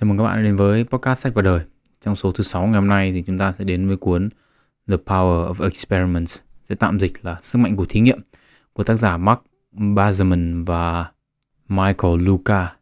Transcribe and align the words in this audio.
Chào 0.00 0.08
mừng 0.08 0.18
các 0.18 0.24
bạn 0.24 0.44
đến 0.44 0.56
với 0.56 0.84
podcast 0.84 1.18
sách 1.18 1.34
và 1.34 1.42
đời. 1.42 1.60
Trong 2.00 2.16
số 2.16 2.32
thứ 2.32 2.44
6 2.44 2.66
ngày 2.66 2.74
hôm 2.80 2.88
nay 2.88 3.12
thì 3.12 3.22
chúng 3.22 3.38
ta 3.38 3.52
sẽ 3.52 3.64
đến 3.64 3.88
với 3.88 3.96
cuốn 3.96 4.28
The 4.88 4.96
Power 4.96 5.52
of 5.52 5.64
Experiments, 5.64 6.38
sẽ 6.62 6.74
tạm 6.74 7.00
dịch 7.00 7.12
là 7.22 7.36
Sức 7.40 7.58
mạnh 7.58 7.76
của 7.76 7.84
thí 7.88 8.00
nghiệm 8.00 8.20
của 8.72 8.84
tác 8.84 8.94
giả 8.94 9.16
Mark 9.16 9.40
Bazerman 9.72 10.64
và 10.64 11.12
Michael 11.68 12.20
Luca. 12.20 12.76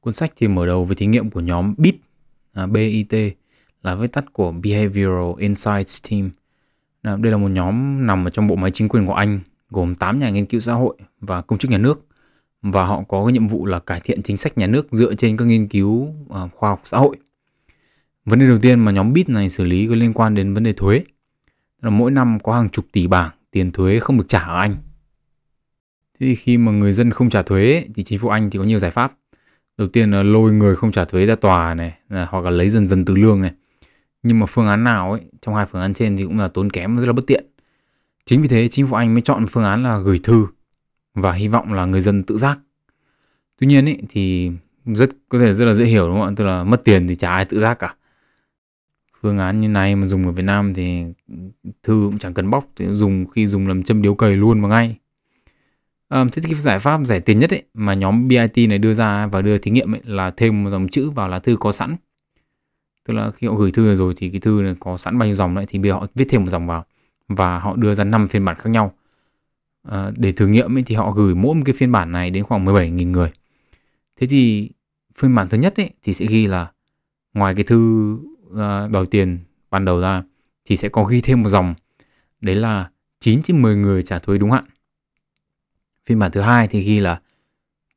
Cuốn 0.00 0.14
sách 0.14 0.32
thì 0.36 0.48
mở 0.48 0.66
đầu 0.66 0.84
với 0.84 0.96
thí 0.96 1.06
nghiệm 1.06 1.30
của 1.30 1.40
nhóm 1.40 1.74
BIT, 1.78 1.96
à, 2.52 2.66
BIT 2.66 3.12
là 3.82 3.94
viết 3.94 4.12
tắt 4.12 4.32
của 4.32 4.52
Behavioral 4.52 5.38
Insights 5.38 6.10
Team. 6.10 6.30
À, 7.02 7.16
đây 7.16 7.32
là 7.32 7.38
một 7.38 7.50
nhóm 7.50 8.06
nằm 8.06 8.26
ở 8.26 8.30
trong 8.30 8.46
bộ 8.46 8.56
máy 8.56 8.70
chính 8.70 8.88
quyền 8.88 9.06
của 9.06 9.14
Anh 9.14 9.40
gồm 9.70 9.94
8 9.94 10.18
nhà 10.18 10.30
nghiên 10.30 10.46
cứu 10.46 10.60
xã 10.60 10.72
hội 10.72 10.96
và 11.20 11.42
công 11.42 11.58
chức 11.58 11.70
nhà 11.70 11.78
nước 11.78 12.06
và 12.62 12.84
họ 12.84 13.02
có 13.08 13.24
cái 13.24 13.32
nhiệm 13.32 13.46
vụ 13.46 13.66
là 13.66 13.78
cải 13.78 14.00
thiện 14.00 14.22
chính 14.22 14.36
sách 14.36 14.58
nhà 14.58 14.66
nước 14.66 14.86
dựa 14.90 15.14
trên 15.14 15.36
các 15.36 15.44
nghiên 15.44 15.68
cứu 15.68 16.14
à, 16.30 16.40
khoa 16.54 16.70
học 16.70 16.80
xã 16.84 16.98
hội. 16.98 17.16
Vấn 18.24 18.38
đề 18.38 18.46
đầu 18.46 18.58
tiên 18.58 18.80
mà 18.80 18.92
nhóm 18.92 19.12
BIT 19.12 19.28
này 19.28 19.48
xử 19.48 19.64
lý 19.64 19.86
có 19.88 19.94
liên 19.94 20.12
quan 20.12 20.34
đến 20.34 20.54
vấn 20.54 20.64
đề 20.64 20.72
thuế. 20.72 21.02
Là 21.82 21.90
mỗi 21.90 22.10
năm 22.10 22.38
có 22.40 22.52
hàng 22.52 22.68
chục 22.68 22.84
tỷ 22.92 23.06
bảng 23.06 23.30
tiền 23.50 23.72
thuế 23.72 23.98
không 23.98 24.18
được 24.18 24.28
trả 24.28 24.40
ở 24.40 24.58
Anh. 24.58 24.76
Thế 26.20 26.26
thì 26.26 26.34
khi 26.34 26.58
mà 26.58 26.72
người 26.72 26.92
dân 26.92 27.10
không 27.10 27.30
trả 27.30 27.42
thuế 27.42 27.86
thì 27.94 28.02
chính 28.02 28.18
phủ 28.18 28.28
Anh 28.28 28.50
thì 28.50 28.58
có 28.58 28.64
nhiều 28.64 28.78
giải 28.78 28.90
pháp. 28.90 29.12
Đầu 29.76 29.88
tiên 29.88 30.10
là 30.10 30.22
lôi 30.22 30.52
người 30.52 30.76
không 30.76 30.92
trả 30.92 31.04
thuế 31.04 31.26
ra 31.26 31.34
tòa 31.34 31.74
này, 31.74 31.98
hoặc 32.08 32.44
là 32.44 32.50
lấy 32.50 32.70
dần 32.70 32.88
dần 32.88 33.04
từ 33.04 33.14
lương 33.14 33.42
này. 33.42 33.52
Nhưng 34.22 34.38
mà 34.38 34.46
phương 34.46 34.68
án 34.68 34.84
nào 34.84 35.12
ấy, 35.12 35.20
trong 35.40 35.54
hai 35.54 35.66
phương 35.66 35.82
án 35.82 35.94
trên 35.94 36.16
thì 36.16 36.24
cũng 36.24 36.38
là 36.38 36.48
tốn 36.48 36.70
kém 36.70 36.96
rất 36.96 37.06
là 37.06 37.12
bất 37.12 37.26
tiện. 37.26 37.44
Chính 38.26 38.42
vì 38.42 38.48
thế 38.48 38.68
chính 38.68 38.86
phủ 38.86 38.96
Anh 38.96 39.14
mới 39.14 39.22
chọn 39.22 39.46
phương 39.46 39.64
án 39.64 39.82
là 39.82 39.98
gửi 39.98 40.20
thư 40.22 40.46
và 41.14 41.32
hy 41.32 41.48
vọng 41.48 41.72
là 41.72 41.84
người 41.84 42.00
dân 42.00 42.22
tự 42.22 42.38
giác. 42.38 42.58
Tuy 43.58 43.66
nhiên 43.66 43.84
ấy, 43.84 44.02
thì 44.08 44.50
rất 44.84 45.10
có 45.28 45.38
thể 45.38 45.54
rất 45.54 45.64
là 45.64 45.74
dễ 45.74 45.84
hiểu 45.84 46.08
đúng 46.08 46.16
không 46.18 46.28
ạ? 46.28 46.32
Tức 46.36 46.44
là 46.44 46.64
mất 46.64 46.84
tiền 46.84 47.08
thì 47.08 47.14
chả 47.14 47.30
ai 47.30 47.44
tự 47.44 47.60
giác 47.60 47.78
cả. 47.78 47.94
Phương 49.20 49.38
án 49.38 49.60
như 49.60 49.68
này 49.68 49.96
mà 49.96 50.06
dùng 50.06 50.26
ở 50.26 50.32
Việt 50.32 50.42
Nam 50.42 50.74
thì 50.74 51.04
thư 51.82 52.08
cũng 52.10 52.18
chẳng 52.18 52.34
cần 52.34 52.50
bóc, 52.50 52.68
thì 52.76 52.86
dùng 52.92 53.26
khi 53.26 53.46
dùng 53.46 53.68
làm 53.68 53.82
châm 53.82 54.02
điếu 54.02 54.14
cầy 54.14 54.36
luôn 54.36 54.60
mà 54.60 54.68
ngay. 54.68 54.96
À, 56.08 56.24
thế 56.32 56.42
thì 56.42 56.48
cái 56.48 56.54
giải 56.54 56.78
pháp 56.78 57.00
rẻ 57.04 57.20
tiền 57.20 57.38
nhất 57.38 57.50
ấy 57.50 57.62
mà 57.74 57.94
nhóm 57.94 58.28
BIT 58.28 58.68
này 58.68 58.78
đưa 58.78 58.94
ra 58.94 59.26
và 59.26 59.42
đưa 59.42 59.58
thí 59.58 59.70
nghiệm 59.70 59.94
ấy 59.94 60.00
là 60.04 60.30
thêm 60.36 60.64
một 60.64 60.70
dòng 60.70 60.88
chữ 60.88 61.10
vào 61.10 61.28
lá 61.28 61.38
thư 61.38 61.56
có 61.60 61.72
sẵn. 61.72 61.96
Tức 63.08 63.14
là 63.14 63.30
khi 63.30 63.46
họ 63.46 63.54
gửi 63.54 63.70
thư 63.70 63.94
rồi 63.94 64.14
thì 64.16 64.30
cái 64.30 64.40
thư 64.40 64.60
này 64.62 64.74
có 64.80 64.96
sẵn 64.96 65.18
bao 65.18 65.26
nhiêu 65.26 65.34
dòng 65.34 65.54
đấy 65.54 65.64
thì 65.68 65.78
bây 65.78 65.90
giờ 65.90 65.94
họ 65.94 66.06
viết 66.14 66.26
thêm 66.28 66.44
một 66.44 66.50
dòng 66.50 66.66
vào 66.66 66.84
và 67.28 67.58
họ 67.58 67.76
đưa 67.76 67.94
ra 67.94 68.04
5 68.04 68.28
phiên 68.28 68.44
bản 68.44 68.56
khác 68.58 68.70
nhau. 68.70 68.94
À, 69.82 70.10
để 70.16 70.32
thử 70.32 70.46
nghiệm 70.46 70.76
ấy, 70.76 70.82
thì 70.86 70.94
họ 70.94 71.10
gửi 71.10 71.34
mỗi 71.34 71.54
một 71.54 71.62
cái 71.64 71.72
phiên 71.72 71.92
bản 71.92 72.12
này 72.12 72.30
đến 72.30 72.44
khoảng 72.44 72.64
17.000 72.64 73.10
người. 73.10 73.32
Thế 74.16 74.26
thì 74.26 74.70
phiên 75.18 75.34
bản 75.34 75.48
thứ 75.48 75.58
nhất 75.58 75.76
ấy, 75.76 75.90
thì 76.02 76.14
sẽ 76.14 76.26
ghi 76.26 76.46
là 76.46 76.72
ngoài 77.34 77.54
cái 77.54 77.64
thư 77.64 78.12
uh, 78.46 78.90
đòi 78.90 79.06
tiền 79.10 79.38
ban 79.70 79.84
đầu 79.84 80.00
ra 80.00 80.22
thì 80.64 80.76
sẽ 80.76 80.88
có 80.88 81.04
ghi 81.04 81.20
thêm 81.20 81.42
một 81.42 81.48
dòng 81.48 81.74
đấy 82.40 82.54
là 82.54 82.90
9 83.20 83.42
trên 83.42 83.62
10 83.62 83.76
người 83.76 84.02
trả 84.02 84.18
thuế 84.18 84.38
đúng 84.38 84.50
hạn. 84.50 84.64
Phiên 86.06 86.18
bản 86.18 86.32
thứ 86.32 86.40
hai 86.40 86.68
thì 86.68 86.80
ghi 86.80 87.00
là 87.00 87.20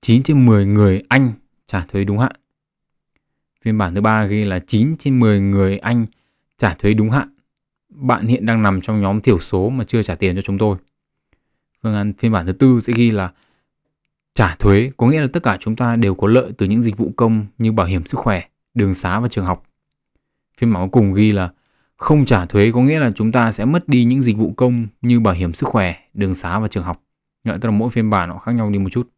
9 0.02 0.24
trên 0.24 0.46
10 0.46 0.66
người 0.66 1.04
Anh 1.10 1.34
trả 1.68 1.86
thuế 1.86 2.04
đúng 2.04 2.20
hạn. 2.20 2.32
Phiên 3.62 3.78
bản 3.78 3.96
thứ 3.96 4.02
ba 4.02 4.26
ghi 4.26 4.46
là 4.46 4.60
9 4.60 4.98
trên 4.98 5.20
10 5.20 5.40
người 5.40 5.78
Anh 5.78 6.06
trả 6.58 6.74
thuế 6.74 6.94
đúng 6.94 7.10
hạn 7.10 7.28
bạn 7.90 8.28
hiện 8.28 8.46
đang 8.46 8.64
nằm 8.64 8.82
trong 8.82 9.02
nhóm 9.02 9.22
thiểu 9.22 9.40
số 9.40 9.70
mà 9.70 9.84
chưa 9.84 10.04
trả 10.04 10.16
tiền 10.16 10.36
cho 10.36 10.42
chúng 10.42 10.58
tôi. 10.58 10.78
Phương 11.84 11.96
án 11.96 12.14
phiên 12.14 12.32
bản 12.32 12.46
thứ 12.46 12.52
tư 12.52 12.80
sẽ 12.80 12.94
ghi 12.96 13.12
là 13.12 13.32
trả 14.34 14.56
thuế, 14.56 14.92
có 14.98 15.08
nghĩa 15.08 15.22
là 15.22 15.28
tất 15.34 15.44
cả 15.44 15.58
chúng 15.60 15.76
ta 15.76 15.96
đều 15.96 16.16
có 16.16 16.28
lợi 16.28 16.52
từ 16.58 16.66
những 16.66 16.82
dịch 16.82 16.98
vụ 16.98 17.12
công 17.16 17.46
như 17.58 17.72
bảo 17.72 17.88
hiểm 17.88 18.06
sức 18.06 18.18
khỏe, 18.18 18.44
đường 18.74 18.94
xá 18.94 19.20
và 19.20 19.28
trường 19.28 19.46
học. 19.46 19.64
Phiên 20.58 20.74
bản 20.74 20.90
cuối 20.90 21.02
cùng 21.02 21.14
ghi 21.14 21.32
là 21.32 21.52
không 21.98 22.26
trả 22.26 22.46
thuế 22.46 22.72
có 22.72 22.82
nghĩa 22.82 23.00
là 23.00 23.12
chúng 23.16 23.32
ta 23.32 23.52
sẽ 23.52 23.66
mất 23.66 23.88
đi 23.88 24.04
những 24.04 24.22
dịch 24.22 24.38
vụ 24.38 24.54
công 24.58 24.88
như 25.02 25.20
bảo 25.20 25.34
hiểm 25.34 25.54
sức 25.54 25.70
khỏe, 25.70 25.96
đường 26.14 26.36
xá 26.36 26.60
và 26.60 26.68
trường 26.68 26.84
học. 26.84 27.04
Tức 27.44 27.66
là 27.66 27.72
mỗi 27.72 27.90
phiên 27.90 28.10
bản 28.10 28.30
nó 28.30 28.38
khác 28.38 28.52
nhau 28.52 28.70
đi 28.70 28.80
một 28.80 28.90
chút. 28.90 29.10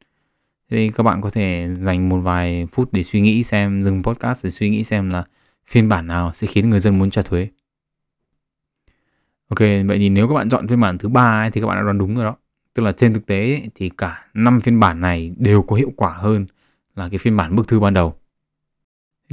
Thế 0.70 0.90
các 0.96 1.04
bạn 1.04 1.22
có 1.22 1.30
thể 1.30 1.68
dành 1.82 2.10
một 2.10 2.20
vài 2.20 2.68
phút 2.72 2.94
để 2.94 3.04
suy 3.04 3.22
nghĩ 3.22 3.44
xem, 3.44 3.84
dừng 3.84 4.04
podcast 4.04 4.46
để 4.46 4.52
suy 4.52 4.70
nghĩ 4.70 4.84
xem 4.84 5.10
là 5.10 5.24
phiên 5.66 5.90
bản 5.90 6.08
nào 6.08 6.32
sẽ 6.34 6.48
khiến 6.48 6.70
người 6.70 6.80
dân 6.80 7.00
muốn 7.00 7.10
trả 7.10 7.22
thuế. 7.22 7.48
Ok, 9.52 9.60
vậy 9.60 9.98
thì 9.98 10.10
nếu 10.10 10.28
các 10.28 10.34
bạn 10.34 10.50
chọn 10.50 10.68
phiên 10.68 10.80
bản 10.80 10.98
thứ 10.98 11.10
ba 11.10 11.50
thì 11.50 11.62
các 11.62 11.68
bạn 11.68 11.78
đã 11.78 11.84
đoán 11.84 11.98
đúng 11.98 12.16
rồi 12.16 12.24
đó. 12.24 12.36
Tức 12.74 12.84
là 12.84 12.92
trên 12.92 13.14
thực 13.14 13.26
tế 13.26 13.62
thì 13.76 13.90
cả 13.90 14.26
năm 14.34 14.62
phiên 14.62 14.80
bản 14.80 15.02
này 15.02 15.34
đều 15.38 15.62
có 15.62 15.76
hiệu 15.76 15.92
quả 15.96 16.14
hơn 16.14 16.46
là 16.96 17.10
cái 17.10 17.18
phiên 17.18 17.38
bản 17.38 17.56
bức 17.56 17.68
thư 17.68 17.80
ban 17.80 17.94
đầu. 17.94 18.16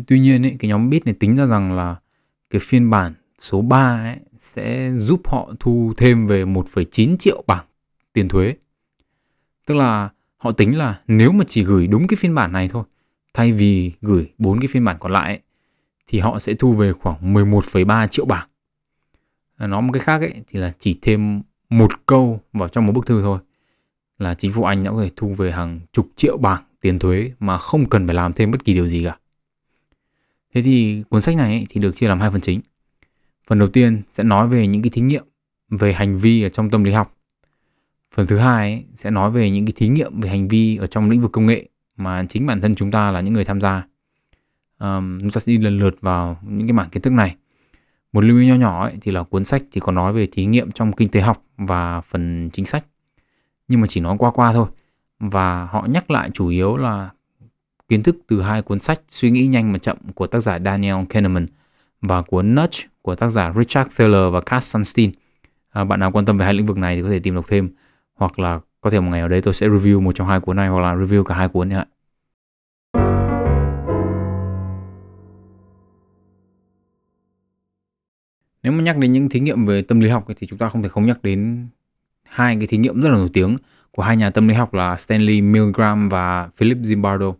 Tuy 0.06 0.20
nhiên 0.20 0.46
ấy, 0.46 0.56
cái 0.58 0.68
nhóm 0.68 0.90
bit 0.90 1.06
này 1.06 1.14
tính 1.14 1.36
ra 1.36 1.46
rằng 1.46 1.72
là 1.76 1.96
cái 2.50 2.60
phiên 2.64 2.90
bản 2.90 3.12
số 3.38 3.62
3 3.62 4.02
ấy, 4.04 4.16
sẽ 4.36 4.92
giúp 4.96 5.28
họ 5.28 5.52
thu 5.60 5.92
thêm 5.96 6.26
về 6.26 6.44
1,9 6.44 7.16
triệu 7.16 7.42
bảng 7.46 7.64
tiền 8.12 8.28
thuế. 8.28 8.54
Tức 9.66 9.74
là 9.74 10.08
họ 10.36 10.52
tính 10.52 10.78
là 10.78 11.00
nếu 11.06 11.32
mà 11.32 11.44
chỉ 11.48 11.64
gửi 11.64 11.86
đúng 11.86 12.06
cái 12.06 12.16
phiên 12.16 12.34
bản 12.34 12.52
này 12.52 12.68
thôi, 12.68 12.84
thay 13.34 13.52
vì 13.52 13.92
gửi 14.02 14.32
bốn 14.38 14.60
cái 14.60 14.68
phiên 14.68 14.84
bản 14.84 14.96
còn 15.00 15.12
lại 15.12 15.26
ấy, 15.26 15.40
thì 16.06 16.18
họ 16.18 16.38
sẽ 16.38 16.54
thu 16.54 16.72
về 16.72 16.92
khoảng 16.92 17.34
11,3 17.34 18.06
triệu 18.06 18.24
bảng 18.24 18.48
À, 19.58 19.66
nói 19.66 19.82
một 19.82 19.92
cái 19.92 20.00
khác 20.00 20.20
ấy 20.20 20.34
thì 20.46 20.60
là 20.60 20.72
chỉ 20.78 20.98
thêm 21.02 21.42
một 21.70 22.06
câu 22.06 22.41
vào 22.52 22.69
trong 22.69 22.86
một 22.86 22.92
bức 22.92 23.06
thư 23.06 23.22
thôi 23.22 23.38
là 24.19 24.34
chính 24.34 24.52
phủ 24.52 24.64
Anh 24.64 24.84
đã 24.84 24.91
có 24.91 25.02
thể 25.02 25.10
thu 25.16 25.34
về 25.34 25.52
hàng 25.52 25.80
chục 25.92 26.08
triệu 26.16 26.36
bảng 26.36 26.62
tiền 26.80 26.98
thuế 26.98 27.32
mà 27.41 27.58
không 27.58 27.88
cần 27.88 28.06
phải 28.06 28.14
làm 28.14 28.32
thêm 28.32 28.50
bất 28.50 28.64
kỳ 28.64 28.74
điều 28.74 28.86
gì 28.86 29.04
cả. 29.04 29.18
Thế 30.54 30.62
thì 30.62 31.02
cuốn 31.08 31.20
sách 31.20 31.36
này 31.36 31.52
ấy, 31.52 31.66
thì 31.68 31.80
được 31.80 31.97
chia 31.97 32.08
làm 32.08 32.20
hai 32.20 32.30
phần 32.30 32.41
chính. 32.41 32.60
Phần 33.47 33.58
đầu 33.58 33.68
tiên 33.68 34.02
sẽ 34.08 34.24
nói 34.24 34.48
về 34.48 34.66
những 34.66 34.82
cái 34.82 34.91
thí 34.91 35.02
nghiệm 35.02 35.24
về 35.70 35.92
hành 35.92 36.18
vi 36.18 36.42
ở 36.42 36.48
trong 36.48 36.70
tâm 36.70 36.84
lý 36.84 36.92
học. 36.92 37.16
Phần 38.14 38.26
thứ 38.26 38.38
hai 38.38 38.72
ấy, 38.72 38.84
sẽ 38.94 39.10
nói 39.10 39.30
về 39.30 39.50
những 39.50 39.66
cái 39.66 39.72
thí 39.76 39.88
nghiệm 39.88 40.20
về 40.20 40.30
hành 40.30 40.48
vi 40.48 40.76
ở 40.76 40.86
trong 40.86 41.10
lĩnh 41.10 41.20
vực 41.20 41.32
công 41.32 41.47
nghệ 41.47 41.68
mà 41.97 42.24
chính 42.28 42.47
bản 42.47 42.60
thân 42.60 42.74
chúng 42.74 42.91
ta 42.91 43.12
là 43.12 43.20
những 43.20 43.34
người 43.34 43.44
tham 43.44 43.60
gia. 43.60 43.86
Um, 44.78 45.20
chúng 45.20 45.30
ta 45.30 45.38
sẽ 45.41 45.52
đi 45.52 45.58
lần 45.58 45.78
lượt 45.78 45.94
vào 46.00 46.41
những 46.42 46.66
cái 46.66 46.72
mảng 46.72 46.91
kiến 46.91 47.02
thức 47.02 47.12
này. 47.12 47.36
Một 48.12 48.24
lưu 48.24 48.38
ý 48.38 48.46
nhỏ 48.46 48.54
nhỏ 48.54 48.84
ấy, 48.84 48.94
thì 49.00 49.12
là 49.12 49.22
cuốn 49.22 49.44
sách 49.44 49.62
thì 49.72 49.80
có 49.80 49.92
nói 49.92 50.12
về 50.12 50.28
thí 50.32 50.44
nghiệm 50.44 50.72
trong 50.72 50.92
kinh 50.92 51.08
tế 51.08 51.20
học 51.20 51.42
và 51.56 52.00
phần 52.00 52.50
chính 52.52 52.64
sách. 52.64 52.84
Nhưng 53.69 53.80
mà 53.80 53.86
chỉ 53.86 54.00
nói 54.00 54.16
qua 54.19 54.30
qua 54.30 54.52
thôi. 54.52 54.66
Và 55.20 55.64
họ 55.64 55.86
nhắc 55.91 56.10
lại 56.10 56.30
chủ 56.34 56.48
yếu 56.48 56.76
là 56.76 57.10
kiến 57.88 58.02
thức 58.02 58.16
từ 58.26 58.42
hai 58.42 58.62
cuốn 58.62 58.78
sách 58.78 59.00
Suy 59.08 59.30
nghĩ 59.30 59.47
nhanh 59.47 59.72
mà 59.72 59.78
chậm 59.78 59.97
của 60.14 60.26
tác 60.26 60.41
giả 60.41 60.58
Daniel 60.64 61.04
Kahneman 61.08 61.47
và 62.00 62.22
cuốn 62.22 62.54
Nudge 62.54 62.78
của 63.02 63.14
tác 63.14 63.30
giả 63.30 63.52
Richard 63.56 63.91
Thaler 63.97 64.32
và 64.32 64.41
Cass 64.41 64.72
Sunstein. 64.72 65.10
À, 65.70 65.84
bạn 65.84 66.00
nào 66.00 66.12
quan 66.12 66.24
tâm 66.24 66.38
về 66.38 66.44
hai 66.44 66.54
lĩnh 66.54 66.66
vực 66.66 66.76
này 66.76 66.97
thì 66.97 67.02
có 67.02 67.08
thể 67.08 67.18
tìm 67.18 67.34
đọc 67.34 67.44
thêm 67.48 67.70
hoặc 68.14 68.38
là 68.38 68.60
có 68.80 68.91
thể 68.91 69.00
một 69.00 69.10
ngày 69.10 69.20
ở 69.20 69.28
đây 69.28 69.42
tôi 69.42 69.54
sẽ 69.54 69.68
review 69.68 70.00
một 70.00 70.12
trong 70.14 70.28
hai 70.28 70.41
cuốn 70.41 70.56
này 70.56 70.68
hoặc 70.68 70.80
là 70.80 70.94
review 70.94 71.22
cả 71.22 71.34
hai 71.34 71.48
cuốn 71.48 71.68
nhé. 71.68 71.84
Nếu 78.62 78.72
mà 78.72 78.82
nhắc 78.82 78.98
đến 78.98 79.12
những 79.12 79.28
thí 79.28 79.41
nghiệm 79.41 79.66
về 79.66 79.82
tâm 79.82 80.00
lý 80.00 80.08
học 80.08 80.26
thì 80.36 80.46
chúng 80.46 80.58
ta 80.58 80.69
không 80.69 80.82
thể 80.82 80.88
không 80.88 81.06
nhắc 81.06 81.22
đến 81.22 81.69
hai 82.22 82.56
cái 82.56 82.66
thí 82.66 82.78
nghiệm 82.78 83.00
rất 83.00 83.08
là 83.08 83.16
nổi 83.16 83.28
tiếng 83.32 83.56
của 83.91 84.02
hai 84.02 84.16
nhà 84.16 84.30
tâm 84.30 84.48
lý 84.48 84.54
học 84.54 84.74
là 84.74 84.96
Stanley 84.96 85.41
Milgram 85.41 86.08
và 86.08 86.50
Philip 86.56 86.78
Zimbardo. 86.78 87.34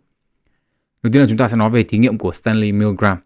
Đầu 1.03 1.13
tiên 1.13 1.21
là 1.21 1.27
chúng 1.27 1.37
ta 1.37 1.47
sẽ 1.47 1.57
nói 1.57 1.69
về 1.69 1.83
thí 1.83 1.97
nghiệm 1.97 2.17
của 2.17 2.31
Stanley 2.31 2.71
Milgram. 2.71 3.17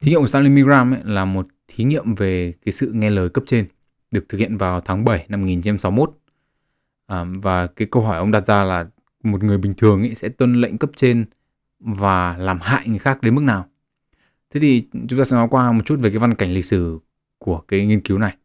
Thí 0.00 0.10
nghiệm 0.10 0.20
của 0.20 0.26
Stanley 0.26 0.52
Milgram 0.52 0.94
ấy 0.94 1.00
là 1.04 1.24
một 1.24 1.46
thí 1.68 1.84
nghiệm 1.84 2.14
về 2.14 2.52
cái 2.64 2.72
sự 2.72 2.92
nghe 2.94 3.10
lời 3.10 3.28
cấp 3.28 3.44
trên 3.46 3.66
được 4.10 4.28
thực 4.28 4.38
hiện 4.38 4.56
vào 4.56 4.80
tháng 4.80 5.04
7 5.04 5.26
năm 5.28 5.40
1961. 5.40 6.18
À, 7.06 7.24
và 7.42 7.66
cái 7.66 7.88
câu 7.90 8.02
hỏi 8.02 8.16
ông 8.18 8.30
đặt 8.30 8.46
ra 8.46 8.62
là 8.62 8.86
một 9.22 9.42
người 9.42 9.58
bình 9.58 9.74
thường 9.74 10.02
ấy 10.02 10.14
sẽ 10.14 10.28
tuân 10.28 10.60
lệnh 10.60 10.78
cấp 10.78 10.90
trên 10.96 11.24
và 11.80 12.36
làm 12.36 12.58
hại 12.62 12.88
người 12.88 12.98
khác 12.98 13.22
đến 13.22 13.34
mức 13.34 13.42
nào? 13.42 13.69
Thế 14.54 14.60
thì 14.60 14.86
chúng 15.08 15.18
ta 15.18 15.24
sẽ 15.24 15.36
nói 15.36 15.48
qua 15.50 15.72
một 15.72 15.82
chút 15.84 16.00
về 16.00 16.10
cái 16.10 16.18
văn 16.18 16.34
cảnh 16.34 16.52
lịch 16.52 16.64
sử 16.64 16.98
của 17.38 17.60
cái 17.68 17.86
nghiên 17.86 18.00
cứu 18.00 18.18
này. 18.18 18.36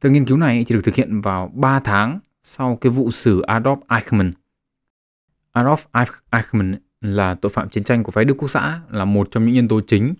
Từ 0.00 0.10
nghiên 0.10 0.24
cứu 0.24 0.36
này 0.36 0.64
thì 0.68 0.74
được 0.74 0.80
thực 0.84 0.94
hiện 0.94 1.20
vào 1.20 1.52
3 1.54 1.80
tháng 1.80 2.18
sau 2.42 2.76
cái 2.76 2.90
vụ 2.90 3.10
xử 3.10 3.42
Adolf 3.42 3.78
Eichmann. 3.88 4.32
Adolf 5.52 6.06
Eichmann 6.30 6.76
là 7.00 7.34
tội 7.34 7.50
phạm 7.50 7.68
chiến 7.68 7.84
tranh 7.84 8.02
của 8.02 8.12
phái 8.12 8.24
Đức 8.24 8.34
Quốc 8.38 8.48
xã, 8.48 8.80
là 8.90 9.04
một 9.04 9.28
trong 9.30 9.44
những 9.44 9.54
nhân 9.54 9.68
tố 9.68 9.80
chính 9.86 10.14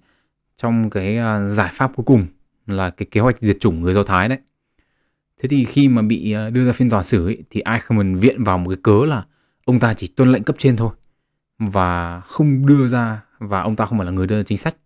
trong 0.57 0.91
cái 0.91 1.17
à, 1.17 1.49
giải 1.49 1.71
pháp 1.73 1.93
cuối 1.97 2.05
cùng 2.05 2.27
là 2.67 2.91
cái 2.91 3.07
kế 3.11 3.21
hoạch 3.21 3.39
diệt 3.39 3.57
chủng 3.61 3.81
người 3.81 3.95
Do 3.95 4.03
Thái 4.03 4.29
đấy. 4.29 4.39
Thế 5.43 5.49
thì 5.49 5.65
khi 5.65 5.89
mà 5.89 6.03
bị 6.03 6.33
à, 6.33 6.51
đưa 6.51 6.67
ra 6.67 6.73
phiên 6.73 6.91
tòa 6.91 7.03
xử 7.03 7.27
ấy, 7.27 7.43
thì 7.51 7.63
Eichmann 7.65 8.15
viện 8.15 8.45
vào 8.45 8.59
một 8.59 8.71
cái 8.71 8.79
cớ 8.83 9.05
là 9.07 9.25
ông 9.65 9.81
ta 9.81 9.95
chỉ 9.95 10.07
tuân 10.07 10.33
lệnh 10.33 10.43
cấp 10.43 10.57
trên 10.59 10.77
thôi 10.77 10.91
và 11.59 12.21
không 12.21 12.67
đưa 12.67 12.89
ra 12.89 13.23
và 13.39 13.61
ông 13.61 13.77
ta 13.77 13.85
không 13.85 13.99
phải 13.99 14.05
là 14.07 14.13
người 14.13 14.27
đưa 14.27 14.37
ra 14.37 14.43
chính 14.43 14.59
sách 14.59 14.77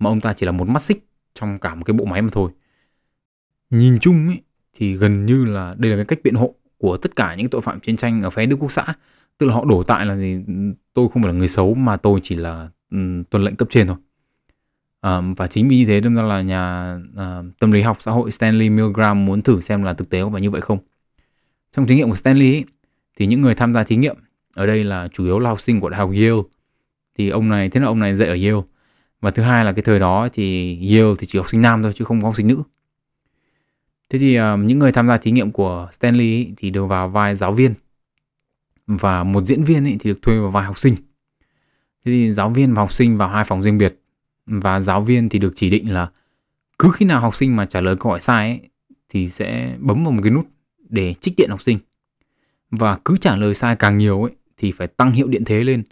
mà 0.00 0.10
ông 0.10 0.20
ta 0.20 0.32
chỉ 0.32 0.46
là 0.46 0.52
một 0.52 0.68
mắt 0.68 0.82
xích 0.82 1.06
trong 1.34 1.58
cả 1.58 1.74
một 1.74 1.84
cái 1.84 1.94
bộ 1.94 2.04
máy 2.04 2.22
mà 2.22 2.28
thôi. 2.32 2.50
Nhìn 3.70 3.98
chung 3.98 4.28
ấy, 4.28 4.40
thì 4.74 4.94
gần 4.94 5.26
như 5.26 5.44
là 5.44 5.74
đây 5.78 5.90
là 5.90 5.96
cái 5.96 6.04
cách 6.04 6.18
biện 6.24 6.34
hộ 6.34 6.54
của 6.78 6.96
tất 6.96 7.16
cả 7.16 7.34
những 7.34 7.48
tội 7.48 7.60
phạm 7.60 7.80
chiến 7.80 7.96
tranh 7.96 8.22
ở 8.22 8.30
phái 8.30 8.46
Đức 8.46 8.56
Quốc 8.60 8.72
xã. 8.72 8.94
Tức 9.38 9.46
là 9.46 9.54
họ 9.54 9.64
đổ 9.64 9.82
tại 9.82 10.06
là 10.06 10.16
gì 10.16 10.38
tôi 10.94 11.08
không 11.08 11.22
phải 11.22 11.32
là 11.32 11.38
người 11.38 11.48
xấu 11.48 11.74
mà 11.74 11.96
tôi 11.96 12.20
chỉ 12.22 12.34
là 12.34 12.68
ừ, 12.90 12.96
um, 12.96 13.24
tuân 13.24 13.44
lệnh 13.44 13.56
cấp 13.56 13.68
trên 13.70 13.86
thôi. 13.86 13.96
à, 15.00 15.20
và 15.36 15.46
chính 15.46 15.68
vì 15.68 15.76
như 15.76 15.86
thế 15.86 16.00
đâm 16.00 16.14
ra 16.14 16.22
là 16.22 16.42
nhà 16.42 16.96
à, 17.16 17.42
tâm 17.58 17.72
lý 17.72 17.82
học 17.82 17.96
xã 18.00 18.10
hội 18.10 18.30
Stanley 18.30 18.70
Milgram 18.70 19.24
muốn 19.24 19.42
thử 19.42 19.60
xem 19.60 19.82
là 19.82 19.94
thực 19.94 20.10
tế 20.10 20.22
có 20.22 20.30
phải 20.30 20.40
như 20.40 20.50
vậy 20.50 20.60
không. 20.60 20.78
Trong 21.72 21.86
thí 21.86 21.96
nghiệm 21.96 22.08
của 22.08 22.16
Stanley 22.16 22.54
ấy, 22.54 22.64
thì 23.16 23.26
những 23.26 23.40
người 23.40 23.54
tham 23.54 23.74
gia 23.74 23.84
thí 23.84 23.96
nghiệm 23.96 24.16
ở 24.54 24.66
đây 24.66 24.84
là 24.84 25.08
chủ 25.12 25.24
yếu 25.24 25.38
là 25.38 25.50
học 25.50 25.60
sinh 25.60 25.80
của 25.80 25.88
đại 25.88 25.98
học 25.98 26.10
Yale 26.10 26.42
thì 27.18 27.28
ông 27.28 27.48
này 27.48 27.68
thế 27.68 27.80
là 27.80 27.86
ông 27.86 27.98
này 27.98 28.16
dạy 28.16 28.28
ở 28.28 28.34
Yale 28.34 28.62
và 29.20 29.30
thứ 29.30 29.42
hai 29.42 29.64
là 29.64 29.72
cái 29.72 29.82
thời 29.82 29.98
đó 29.98 30.28
thì 30.32 30.74
Yale 30.90 31.14
thì 31.18 31.26
chỉ 31.26 31.38
học 31.38 31.48
sinh 31.48 31.62
nam 31.62 31.82
thôi 31.82 31.92
chứ 31.94 32.04
không 32.04 32.20
có 32.20 32.28
học 32.28 32.36
sinh 32.36 32.48
nữ. 32.48 32.62
Thế 34.10 34.18
thì 34.18 34.36
um, 34.36 34.66
những 34.66 34.78
người 34.78 34.92
tham 34.92 35.08
gia 35.08 35.16
thí 35.16 35.30
nghiệm 35.30 35.50
của 35.50 35.88
Stanley 35.92 36.34
ấy, 36.34 36.52
thì 36.56 36.70
đều 36.70 36.86
vào 36.86 37.08
vai 37.08 37.34
giáo 37.34 37.52
viên. 37.52 37.74
Và 38.86 39.24
một 39.24 39.44
diễn 39.44 39.64
viên 39.64 39.84
ấy 39.84 39.96
thì 40.00 40.10
được 40.10 40.22
thuê 40.22 40.38
vào 40.38 40.50
vai 40.50 40.64
học 40.64 40.78
sinh. 40.78 40.94
Thế 42.04 42.12
thì 42.12 42.32
giáo 42.32 42.48
viên 42.48 42.74
và 42.74 42.82
học 42.82 42.92
sinh 42.92 43.18
vào 43.18 43.28
hai 43.28 43.44
phòng 43.44 43.62
riêng 43.62 43.78
biệt. 43.78 44.00
Và 44.46 44.80
giáo 44.80 45.00
viên 45.00 45.28
thì 45.28 45.38
được 45.38 45.52
chỉ 45.54 45.70
định 45.70 45.92
là 45.92 46.10
cứ 46.78 46.90
khi 46.94 47.06
nào 47.06 47.20
học 47.20 47.34
sinh 47.34 47.56
mà 47.56 47.66
trả 47.66 47.80
lời 47.80 47.96
câu 47.96 48.10
hỏi 48.10 48.20
sai 48.20 48.48
ấy, 48.48 48.60
thì 49.08 49.28
sẽ 49.28 49.76
bấm 49.80 50.04
vào 50.04 50.12
một 50.12 50.20
cái 50.22 50.32
nút 50.32 50.46
để 50.88 51.14
trích 51.20 51.34
điện 51.36 51.50
học 51.50 51.62
sinh. 51.62 51.78
Và 52.70 52.98
cứ 53.04 53.16
trả 53.16 53.36
lời 53.36 53.54
sai 53.54 53.76
càng 53.76 53.98
nhiều 53.98 54.22
ấy 54.22 54.32
thì 54.56 54.72
phải 54.72 54.86
tăng 54.86 55.12
hiệu 55.12 55.26
điện 55.26 55.44
thế 55.44 55.64
lên 55.64 55.82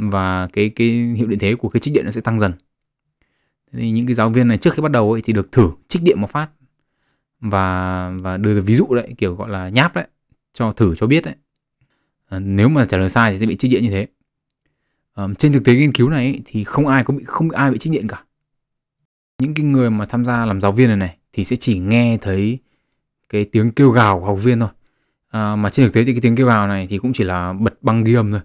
và 0.00 0.46
cái 0.52 0.68
cái 0.68 0.88
hiệu 1.16 1.26
điện 1.26 1.38
thế 1.38 1.54
của 1.54 1.68
cái 1.68 1.80
trích 1.80 1.94
điện 1.94 2.04
nó 2.04 2.10
sẽ 2.10 2.20
tăng 2.20 2.38
dần. 2.38 2.52
Thì 3.72 3.90
những 3.90 4.06
cái 4.06 4.14
giáo 4.14 4.30
viên 4.30 4.48
này 4.48 4.58
trước 4.58 4.74
khi 4.74 4.82
bắt 4.82 4.92
đầu 4.92 5.12
ấy 5.12 5.22
thì 5.22 5.32
được 5.32 5.52
thử 5.52 5.70
trích 5.88 6.02
điện 6.02 6.20
một 6.20 6.30
phát 6.30 6.50
và 7.40 8.10
và 8.20 8.36
đưa 8.36 8.54
ra 8.54 8.60
ví 8.60 8.74
dụ 8.74 8.86
đấy 8.94 9.14
kiểu 9.18 9.34
gọi 9.34 9.50
là 9.50 9.68
nháp 9.68 9.94
đấy 9.94 10.06
cho 10.54 10.72
thử 10.72 10.94
cho 10.94 11.06
biết 11.06 11.24
đấy. 11.24 11.34
À, 12.28 12.38
nếu 12.38 12.68
mà 12.68 12.84
trả 12.84 12.96
lời 12.96 13.08
sai 13.08 13.32
thì 13.32 13.38
sẽ 13.38 13.46
bị 13.46 13.56
trích 13.56 13.70
điện 13.70 13.82
như 13.82 13.90
thế. 13.90 14.06
À, 15.14 15.26
trên 15.38 15.52
thực 15.52 15.64
tế 15.64 15.74
nghiên 15.74 15.92
cứu 15.92 16.10
này 16.10 16.26
ấy, 16.26 16.42
thì 16.44 16.64
không 16.64 16.86
ai 16.86 17.04
có 17.04 17.14
bị 17.14 17.24
không 17.26 17.50
ai 17.50 17.70
bị 17.70 17.78
trích 17.78 17.92
điện 17.92 18.08
cả. 18.08 18.24
Những 19.38 19.54
cái 19.54 19.64
người 19.64 19.90
mà 19.90 20.06
tham 20.06 20.24
gia 20.24 20.46
làm 20.46 20.60
giáo 20.60 20.72
viên 20.72 20.88
này 20.88 20.96
này 20.96 21.16
thì 21.32 21.44
sẽ 21.44 21.56
chỉ 21.56 21.78
nghe 21.78 22.16
thấy 22.20 22.58
cái 23.28 23.44
tiếng 23.44 23.72
kêu 23.72 23.90
gào 23.90 24.20
của 24.20 24.26
học 24.26 24.38
viên 24.42 24.60
thôi. 24.60 24.68
À, 25.28 25.56
mà 25.56 25.70
trên 25.70 25.86
thực 25.86 25.92
tế 25.92 26.04
thì 26.04 26.12
cái 26.12 26.20
tiếng 26.20 26.36
kêu 26.36 26.46
gào 26.46 26.66
này 26.66 26.86
thì 26.90 26.98
cũng 26.98 27.12
chỉ 27.12 27.24
là 27.24 27.52
bật 27.52 27.82
băng 27.82 28.04
ghi 28.04 28.14
âm 28.14 28.30
thôi 28.30 28.40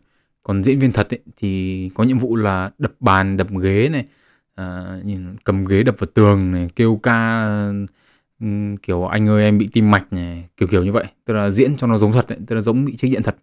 còn 0.48 0.64
diễn 0.64 0.80
viên 0.80 0.92
thật 0.92 1.14
ấy, 1.14 1.20
thì 1.38 1.90
có 1.96 2.04
nhiệm 2.04 2.18
vụ 2.18 2.36
là 2.36 2.72
đập 2.78 2.94
bàn 3.00 3.38
đập 3.38 3.48
ghế 3.62 3.90
này 3.90 4.06
à, 4.56 4.98
nhìn 5.04 5.36
cầm 5.44 5.66
ghế 5.66 5.84
đập 5.84 5.96
vào 6.00 6.08
tường 6.14 6.52
này 6.52 6.70
kêu 6.76 7.00
ca 7.04 7.46
ừ, 8.40 8.48
kiểu 8.84 9.06
anh 9.06 9.28
ơi 9.28 9.44
em 9.44 9.58
bị 9.58 9.68
tim 9.74 9.92
mạch 9.92 10.14
này 10.14 10.46
kiểu 10.58 10.68
kiểu 10.68 10.84
như 10.84 10.92
vậy. 10.92 11.06
Tức 11.26 11.34
là 11.34 11.52
diễn 11.52 11.78
cho 11.78 11.88
nó 11.88 11.98
giống 11.98 12.12
thật 12.12 12.28
ấy, 12.28 12.38
tức 12.48 12.56
là 12.56 12.62
giống 12.62 12.86
bị 12.86 12.96
trách 12.96 13.12
điện 13.12 13.24
thật. 13.24 13.36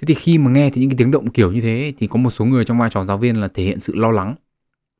Thế 0.00 0.06
thì 0.06 0.14
khi 0.14 0.38
mà 0.38 0.50
nghe 0.50 0.70
thì 0.70 0.80
những 0.80 0.90
cái 0.90 0.96
tiếng 0.98 1.10
động 1.10 1.30
kiểu 1.30 1.52
như 1.52 1.60
thế 1.60 1.92
thì 1.98 2.06
có 2.06 2.16
một 2.16 2.30
số 2.30 2.44
người 2.44 2.64
trong 2.64 2.78
vai 2.78 2.90
trò 2.90 3.04
giáo 3.04 3.18
viên 3.18 3.40
là 3.40 3.48
thể 3.48 3.64
hiện 3.64 3.78
sự 3.78 3.96
lo 3.96 4.10
lắng. 4.10 4.34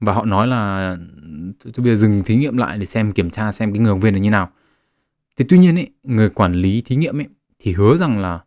Và 0.01 0.13
họ 0.13 0.25
nói 0.25 0.47
là 0.47 0.97
tôi 1.63 1.85
bây 1.85 1.97
giờ 1.97 1.97
dừng 1.97 2.23
thí 2.23 2.37
nghiệm 2.37 2.57
lại 2.57 2.79
để 2.79 2.87
xem 2.87 3.13
kiểm 3.13 3.31
tra 3.31 3.53
xem 3.53 3.73
cái 3.73 3.79
người 3.79 3.93
học 3.93 4.01
viên 4.03 4.15
là 4.15 4.21
như 4.21 4.31
nào. 4.31 4.51
Thì 5.37 5.45
tuy 5.49 5.59
nhiên 5.59 5.79
ấy, 5.79 5.91
người 6.03 6.31
quản 6.31 6.53
lý 6.53 6.83
thí 6.83 6.97
nghiệm 6.97 7.19
ấy 7.21 7.27
thì 7.59 7.73
hứa 7.73 7.97
rằng 7.97 8.19
là 8.19 8.41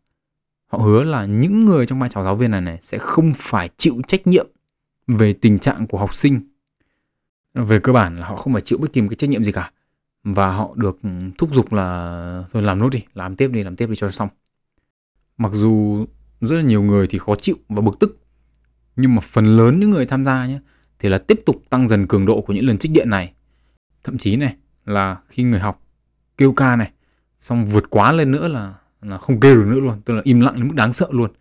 họ 0.76 0.84
hứa 0.84 1.04
là 1.04 1.26
những 1.26 1.66
người 1.66 1.86
trong 1.86 2.00
vai 2.00 2.10
trò 2.10 2.24
giáo 2.24 2.36
viên 2.36 2.52
này 2.52 2.62
này 2.62 2.78
sẽ 2.82 2.98
không 2.98 3.32
phải 3.36 3.70
chịu 3.78 4.02
trách 4.08 4.28
nhiệm 4.28 4.48
về 5.08 5.34
tình 5.34 5.60
trạng 5.60 5.88
của 5.88 5.98
học 5.98 6.16
sinh. 6.16 6.42
Về 7.54 7.80
cơ 7.80 7.94
bản 7.94 8.20
là 8.20 8.28
họ 8.28 8.36
không 8.36 8.54
phải 8.54 8.62
chịu 8.62 8.78
bất 8.78 8.94
kỳ 8.94 9.02
một 9.02 9.08
cái 9.10 9.16
trách 9.16 9.30
nhiệm 9.30 9.44
gì 9.44 9.52
cả 9.52 9.72
và 10.24 10.48
họ 10.48 10.72
được 10.76 11.00
thúc 11.38 11.54
giục 11.54 11.74
là 11.74 12.44
thôi 12.52 12.62
làm 12.62 12.80
nốt 12.80 12.90
đi, 12.90 13.04
làm 13.14 13.36
tiếp 13.36 13.48
đi, 13.48 13.64
làm 13.64 13.76
tiếp 13.76 13.88
đi 13.90 13.96
cho 13.96 14.10
xong. 14.10 14.30
Mặc 15.38 15.52
dù 15.54 16.06
rất 16.42 16.56
là 16.56 16.62
nhiều 16.62 16.84
người 16.84 17.08
thì 17.08 17.18
khó 17.18 17.36
chịu 17.36 17.56
và 17.70 17.82
bực 17.82 18.00
tức 18.00 18.20
nhưng 18.96 19.16
mà 19.16 19.22
phần 19.22 19.58
lớn 19.58 19.80
những 19.80 19.92
người 19.92 20.06
tham 20.06 20.26
gia 20.26 20.48
nhé 20.48 20.60
thì 21.00 21.10
là 21.10 21.18
tiếp 21.18 21.42
tục 21.46 21.64
tăng 21.70 21.88
dần 21.88 22.08
cường 22.08 22.26
độ 22.26 22.42
của 22.42 22.54
những 22.54 22.66
lần 22.66 22.78
trích 22.78 22.92
điện 22.92 23.10
này. 23.10 23.34
Thậm 24.04 24.18
chí 24.18 24.36
này 24.36 24.56
là 24.86 25.18
khi 25.28 25.44
người 25.44 25.60
học 25.60 25.82
kêu 26.38 26.54
ca 26.54 26.76
này 26.76 26.92
xong 27.40 27.66
vượt 27.66 27.90
quá 27.90 28.12
lên 28.12 28.32
nữa 28.32 28.48
là 28.48 28.74
là 29.10 29.18
không 29.18 29.40
kêu 29.40 29.56
được 29.56 29.66
nữa 29.68 29.80
luôn 29.80 30.02
tức 30.06 30.14
là 30.14 30.22
im 30.24 30.40
lặng 30.40 30.56
đến 30.56 30.68
mức 30.68 30.76
đáng 30.76 30.94
sợ 30.94 31.08
luôn. 31.12 31.32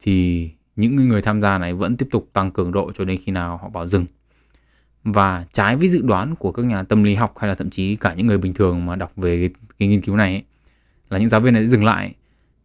Thì 0.00 0.48
những 0.76 0.96
người 0.96 1.22
tham 1.22 1.40
gia 1.40 1.58
này 1.58 1.74
vẫn 1.74 1.96
tiếp 1.96 2.08
tục 2.10 2.28
tăng 2.32 2.50
cường 2.50 2.72
độ 2.72 2.92
cho 2.98 3.04
đến 3.04 3.20
khi 3.24 3.32
nào 3.32 3.56
họ 3.56 3.68
bảo 3.68 3.86
dừng 3.86 4.06
và 5.04 5.44
trái 5.52 5.76
với 5.76 5.88
dự 5.88 6.02
đoán 6.02 6.34
của 6.34 6.52
các 6.52 6.64
nhà 6.64 6.82
tâm 6.82 7.02
lý 7.02 7.14
học 7.14 7.34
hay 7.38 7.48
là 7.48 7.54
thậm 7.54 7.70
chí 7.70 7.96
cả 7.96 8.14
những 8.14 8.26
người 8.26 8.38
bình 8.38 8.54
thường 8.54 8.86
mà 8.86 8.96
đọc 8.96 9.12
về 9.16 9.38
cái, 9.38 9.48
cái 9.78 9.88
nghiên 9.88 10.00
cứu 10.00 10.16
này 10.16 10.32
ấy, 10.32 10.42
là 11.10 11.18
những 11.18 11.28
giáo 11.28 11.40
viên 11.40 11.54
này 11.54 11.62
sẽ 11.62 11.66
dừng 11.66 11.84
lại 11.84 12.14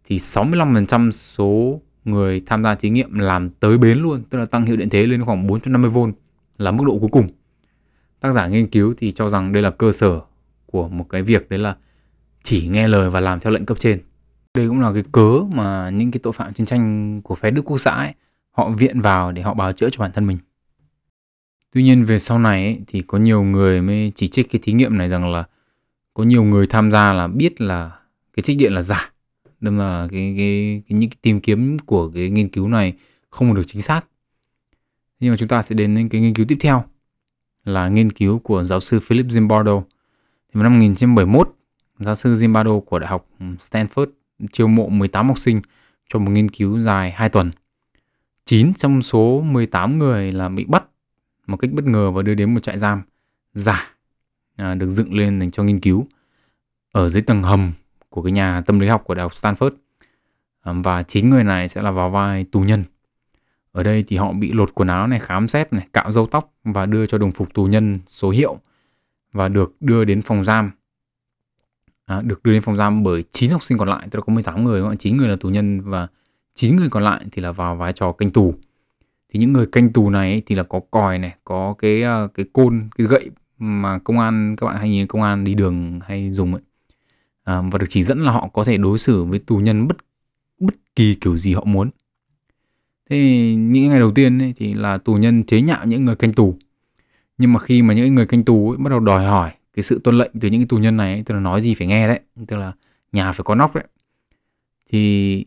thì 0.05 0.17
65% 0.17 1.11
số 1.11 1.81
người 2.05 2.41
tham 2.45 2.63
gia 2.63 2.75
thí 2.75 2.89
nghiệm 2.89 3.19
làm 3.19 3.49
tới 3.49 3.77
bến 3.77 3.97
luôn 3.97 4.23
tức 4.29 4.37
là 4.37 4.45
tăng 4.45 4.65
hiệu 4.65 4.77
điện 4.77 4.89
thế 4.89 5.07
lên 5.07 5.25
khoảng 5.25 5.47
450V 5.47 6.11
là 6.57 6.71
mức 6.71 6.83
độ 6.87 6.97
cuối 6.99 7.09
cùng. 7.11 7.27
Tác 8.19 8.31
giả 8.31 8.47
nghiên 8.47 8.67
cứu 8.67 8.93
thì 8.97 9.11
cho 9.11 9.29
rằng 9.29 9.53
đây 9.53 9.63
là 9.63 9.69
cơ 9.69 9.91
sở 9.91 10.19
của 10.65 10.87
một 10.87 11.09
cái 11.09 11.21
việc 11.21 11.49
đấy 11.49 11.59
là 11.59 11.75
chỉ 12.43 12.67
nghe 12.67 12.87
lời 12.87 13.09
và 13.09 13.19
làm 13.19 13.39
theo 13.39 13.53
lệnh 13.53 13.65
cấp 13.65 13.79
trên 13.79 13.99
đây 14.55 14.67
cũng 14.67 14.81
là 14.81 14.93
cái 14.93 15.03
cớ 15.11 15.43
mà 15.53 15.89
những 15.89 16.11
cái 16.11 16.19
tội 16.23 16.33
phạm 16.33 16.53
chiến 16.53 16.65
tranh 16.65 17.21
của 17.21 17.35
phái 17.35 17.51
Đức 17.51 17.61
Quốc 17.65 17.77
xã 17.77 17.91
ấy, 17.91 18.13
họ 18.51 18.69
viện 18.69 19.01
vào 19.01 19.31
để 19.31 19.41
họ 19.41 19.53
bào 19.53 19.73
chữa 19.73 19.89
cho 19.89 19.99
bản 19.99 20.11
thân 20.11 20.27
mình. 20.27 20.37
Tuy 21.71 21.83
nhiên 21.83 22.05
về 22.05 22.19
sau 22.19 22.39
này 22.39 22.63
ấy, 22.63 22.79
thì 22.87 23.01
có 23.01 23.17
nhiều 23.17 23.43
người 23.43 23.81
mới 23.81 24.11
chỉ 24.15 24.27
trích 24.27 24.49
cái 24.51 24.61
thí 24.63 24.73
nghiệm 24.73 24.97
này 24.97 25.09
rằng 25.09 25.31
là 25.31 25.43
có 26.13 26.23
nhiều 26.23 26.43
người 26.43 26.67
tham 26.67 26.91
gia 26.91 27.13
là 27.13 27.27
biết 27.27 27.61
là 27.61 27.99
cái 28.33 28.43
trích 28.43 28.57
điện 28.57 28.73
là 28.73 28.81
giả. 28.81 29.11
Đâm 29.61 29.77
là 29.77 30.07
cái, 30.11 30.35
cái, 30.37 30.81
cái 30.89 30.99
những 30.99 31.09
cái 31.09 31.17
tìm 31.21 31.39
kiếm 31.39 31.79
của 31.79 32.09
cái 32.09 32.29
nghiên 32.29 32.49
cứu 32.49 32.67
này 32.67 32.93
không 33.29 33.55
được 33.55 33.63
chính 33.67 33.81
xác. 33.81 34.01
Nhưng 35.19 35.31
mà 35.31 35.37
chúng 35.37 35.47
ta 35.47 35.61
sẽ 35.61 35.75
đến 35.75 35.95
đến 35.95 36.09
cái 36.09 36.21
nghiên 36.21 36.33
cứu 36.33 36.45
tiếp 36.49 36.57
theo 36.61 36.83
là 37.63 37.87
nghiên 37.87 38.11
cứu 38.11 38.39
của 38.39 38.63
giáo 38.63 38.79
sư 38.79 38.99
Philip 38.99 39.25
Zimbardo. 39.25 39.81
Thì 40.53 40.61
năm 40.61 40.73
1971, 40.73 41.55
giáo 41.99 42.15
sư 42.15 42.33
Zimbardo 42.33 42.79
của 42.79 42.99
Đại 42.99 43.09
học 43.09 43.27
Stanford 43.39 44.05
chiêu 44.51 44.67
mộ 44.67 44.89
18 44.89 45.27
học 45.27 45.39
sinh 45.39 45.61
cho 46.09 46.19
một 46.19 46.31
nghiên 46.31 46.49
cứu 46.49 46.81
dài 46.81 47.11
2 47.11 47.29
tuần. 47.29 47.51
9 48.45 48.73
trong 48.73 49.01
số 49.01 49.41
18 49.41 49.99
người 49.99 50.31
là 50.31 50.49
bị 50.49 50.65
bắt 50.65 50.83
một 51.47 51.57
cách 51.57 51.71
bất 51.71 51.85
ngờ 51.85 52.11
và 52.11 52.21
đưa 52.21 52.33
đến 52.33 52.53
một 52.53 52.59
trại 52.63 52.77
giam 52.77 53.01
giả 53.53 53.95
à, 54.55 54.75
được 54.75 54.89
dựng 54.89 55.13
lên 55.13 55.39
dành 55.39 55.51
cho 55.51 55.63
nghiên 55.63 55.79
cứu 55.79 56.07
ở 56.91 57.09
dưới 57.09 57.21
tầng 57.21 57.43
hầm 57.43 57.71
của 58.09 58.21
cái 58.21 58.31
nhà 58.31 58.61
tâm 58.61 58.79
lý 58.79 58.87
học 58.87 59.03
của 59.05 59.13
Đại 59.13 59.23
học 59.23 59.31
Stanford. 59.31 59.71
À, 60.61 60.73
và 60.83 61.03
chín 61.03 61.29
người 61.29 61.43
này 61.43 61.69
sẽ 61.69 61.81
là 61.81 61.91
vào 61.91 62.09
vai 62.09 62.43
tù 62.43 62.61
nhân. 62.61 62.83
Ở 63.71 63.83
đây 63.83 64.03
thì 64.07 64.17
họ 64.17 64.33
bị 64.33 64.51
lột 64.51 64.75
quần 64.75 64.87
áo 64.87 65.07
này, 65.07 65.19
khám 65.19 65.47
xét 65.47 65.73
này, 65.73 65.87
cạo 65.93 66.11
râu 66.11 66.27
tóc 66.27 66.53
và 66.63 66.85
đưa 66.85 67.05
cho 67.05 67.17
đồng 67.17 67.31
phục 67.31 67.53
tù 67.53 67.65
nhân 67.65 67.99
số 68.07 68.29
hiệu 68.29 68.57
và 69.33 69.47
được 69.47 69.75
đưa 69.79 70.05
đến 70.05 70.21
phòng 70.21 70.43
giam 70.43 70.71
à, 72.05 72.21
được 72.21 72.43
đưa 72.43 72.53
đến 72.53 72.61
phòng 72.61 72.77
giam 72.77 73.03
bởi 73.03 73.23
9 73.31 73.49
học 73.51 73.63
sinh 73.63 73.77
còn 73.77 73.89
lại, 73.89 74.07
tức 74.11 74.19
là 74.19 74.23
có 74.23 74.33
18 74.33 74.63
người, 74.63 74.79
đúng 74.79 74.89
không? 74.89 74.97
9 74.97 75.17
người 75.17 75.27
là 75.27 75.35
tù 75.35 75.49
nhân 75.49 75.81
và 75.81 76.07
9 76.55 76.75
người 76.75 76.89
còn 76.89 77.03
lại 77.03 77.25
thì 77.31 77.41
là 77.41 77.51
vào 77.51 77.75
vai 77.75 77.93
trò 77.93 78.11
canh 78.11 78.31
tù. 78.31 78.53
Thì 79.33 79.39
những 79.39 79.53
người 79.53 79.65
canh 79.65 79.93
tù 79.93 80.09
này 80.09 80.41
thì 80.45 80.55
là 80.55 80.63
có 80.63 80.79
còi 80.91 81.19
này, 81.19 81.35
có 81.43 81.75
cái 81.79 82.01
ờ, 82.01 82.27
cái 82.27 82.45
côn, 82.53 82.89
cái 82.97 83.07
gậy 83.07 83.29
mà 83.57 83.99
công 83.99 84.19
an 84.19 84.55
các 84.57 84.67
bạn 84.67 84.77
hay 84.77 84.89
nhìn 84.89 85.07
công 85.07 85.21
an 85.21 85.43
đi 85.43 85.53
đường 85.55 85.99
hay 86.03 86.31
dùng 86.31 86.53
ấy. 86.53 86.61
À, 87.43 87.61
và 87.71 87.79
được 87.79 87.85
chỉ 87.89 88.03
dẫn 88.03 88.19
là 88.19 88.31
họ 88.31 88.47
có 88.53 88.63
thể 88.63 88.77
đối 88.77 88.99
xử 88.99 89.23
với 89.23 89.39
tù 89.39 89.57
nhân 89.57 89.87
bất 89.87 89.97
bất 90.59 90.75
kỳ 90.95 91.15
kiểu 91.21 91.37
gì 91.37 91.53
họ 91.53 91.63
muốn. 91.65 91.89
Thế 93.09 93.17
những 93.57 93.89
ngày 93.89 93.99
đầu 93.99 94.11
tiên 94.11 94.41
ấy, 94.41 94.53
thì 94.55 94.73
là 94.73 94.97
tù 94.97 95.13
nhân 95.13 95.43
chế 95.43 95.61
nhạo 95.61 95.85
những 95.85 96.05
người 96.05 96.15
canh 96.15 96.33
tù. 96.33 96.55
Nhưng 97.37 97.53
mà 97.53 97.59
khi 97.59 97.81
mà 97.81 97.93
những 97.93 98.15
người 98.15 98.25
canh 98.25 98.43
tù 98.43 98.71
ấy 98.71 98.77
bắt 98.77 98.89
đầu 98.89 98.99
đòi 98.99 99.25
hỏi 99.25 99.51
cái 99.75 99.83
sự 99.83 100.01
tuân 100.03 100.17
lệnh 100.17 100.31
từ 100.39 100.49
những 100.49 100.61
cái 100.61 100.67
tù 100.69 100.77
nhân 100.77 100.97
này 100.97 101.13
ấy, 101.13 101.23
tức 101.23 101.35
là 101.35 101.41
nói 101.41 101.61
gì 101.61 101.73
phải 101.73 101.87
nghe 101.87 102.07
đấy 102.07 102.19
tức 102.47 102.57
là 102.57 102.73
nhà 103.11 103.31
phải 103.31 103.43
có 103.43 103.55
nóc 103.55 103.75
đấy. 103.75 103.83
Thì 104.89 105.45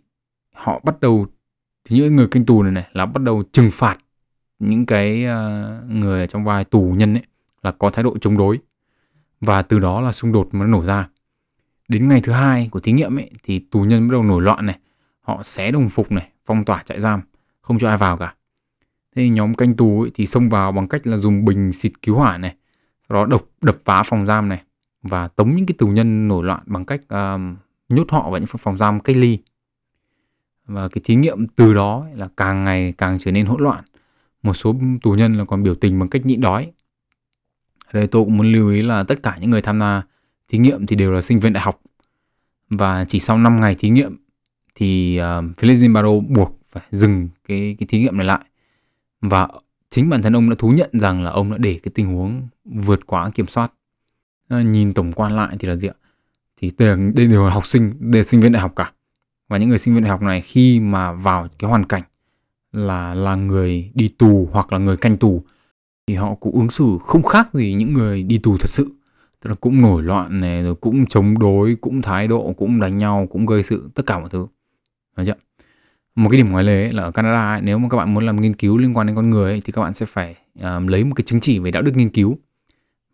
họ 0.55 0.81
bắt 0.85 1.01
đầu 1.01 1.27
thì 1.85 1.97
những 1.97 2.17
người 2.17 2.29
canh 2.29 2.45
tù 2.45 2.63
này 2.63 2.73
này 2.73 2.89
là 2.93 3.07
bắt 3.07 3.23
đầu 3.23 3.43
trừng 3.53 3.71
phạt 3.73 3.99
những 4.59 4.87
cái 4.87 5.25
uh, 5.25 5.91
người 5.91 6.21
ở 6.21 6.27
trong 6.27 6.45
vai 6.45 6.65
tù 6.65 6.95
nhân 6.99 7.15
ấy 7.15 7.23
là 7.63 7.73
có 7.73 7.91
thái 7.91 8.03
độ 8.03 8.19
chống 8.19 8.39
đối. 8.39 8.59
Và 9.41 9.63
từ 9.63 9.79
đó 9.79 10.01
là 10.01 10.13
xung 10.13 10.33
đột 10.33 10.49
mới 10.53 10.69
nổ 10.69 10.85
ra. 10.85 11.09
Đến 11.89 12.09
ngày 12.09 12.21
thứ 12.21 12.33
hai 12.33 12.69
của 12.71 12.81
thí 12.81 12.93
nghiệm 12.93 13.19
ấy 13.19 13.31
thì 13.43 13.59
tù 13.59 13.83
nhân 13.83 14.09
bắt 14.09 14.13
đầu 14.13 14.23
nổi 14.23 14.43
loạn 14.43 14.67
này 14.67 14.79
họ 15.21 15.43
xé 15.43 15.71
đồng 15.71 15.89
phục 15.89 16.13
này 16.13 16.29
phong 16.47 16.65
tỏa 16.65 16.83
trại 16.83 17.01
giam 17.01 17.21
không 17.61 17.79
cho 17.79 17.89
ai 17.89 17.97
vào 17.97 18.17
cả. 18.17 18.35
Thế 19.17 19.29
nhóm 19.29 19.55
canh 19.55 19.77
tù 19.77 20.03
ấy 20.03 20.11
thì 20.15 20.27
xông 20.27 20.49
vào 20.49 20.73
bằng 20.73 20.89
cách 20.89 21.07
là 21.07 21.17
dùng 21.17 21.45
bình 21.45 21.73
xịt 21.73 21.93
cứu 22.03 22.17
hỏa 22.17 22.39
này 22.39 22.57
đó 23.09 23.27
đập 23.27 23.43
đập 23.61 23.77
phá 23.85 24.03
phòng 24.03 24.27
giam 24.27 24.49
này 24.49 24.63
và 25.03 25.29
tống 25.29 25.57
những 25.57 25.67
cái 25.67 25.75
tù 25.79 25.87
nhân 25.87 26.29
nổi 26.29 26.45
loạn 26.45 26.63
bằng 26.67 26.85
cách 26.85 27.01
um, 27.09 27.57
nhốt 27.89 28.11
họ 28.11 28.31
vào 28.31 28.39
những 28.39 28.47
phòng 28.47 28.79
giam 28.79 29.01
cách 29.01 29.17
ly. 29.17 29.39
Và 30.67 30.89
cái 30.89 31.03
thí 31.05 31.15
nghiệm 31.15 31.47
từ 31.47 31.75
đó 31.75 32.07
là 32.15 32.29
càng 32.37 32.65
ngày 32.65 32.95
càng 32.99 33.19
trở 33.19 33.33
nên 33.33 33.47
hỗn 33.47 33.63
loạn. 33.63 33.85
Một 34.43 34.55
số 34.55 34.75
tù 35.03 35.13
nhân 35.13 35.35
là 35.35 35.45
còn 35.45 35.63
biểu 35.63 35.75
tình 35.75 35.99
bằng 35.99 36.09
cách 36.09 36.27
nhịn 36.27 36.41
đói. 36.41 36.73
Ở 37.85 37.91
đây 37.93 38.07
tôi 38.07 38.25
cũng 38.25 38.37
muốn 38.37 38.53
lưu 38.53 38.71
ý 38.71 38.83
là 38.83 39.03
tất 39.03 39.23
cả 39.23 39.39
những 39.41 39.51
người 39.51 39.63
tham 39.63 39.81
gia 39.81 40.03
thí 40.49 40.59
nghiệm 40.59 40.87
thì 40.87 40.97
đều 40.97 41.13
là 41.13 41.21
sinh 41.21 41.41
viên 41.41 41.53
đại 41.53 41.63
học. 41.63 41.81
Và 42.71 43.05
chỉ 43.05 43.19
sau 43.19 43.39
5 43.39 43.61
ngày 43.61 43.75
thí 43.75 43.91
nghiệm 43.91 44.17
thì 44.75 45.21
uh, 45.21 45.57
Philip 45.57 45.77
Zimbardo 45.77 46.21
buộc 46.21 46.61
phải 46.69 46.83
dừng 46.91 47.29
cái 47.49 47.77
cái 47.79 47.87
thí 47.87 48.01
nghiệm 48.01 48.17
này 48.17 48.27
lại. 48.27 48.45
Và 49.21 49.49
chính 49.91 50.09
bản 50.09 50.23
thân 50.23 50.37
ông 50.37 50.51
đã 50.51 50.57
thú 50.59 50.71
nhận 50.71 50.91
rằng 50.93 51.23
là 51.23 51.31
ông 51.31 51.51
đã 51.51 51.59
để 51.59 51.81
cái 51.83 51.93
tình 51.95 52.07
huống 52.07 52.49
vượt 52.65 53.07
quá 53.07 53.31
kiểm 53.31 53.47
soát. 53.47 53.73
À, 54.49 54.63
nhìn 54.63 54.95
tổng 54.95 55.13
quan 55.13 55.37
lại 55.37 55.57
thì 55.59 55.69
là 55.69 55.77
gì 55.77 55.89
ạ? 55.89 55.95
Thì 56.61 56.73
đây, 56.79 56.97
đều 57.15 57.45
là 57.45 57.51
học 57.51 57.67
sinh 57.67 57.93
đều 58.01 58.21
là 58.21 58.25
sinh 58.25 58.41
viên 58.41 58.53
đại 58.53 58.63
học 58.63 58.73
cả. 58.77 58.93
Và 59.49 59.59
những 59.59 59.69
người 59.69 59.79
sinh 59.79 59.95
viên 59.95 60.03
đại 60.03 60.11
học 60.11 60.23
này 60.23 60.41
khi 60.41 60.81
mà 60.81 61.13
vào 61.13 61.49
cái 61.59 61.71
hoàn 61.71 61.85
cảnh 61.85 62.03
là 62.73 63.15
là 63.15 63.35
người 63.35 63.91
đi 63.95 64.09
tù 64.09 64.49
hoặc 64.53 64.73
là 64.73 64.79
người 64.79 64.97
canh 64.97 65.17
tù 65.17 65.43
thì 66.07 66.15
họ 66.15 66.35
cũng 66.35 66.55
ứng 66.55 66.71
xử 66.71 66.99
không 67.01 67.23
khác 67.23 67.55
gì 67.55 67.75
những 67.75 67.93
người 67.93 68.23
đi 68.23 68.39
tù 68.39 68.57
thật 68.59 68.69
sự. 68.69 68.89
Tức 69.41 69.51
là 69.51 69.57
cũng 69.61 69.83
nổi 69.83 70.03
loạn 70.03 70.41
này 70.41 70.63
rồi 70.63 70.75
cũng 70.75 71.07
chống 71.07 71.39
đối 71.39 71.75
cũng 71.75 72.03
thái 72.03 72.29
độ 72.29 72.53
cũng 72.53 72.81
đánh 72.81 72.99
nhau 72.99 73.27
cũng 73.31 73.47
gây 73.47 73.63
sự 73.63 73.91
tất 73.95 74.07
cả 74.07 74.19
mọi 74.19 74.29
thứ. 74.29 74.47
Được 75.17 75.23
chưa? 75.27 75.48
Một 76.19 76.31
cái 76.31 76.37
điểm 76.37 76.51
ngoài 76.51 76.65
lề 76.65 76.91
là 76.91 77.03
ở 77.03 77.11
Canada 77.11 77.55
ấy, 77.55 77.61
nếu 77.61 77.79
mà 77.79 77.89
các 77.89 77.97
bạn 77.97 78.15
muốn 78.15 78.27
làm 78.27 78.41
nghiên 78.41 78.55
cứu 78.55 78.79
liên 78.79 78.97
quan 78.97 79.07
đến 79.07 79.17
con 79.17 79.31
người 79.31 79.53
ấy, 79.53 79.63
thì 79.65 79.73
các 79.73 79.83
bạn 79.83 79.95
sẽ 79.95 80.07
phải 80.07 80.37
um, 80.63 80.87
lấy 80.87 81.05
một 81.05 81.15
cái 81.15 81.25
chứng 81.25 81.41
chỉ 81.41 81.59
về 81.59 81.71
đạo 81.71 81.83
đức 81.83 81.97
nghiên 81.97 82.09
cứu. 82.09 82.39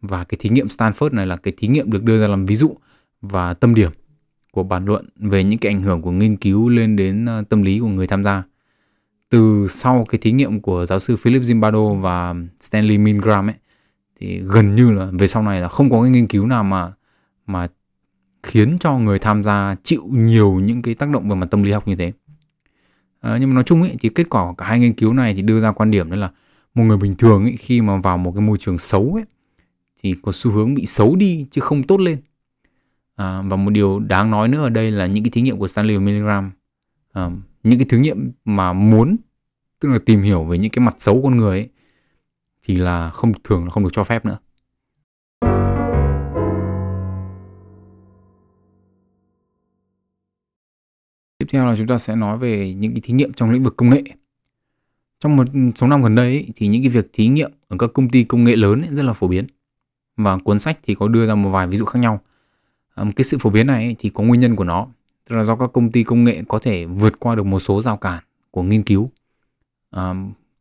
Và 0.01 0.25
cái 0.25 0.39
thí 0.41 0.49
nghiệm 0.51 0.67
Stanford 0.67 1.15
này 1.15 1.27
là 1.27 1.37
cái 1.37 1.55
thí 1.57 1.69
nghiệm 1.69 1.91
được 1.91 2.03
đưa 2.03 2.21
ra 2.21 2.29
làm 2.29 2.47
ví 2.47 2.57
dụ 2.57 2.77
và 3.23 3.55
tâm 3.55 3.75
điểm 3.75 3.91
của 4.53 4.63
bàn 4.63 4.85
luận 4.85 5.09
về 5.17 5.45
những 5.45 5.59
cái 5.59 5.73
ảnh 5.73 5.83
hưởng 5.83 6.03
của 6.03 6.11
nghiên 6.11 6.37
cứu 6.37 6.69
lên 6.69 6.97
đến 6.97 7.27
uh, 7.41 7.49
tâm 7.49 7.63
lý 7.63 7.79
của 7.79 7.89
người 7.89 8.07
tham 8.07 8.25
gia. 8.25 8.43
Từ 9.31 9.67
sau 9.71 10.07
cái 10.09 10.19
thí 10.19 10.33
nghiệm 10.33 10.61
của 10.61 10.87
giáo 10.87 10.99
sư 10.99 11.17
Philip 11.17 11.43
Zimbardo 11.43 12.01
và 12.01 12.35
Stanley 12.61 12.99
Milgram 12.99 13.49
ấy 13.49 13.55
thì 14.21 14.39
gần 14.39 14.75
như 14.75 14.93
là 14.93 15.09
về 15.13 15.27
sau 15.27 15.43
này 15.43 15.61
là 15.61 15.69
không 15.69 15.91
có 15.91 16.03
cái 16.03 16.11
nghiên 16.11 16.27
cứu 16.27 16.47
nào 16.47 16.65
mà 16.65 16.93
mà 17.47 17.69
khiến 18.43 18.77
cho 18.81 18.99
người 18.99 19.19
tham 19.19 19.43
gia 19.43 19.77
chịu 19.83 20.03
nhiều 20.11 20.55
những 20.55 20.83
cái 20.83 20.95
tác 20.95 21.11
động 21.11 21.29
về 21.29 21.35
mặt 21.35 21.47
tâm 21.51 21.63
lý 21.63 21.73
học 21.73 21.89
như 21.89 21.97
thế 21.97 22.13
à, 23.25 23.39
nhưng 23.41 23.49
mà 23.49 23.55
nói 23.55 23.65
chung 23.65 23.83
ấy 23.83 23.97
thì 24.01 24.09
kết 24.09 24.31
quả 24.31 24.47
của 24.47 24.55
cả 24.55 24.67
hai 24.67 24.81
nghiên 24.81 24.93
cứu 24.93 25.13
này 25.13 25.35
thì 25.35 25.43
đưa 25.43 25.61
ra 25.61 25.73
quan 25.73 25.91
điểm 25.91 26.11
đó 26.11 26.17
là 26.17 26.31
một 26.75 26.85
người 26.85 26.97
bình 26.97 27.15
thường 27.15 27.45
ấy 27.45 27.57
khi 27.59 27.81
mà 27.81 27.97
vào 27.97 28.19
một 28.19 28.33
cái 28.33 28.43
môi 28.43 28.59
trường 28.59 28.79
xấu 28.79 29.15
ấy 29.15 29.25
thì 30.03 30.15
có 30.23 30.33
xu 30.33 30.51
hướng 30.51 30.75
bị 30.75 30.87
xấu 30.87 31.17
đi 31.17 31.47
chứ 31.51 31.61
không 31.61 31.83
tốt 31.83 32.01
lên. 32.01 32.19
À, 33.17 33.43
và 33.43 33.57
một 33.57 33.71
điều 33.71 33.99
đáng 33.99 34.31
nói 34.31 34.49
nữa 34.49 34.63
ở 34.63 34.69
đây 34.69 34.91
là 34.91 35.07
những 35.07 35.25
cái 35.25 35.31
thí 35.31 35.41
nghiệm 35.41 35.59
của 35.59 35.69
Stanley 35.69 35.97
và 35.97 36.03
Milgram 36.03 36.45
à, 37.13 37.23
ờ, 37.23 37.31
những 37.63 37.79
cái 37.79 37.87
thí 37.89 37.99
nghiệm 37.99 38.33
mà 38.45 38.73
muốn 38.73 39.17
tức 39.81 39.89
là 39.89 39.99
tìm 40.07 40.23
hiểu 40.23 40.45
về 40.45 40.59
những 40.59 40.71
cái 40.71 40.85
mặt 40.85 40.95
xấu 40.99 41.23
con 41.23 41.37
người 41.37 41.59
ấy, 41.59 41.69
thì 42.63 42.77
là 42.77 43.11
không 43.11 43.33
thường 43.45 43.65
là 43.65 43.71
không 43.71 43.85
được 43.85 43.91
cho 43.93 44.05
phép 44.05 44.25
nữa. 44.27 44.39
Tiếp 51.55 51.59
theo 51.59 51.67
là 51.67 51.77
chúng 51.77 51.87
ta 51.87 51.99
sẽ 51.99 52.17
nói 52.17 52.39
về 52.39 52.75
những 52.75 52.93
cái 52.93 53.01
thí 53.01 53.15
nghiệm 53.15 53.33
trong 53.33 53.51
lĩnh 53.51 53.63
vực 53.63 53.77
công 53.77 53.91
nghệ. 53.91 54.03
Trong 55.21 55.37
một 55.37 55.45
số 55.77 55.87
năm 55.87 56.03
gần 56.03 56.15
đây 56.15 56.27
ấy, 56.27 56.49
thì 56.57 56.67
những 56.67 56.83
cái 56.83 56.89
việc 56.89 57.11
thí 57.13 57.27
nghiệm 57.27 57.53
ở 57.69 57.77
các 57.79 57.91
công 57.95 58.09
ty 58.09 58.25
công 58.25 58.45
nghệ 58.45 58.57
lớn 58.57 58.81
ấy, 58.81 58.89
rất 58.95 59.03
là 59.03 59.13
phổ 59.13 59.29
biến. 59.29 59.47
Và 60.17 60.39
cuốn 60.39 60.59
sách 60.59 60.79
thì 60.83 60.95
có 60.95 61.09
đưa 61.09 61.27
ra 61.27 61.35
một 61.35 61.51
vài 61.51 61.67
ví 61.67 61.77
dụ 61.77 61.85
khác 61.85 61.99
nhau. 61.99 62.21
À, 62.95 63.05
cái 63.17 63.25
sự 63.25 63.39
phổ 63.39 63.51
biến 63.51 63.67
này 63.67 63.85
ấy, 63.85 63.97
thì 63.99 64.09
có 64.09 64.25
nguyên 64.25 64.41
nhân 64.41 64.57
của 64.57 64.65
nó. 64.65 64.87
Tức 65.29 65.37
là 65.37 65.45
do 65.45 65.57
các 65.57 65.71
công 65.73 65.93
ty 65.93 66.05
công 66.05 66.25
nghệ 66.25 66.43
có 66.49 66.59
thể 66.59 66.85
vượt 66.85 67.21
qua 67.21 67.35
được 67.35 67.47
một 67.47 67.61
số 67.61 67.83
rào 67.83 67.97
cản 67.97 68.23
của 68.51 68.63
nghiên 68.63 68.83
cứu. 68.83 69.11
À, 69.91 70.15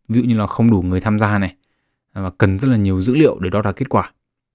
ví 0.08 0.22
dụ 0.22 0.28
như 0.28 0.38
là 0.38 0.48
không 0.48 0.72
đủ 0.72 0.82
người 0.82 1.02
tham 1.02 1.20
gia 1.20 1.38
này 1.38 1.56
và 2.14 2.30
cần 2.30 2.60
rất 2.60 2.68
là 2.68 2.78
nhiều 2.78 3.02
dữ 3.02 3.16
liệu 3.16 3.40
để 3.40 3.50
đo 3.50 3.62
đạc 3.62 3.72
kết 3.72 3.90
quả. 3.90 4.12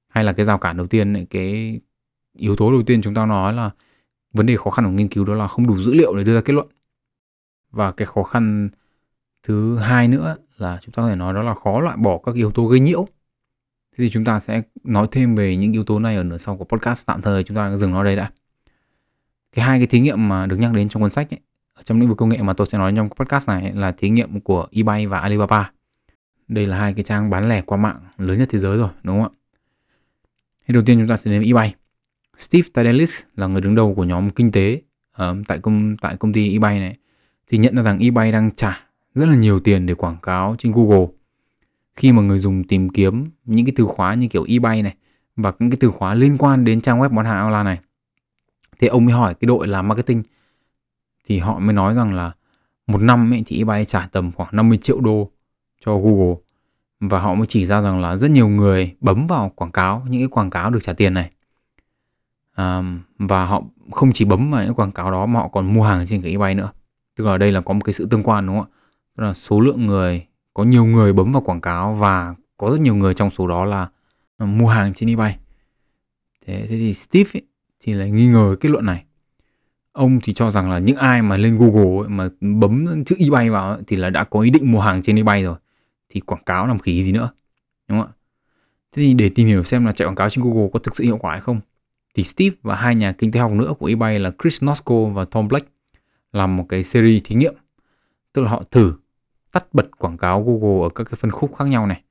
Hay 0.08 0.24
là 0.24 0.32
cái 0.32 0.46
rào 0.46 0.58
cản 0.58 0.76
đầu 0.76 0.86
tiên 0.86 1.12
này, 1.12 1.26
cái 1.30 1.80
yếu 2.36 2.56
tố 2.56 2.70
đầu 2.70 2.82
tiên 2.82 3.02
chúng 3.02 3.14
ta 3.14 3.26
nói 3.26 3.52
là 3.52 3.70
vấn 4.38 4.46
đề 4.46 4.56
khó 4.56 4.70
khăn 4.70 4.84
của 4.84 4.90
nghiên 4.90 5.08
cứu 5.08 5.24
đó 5.24 5.34
là 5.34 5.48
không 5.48 5.66
đủ 5.66 5.78
dữ 5.78 5.94
liệu 5.94 6.16
để 6.16 6.24
đưa 6.24 6.34
ra 6.34 6.40
kết 6.40 6.52
luận. 6.52 6.68
Và 7.70 7.92
cái 7.92 8.06
khó 8.06 8.22
khăn 8.22 8.68
thứ 9.42 9.78
hai 9.78 10.08
nữa 10.08 10.36
là 10.56 10.78
chúng 10.82 10.92
ta 10.92 11.02
có 11.02 11.08
thể 11.08 11.16
nói 11.16 11.34
đó 11.34 11.42
là 11.42 11.54
khó 11.54 11.80
loại 11.80 11.96
bỏ 11.96 12.18
các 12.24 12.34
yếu 12.34 12.50
tố 12.50 12.66
gây 12.66 12.80
nhiễu. 12.80 13.06
Thế 13.92 14.04
thì 14.04 14.10
chúng 14.10 14.24
ta 14.24 14.38
sẽ 14.38 14.62
nói 14.84 15.08
thêm 15.10 15.34
về 15.34 15.56
những 15.56 15.72
yếu 15.72 15.84
tố 15.84 15.98
này 15.98 16.16
ở 16.16 16.22
nửa 16.22 16.36
sau 16.36 16.56
của 16.56 16.64
podcast. 16.64 17.06
Tạm 17.06 17.22
thời 17.22 17.44
chúng 17.44 17.56
ta 17.56 17.76
dừng 17.76 17.90
nó 17.90 18.04
đây 18.04 18.16
đã. 18.16 18.30
Cái 19.52 19.64
hai 19.64 19.78
cái 19.78 19.86
thí 19.86 20.00
nghiệm 20.00 20.28
mà 20.28 20.46
được 20.46 20.56
nhắc 20.56 20.72
đến 20.72 20.88
trong 20.88 21.02
cuốn 21.02 21.10
sách 21.10 21.34
ấy, 21.34 21.40
ở 21.74 21.82
trong 21.82 22.00
lĩnh 22.00 22.08
vực 22.08 22.18
công 22.18 22.28
nghệ 22.28 22.42
mà 22.42 22.52
tôi 22.52 22.66
sẽ 22.66 22.78
nói 22.78 22.92
trong 22.96 23.08
podcast 23.08 23.48
này 23.48 23.72
là 23.72 23.92
thí 23.92 24.10
nghiệm 24.10 24.40
của 24.40 24.66
eBay 24.70 25.06
và 25.06 25.18
Alibaba. 25.18 25.70
Đây 26.48 26.66
là 26.66 26.78
hai 26.78 26.94
cái 26.94 27.02
trang 27.02 27.30
bán 27.30 27.48
lẻ 27.48 27.62
qua 27.62 27.78
mạng 27.78 28.00
lớn 28.18 28.38
nhất 28.38 28.48
thế 28.50 28.58
giới 28.58 28.76
rồi 28.76 28.88
đúng 29.02 29.22
không 29.22 29.32
ạ? 29.32 29.36
Thì 30.66 30.74
đầu 30.74 30.82
tiên 30.86 30.98
chúng 30.98 31.08
ta 31.08 31.16
sẽ 31.16 31.30
đến 31.30 31.42
eBay. 31.42 31.74
Steve 32.38 32.68
Tadelis 32.74 33.22
là 33.36 33.46
người 33.46 33.60
đứng 33.60 33.74
đầu 33.74 33.94
của 33.94 34.04
nhóm 34.04 34.30
kinh 34.30 34.52
tế 34.52 34.80
uh, 35.22 35.36
tại 35.48 35.58
công 35.58 35.96
tại 35.96 36.16
công 36.16 36.32
ty 36.32 36.52
eBay 36.52 36.78
này 36.78 36.96
thì 37.48 37.58
nhận 37.58 37.76
ra 37.76 37.82
rằng 37.82 37.98
eBay 37.98 38.32
đang 38.32 38.50
trả 38.50 38.80
rất 39.14 39.26
là 39.26 39.34
nhiều 39.34 39.60
tiền 39.60 39.86
để 39.86 39.94
quảng 39.94 40.16
cáo 40.22 40.56
trên 40.58 40.72
Google. 40.72 41.06
Khi 41.96 42.12
mà 42.12 42.22
người 42.22 42.38
dùng 42.38 42.64
tìm 42.64 42.88
kiếm 42.88 43.24
những 43.44 43.66
cái 43.66 43.72
từ 43.76 43.84
khóa 43.84 44.14
như 44.14 44.28
kiểu 44.28 44.44
eBay 44.48 44.82
này 44.82 44.94
và 45.36 45.52
những 45.58 45.70
cái 45.70 45.76
từ 45.80 45.90
khóa 45.90 46.14
liên 46.14 46.36
quan 46.38 46.64
đến 46.64 46.80
trang 46.80 47.00
web 47.00 47.08
bán 47.08 47.26
hàng 47.26 47.44
online 47.44 47.64
này 47.64 47.78
thì 48.78 48.86
ông 48.86 49.04
mới 49.04 49.14
hỏi 49.14 49.34
cái 49.34 49.46
đội 49.46 49.66
làm 49.68 49.88
marketing 49.88 50.22
thì 51.24 51.38
họ 51.38 51.58
mới 51.58 51.72
nói 51.72 51.94
rằng 51.94 52.14
là 52.14 52.32
một 52.86 53.02
năm 53.02 53.32
ấy 53.32 53.42
thì 53.46 53.58
eBay 53.58 53.84
trả 53.84 54.08
tầm 54.12 54.32
khoảng 54.32 54.48
50 54.52 54.78
triệu 54.78 55.00
đô 55.00 55.30
cho 55.84 55.98
Google 55.98 56.34
và 57.00 57.20
họ 57.20 57.34
mới 57.34 57.46
chỉ 57.46 57.66
ra 57.66 57.80
rằng 57.80 58.00
là 58.00 58.16
rất 58.16 58.30
nhiều 58.30 58.48
người 58.48 58.94
bấm 59.00 59.26
vào 59.26 59.52
quảng 59.54 59.72
cáo 59.72 60.06
những 60.08 60.20
cái 60.20 60.28
quảng 60.28 60.50
cáo 60.50 60.70
được 60.70 60.82
trả 60.82 60.92
tiền 60.92 61.14
này 61.14 61.30
và 63.18 63.44
họ 63.44 63.62
không 63.92 64.12
chỉ 64.12 64.24
bấm 64.24 64.50
vào 64.50 64.64
những 64.64 64.74
quảng 64.74 64.92
cáo 64.92 65.10
đó 65.10 65.26
mà 65.26 65.40
họ 65.40 65.48
còn 65.48 65.74
mua 65.74 65.82
hàng 65.82 66.06
trên 66.06 66.22
cái 66.22 66.30
eBay 66.30 66.54
nữa. 66.54 66.72
Tức 67.16 67.24
là 67.24 67.38
đây 67.38 67.52
là 67.52 67.60
có 67.60 67.74
một 67.74 67.80
cái 67.84 67.92
sự 67.92 68.06
tương 68.10 68.22
quan 68.22 68.46
đúng 68.46 68.58
không 68.58 68.68
ạ? 68.72 68.74
Tức 69.16 69.24
là 69.24 69.34
số 69.34 69.60
lượng 69.60 69.86
người 69.86 70.26
có 70.54 70.64
nhiều 70.64 70.84
người 70.84 71.12
bấm 71.12 71.32
vào 71.32 71.42
quảng 71.42 71.60
cáo 71.60 71.94
và 71.94 72.34
có 72.56 72.70
rất 72.70 72.80
nhiều 72.80 72.94
người 72.94 73.14
trong 73.14 73.30
số 73.30 73.46
đó 73.46 73.64
là 73.64 73.88
ờ, 74.36 74.46
mua 74.46 74.66
hàng 74.66 74.94
trên 74.94 75.08
eBay. 75.08 75.38
Thế, 76.46 76.66
thế 76.68 76.78
thì 76.78 76.92
Steve 76.92 77.30
ấy, 77.34 77.42
thì 77.80 77.92
lại 77.92 78.10
nghi 78.10 78.28
ngờ 78.28 78.56
kết 78.60 78.68
luận 78.68 78.86
này. 78.86 79.04
Ông 79.92 80.18
thì 80.22 80.32
cho 80.32 80.50
rằng 80.50 80.70
là 80.70 80.78
những 80.78 80.96
ai 80.96 81.22
mà 81.22 81.36
lên 81.36 81.58
Google 81.58 82.02
ấy, 82.02 82.08
mà 82.08 82.28
bấm 82.40 83.04
chữ 83.04 83.16
eBay 83.18 83.50
vào 83.50 83.70
ấy, 83.70 83.82
thì 83.86 83.96
là 83.96 84.10
đã 84.10 84.24
có 84.24 84.40
ý 84.40 84.50
định 84.50 84.72
mua 84.72 84.80
hàng 84.80 85.02
trên 85.02 85.16
eBay 85.16 85.42
rồi. 85.42 85.56
Thì 86.08 86.20
quảng 86.20 86.44
cáo 86.46 86.66
làm 86.66 86.78
khí 86.78 87.04
gì 87.04 87.12
nữa 87.12 87.30
đúng 87.88 88.00
không 88.00 88.08
ạ? 88.08 88.14
Thế 88.92 89.02
thì 89.02 89.14
để 89.14 89.28
tìm 89.28 89.46
hiểu 89.46 89.62
xem 89.62 89.86
là 89.86 89.92
chạy 89.92 90.08
quảng 90.08 90.14
cáo 90.14 90.30
trên 90.30 90.44
Google 90.44 90.68
có 90.72 90.78
thực 90.78 90.96
sự 90.96 91.04
hiệu 91.04 91.18
quả 91.18 91.32
hay 91.32 91.40
không 91.40 91.60
thì 92.18 92.24
Steve 92.24 92.56
và 92.62 92.76
hai 92.76 92.94
nhà 92.94 93.12
kinh 93.12 93.32
tế 93.32 93.40
học 93.40 93.52
nữa 93.52 93.74
của 93.78 93.86
eBay 93.86 94.18
là 94.18 94.32
Chris 94.42 94.64
Nosko 94.64 94.94
và 95.04 95.24
Tom 95.24 95.48
Blake 95.48 95.66
làm 96.32 96.56
một 96.56 96.66
cái 96.68 96.82
series 96.82 97.22
thí 97.24 97.34
nghiệm. 97.34 97.54
Tức 98.32 98.42
là 98.42 98.50
họ 98.50 98.62
thử 98.70 98.92
tắt 99.52 99.64
bật 99.72 99.98
quảng 99.98 100.16
cáo 100.16 100.42
Google 100.42 100.86
ở 100.86 100.88
các 100.94 101.04
cái 101.04 101.14
phân 101.16 101.30
khúc 101.30 101.56
khác 101.56 101.64
nhau 101.64 101.86
này. 101.86 102.02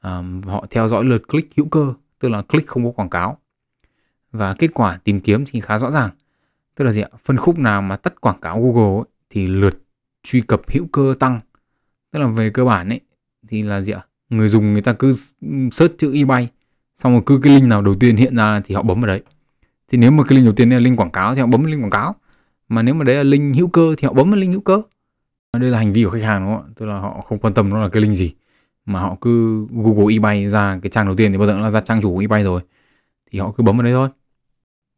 À, 0.00 0.22
họ 0.44 0.66
theo 0.70 0.88
dõi 0.88 1.04
lượt 1.04 1.28
click 1.28 1.56
hữu 1.56 1.68
cơ, 1.68 1.94
tức 2.18 2.28
là 2.28 2.42
click 2.42 2.68
không 2.68 2.84
có 2.84 2.90
quảng 2.90 3.10
cáo. 3.10 3.38
Và 4.32 4.54
kết 4.54 4.70
quả 4.74 4.98
tìm 5.04 5.20
kiếm 5.20 5.44
thì 5.46 5.60
khá 5.60 5.78
rõ 5.78 5.90
ràng. 5.90 6.10
Tức 6.74 6.84
là 6.84 6.92
gì 6.92 7.00
ạ? 7.00 7.08
Phân 7.24 7.36
khúc 7.36 7.58
nào 7.58 7.82
mà 7.82 7.96
tắt 7.96 8.20
quảng 8.20 8.40
cáo 8.40 8.62
Google 8.62 9.00
ấy, 9.00 9.04
thì 9.30 9.46
lượt 9.46 9.78
truy 10.22 10.40
cập 10.40 10.70
hữu 10.70 10.86
cơ 10.92 11.14
tăng. 11.18 11.40
Tức 12.10 12.18
là 12.18 12.26
về 12.26 12.50
cơ 12.50 12.64
bản 12.64 12.88
ấy 12.88 13.00
thì 13.48 13.62
là 13.62 13.82
gì 13.82 13.92
ạ? 13.92 14.06
Người 14.28 14.48
dùng 14.48 14.72
người 14.72 14.82
ta 14.82 14.92
cứ 14.92 15.12
search 15.72 15.98
chữ 15.98 16.14
eBay 16.14 16.48
xong 17.02 17.12
rồi 17.12 17.22
cứ 17.26 17.40
cái 17.42 17.54
link 17.54 17.68
nào 17.68 17.82
đầu 17.82 17.94
tiên 17.94 18.16
hiện 18.16 18.36
ra 18.36 18.60
thì 18.64 18.74
họ 18.74 18.82
bấm 18.82 19.00
vào 19.00 19.06
đấy. 19.06 19.22
Thì 19.88 19.98
nếu 19.98 20.10
mà 20.10 20.24
cái 20.24 20.36
link 20.36 20.46
đầu 20.46 20.54
tiên 20.54 20.70
là 20.70 20.78
link 20.78 21.00
quảng 21.00 21.10
cáo 21.10 21.34
thì 21.34 21.40
họ 21.40 21.46
bấm 21.46 21.62
vào 21.62 21.70
link 21.70 21.82
quảng 21.82 21.90
cáo. 21.90 22.14
Mà 22.68 22.82
nếu 22.82 22.94
mà 22.94 23.04
đấy 23.04 23.16
là 23.16 23.22
link 23.22 23.56
hữu 23.56 23.68
cơ 23.68 23.94
thì 23.98 24.06
họ 24.06 24.12
bấm 24.12 24.30
vào 24.30 24.40
link 24.40 24.52
hữu 24.52 24.60
cơ. 24.60 24.82
Đây 25.58 25.70
là 25.70 25.78
hành 25.78 25.92
vi 25.92 26.04
của 26.04 26.10
khách 26.10 26.22
hàng 26.22 26.44
đúng 26.44 26.56
không 26.56 26.64
ạ? 26.66 26.72
Tức 26.76 26.86
là 26.86 26.98
họ 26.98 27.20
không 27.24 27.38
quan 27.38 27.54
tâm 27.54 27.70
nó 27.70 27.82
là 27.82 27.88
cái 27.88 28.02
link 28.02 28.14
gì. 28.14 28.32
Mà 28.86 29.00
họ 29.00 29.16
cứ 29.20 29.66
google 29.70 30.14
ebay 30.14 30.46
ra 30.46 30.78
cái 30.82 30.90
trang 30.90 31.06
đầu 31.06 31.16
tiên 31.16 31.32
thì 31.32 31.38
bao 31.38 31.46
giờ 31.46 31.58
là 31.58 31.70
ra 31.70 31.80
trang 31.80 32.02
chủ 32.02 32.14
của 32.14 32.20
ebay 32.20 32.42
rồi. 32.42 32.60
Thì 33.30 33.38
họ 33.38 33.52
cứ 33.56 33.62
bấm 33.62 33.76
vào 33.76 33.84
đấy 33.84 33.92
thôi. 33.92 34.08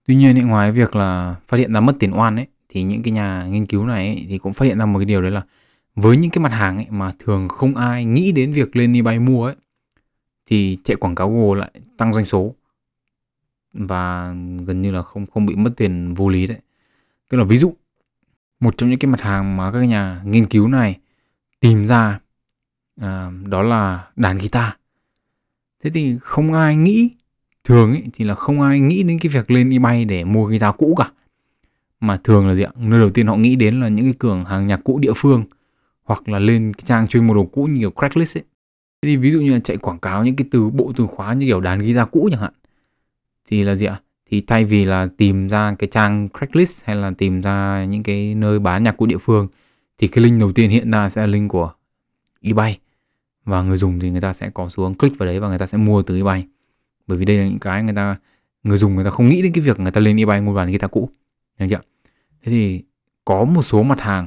Tuy 0.07 0.15
nhiên 0.15 0.39
ấy, 0.39 0.43
ngoài 0.43 0.73
việc 0.73 0.97
là 0.97 1.35
phát 1.49 1.57
hiện 1.57 1.73
ra 1.73 1.81
mất 1.81 1.97
tiền 1.99 2.19
oan 2.19 2.37
ấy 2.37 2.47
thì 2.69 2.83
những 2.83 3.03
cái 3.03 3.13
nhà 3.13 3.47
nghiên 3.51 3.67
cứu 3.67 3.87
này 3.87 4.07
ấy, 4.07 4.27
thì 4.29 4.39
cũng 4.39 4.53
phát 4.53 4.65
hiện 4.65 4.79
ra 4.79 4.87
một 4.87 4.99
cái 4.99 5.07
điều 5.07 5.23
đấy 5.23 5.31
là 5.31 5.43
với 5.97 6.17
những 6.17 6.31
cái 6.31 6.43
mặt 6.43 6.53
hàng 6.53 6.77
ấy 6.77 6.87
mà 6.91 7.13
thường 7.19 7.49
không 7.49 7.77
ai 7.77 8.05
nghĩ 8.05 8.33
đến 8.33 8.53
việc 8.53 8.77
lên 8.77 8.93
ebay 8.93 9.19
mua 9.19 9.47
ấy 9.47 9.55
thì 10.53 10.79
chạy 10.85 10.97
quảng 10.97 11.15
cáo 11.15 11.31
Google 11.31 11.61
lại 11.61 11.71
tăng 11.97 12.13
doanh 12.13 12.25
số 12.25 12.55
và 13.73 14.35
gần 14.65 14.83
như 14.83 14.91
là 14.91 15.03
không 15.03 15.27
không 15.27 15.47
bị 15.47 15.55
mất 15.55 15.71
tiền 15.77 16.15
vô 16.15 16.29
lý 16.29 16.47
đấy. 16.47 16.59
Tức 17.29 17.39
là 17.39 17.45
ví 17.45 17.57
dụ 17.57 17.75
một 18.61 18.77
trong 18.77 18.91
những 18.91 18.99
cái 18.99 19.11
mặt 19.11 19.21
hàng 19.21 19.57
mà 19.57 19.73
các 19.73 19.81
nhà 19.81 20.23
nghiên 20.25 20.47
cứu 20.47 20.69
này 20.69 20.99
tìm 21.61 21.85
ra 21.85 22.21
à, 23.01 23.31
đó 23.47 23.63
là 23.63 24.09
đàn 24.17 24.39
guitar. 24.39 24.73
Thế 25.85 25.91
thì 25.91 26.17
không 26.21 26.53
ai 26.53 26.77
nghĩ 26.77 27.11
thường 27.65 27.91
ấy 27.91 28.05
thì 28.13 28.25
là 28.25 28.35
không 28.35 28.61
ai 28.61 28.81
nghĩ 28.81 29.03
đến 29.03 29.19
cái 29.19 29.31
việc 29.31 29.51
lên 29.51 29.71
eBay 29.71 30.05
để 30.05 30.25
mua 30.25 30.47
guitar 30.47 30.75
cũ 30.79 30.95
cả. 30.99 31.11
Mà 32.01 32.17
thường 32.25 32.49
là 32.49 32.55
gì 32.55 32.63
ạ? 32.63 32.71
Nơi 32.77 33.01
đầu 33.01 33.11
tiên 33.11 33.27
họ 33.27 33.37
nghĩ 33.37 33.57
đến 33.57 33.81
là 33.81 33.89
những 33.89 34.07
cái 34.07 34.15
cửa 34.19 34.45
hàng 34.49 34.67
nhạc 34.67 34.81
cũ 34.85 34.99
địa 34.99 35.13
phương 35.17 35.45
hoặc 36.05 36.29
là 36.29 36.39
lên 36.39 36.73
cái 36.75 36.83
trang 36.85 37.09
chuyên 37.09 37.27
mua 37.27 37.35
đồ 37.35 37.45
cũ 37.45 37.65
như 37.65 37.79
kiểu 37.79 37.91
Craigslist 37.91 38.37
ấy 38.37 38.45
Thế 39.03 39.09
thì 39.09 39.17
ví 39.17 39.31
dụ 39.31 39.41
như 39.41 39.53
là 39.53 39.59
chạy 39.59 39.77
quảng 39.77 39.99
cáo 39.99 40.25
những 40.25 40.37
cái 40.37 40.47
từ, 40.51 40.71
bộ 40.71 40.93
từ 40.97 41.07
khóa 41.07 41.35
như 41.35 41.47
kiểu 41.47 41.61
đàn 41.61 41.79
guitar 41.79 42.09
cũ 42.11 42.29
chẳng 42.33 42.41
hạn, 42.41 42.53
thì 43.47 43.63
là 43.63 43.75
gì 43.75 43.87
ạ? 43.87 44.01
thì 44.33 44.41
thay 44.41 44.65
vì 44.65 44.85
là 44.85 45.07
tìm 45.17 45.49
ra 45.49 45.75
cái 45.79 45.89
trang 45.91 46.29
Craigslist 46.29 46.85
hay 46.85 46.97
là 46.97 47.13
tìm 47.19 47.41
ra 47.41 47.85
những 47.85 48.03
cái 48.03 48.35
nơi 48.35 48.59
bán 48.59 48.83
nhạc 48.83 48.97
cụ 48.97 49.07
địa 49.07 49.19
phương, 49.19 49.49
thì 49.99 50.09
cái 50.09 50.25
link 50.25 50.41
đầu 50.41 50.53
tiên 50.53 50.71
hiện 50.71 50.91
ra 50.91 51.09
sẽ 51.09 51.21
là 51.21 51.27
link 51.27 51.51
của 51.51 51.73
eBay. 52.41 52.79
Và 53.45 53.63
người 53.63 53.77
dùng 53.77 54.01
thì 54.01 54.11
người 54.11 54.21
ta 54.21 54.33
sẽ 54.33 54.51
có 54.51 54.69
xuống 54.69 54.95
click 54.95 55.19
vào 55.19 55.27
đấy 55.27 55.41
và 55.41 55.49
người 55.49 55.59
ta 55.59 55.67
sẽ 55.67 55.79
mua 55.79 56.03
từ 56.03 56.17
eBay. 56.17 56.47
Bởi 57.07 57.19
vì 57.19 57.25
đây 57.25 57.37
là 57.37 57.45
những 57.45 57.59
cái 57.59 57.83
người 57.83 57.95
ta, 57.95 58.17
người 58.63 58.79
dùng 58.79 58.95
người 58.95 59.05
ta 59.05 59.11
không 59.11 59.29
nghĩ 59.29 59.43
đến 59.43 59.53
cái 59.53 59.65
việc 59.65 59.81
người 59.81 59.93
ta 59.93 60.01
lên 60.01 60.17
eBay 60.17 60.41
mua 60.41 60.55
bán 60.55 60.71
guitar 60.71 60.91
cũ. 60.91 61.11
Được 61.59 61.67
chưa? 61.71 61.81
Thế 62.43 62.53
thì 62.53 62.83
có 63.25 63.45
một 63.45 63.63
số 63.63 63.83
mặt 63.83 64.01
hàng 64.01 64.27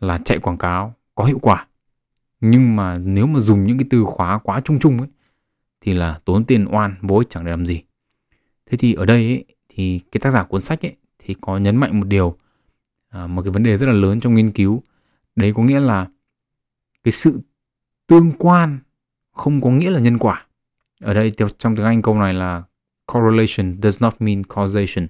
là 0.00 0.18
chạy 0.18 0.38
quảng 0.38 0.58
cáo 0.58 0.94
có 1.14 1.24
hiệu 1.24 1.38
quả 1.38 1.66
nhưng 2.40 2.76
mà 2.76 2.98
nếu 2.98 3.26
mà 3.26 3.40
dùng 3.40 3.66
những 3.66 3.78
cái 3.78 3.86
từ 3.90 4.04
khóa 4.04 4.38
quá 4.38 4.60
chung 4.60 4.78
chung 4.78 4.98
ấy 4.98 5.08
thì 5.80 5.94
là 5.94 6.20
tốn 6.24 6.44
tiền 6.44 6.66
oan 6.70 6.94
vối 7.02 7.24
chẳng 7.30 7.44
để 7.44 7.50
làm 7.50 7.66
gì. 7.66 7.82
Thế 8.70 8.76
thì 8.76 8.94
ở 8.94 9.04
đây 9.04 9.26
ấy, 9.26 9.44
thì 9.68 10.00
cái 10.12 10.20
tác 10.20 10.30
giả 10.30 10.42
cuốn 10.44 10.60
sách 10.60 10.86
ấy 10.86 10.96
thì 11.18 11.34
có 11.40 11.58
nhấn 11.58 11.76
mạnh 11.76 12.00
một 12.00 12.06
điều 12.06 12.36
à, 13.08 13.26
một 13.26 13.42
cái 13.42 13.50
vấn 13.50 13.62
đề 13.62 13.76
rất 13.76 13.86
là 13.86 13.92
lớn 13.92 14.20
trong 14.20 14.34
nghiên 14.34 14.52
cứu. 14.52 14.82
Đấy 15.36 15.52
có 15.56 15.62
nghĩa 15.62 15.80
là 15.80 16.06
cái 17.04 17.12
sự 17.12 17.40
tương 18.06 18.32
quan 18.32 18.78
không 19.32 19.60
có 19.60 19.70
nghĩa 19.70 19.90
là 19.90 20.00
nhân 20.00 20.18
quả. 20.18 20.46
Ở 21.00 21.14
đây 21.14 21.32
trong 21.58 21.76
tiếng 21.76 21.84
Anh 21.84 22.02
câu 22.02 22.18
này 22.18 22.34
là 22.34 22.62
correlation 23.12 23.82
does 23.82 24.02
not 24.02 24.14
mean 24.18 24.44
causation. 24.44 25.06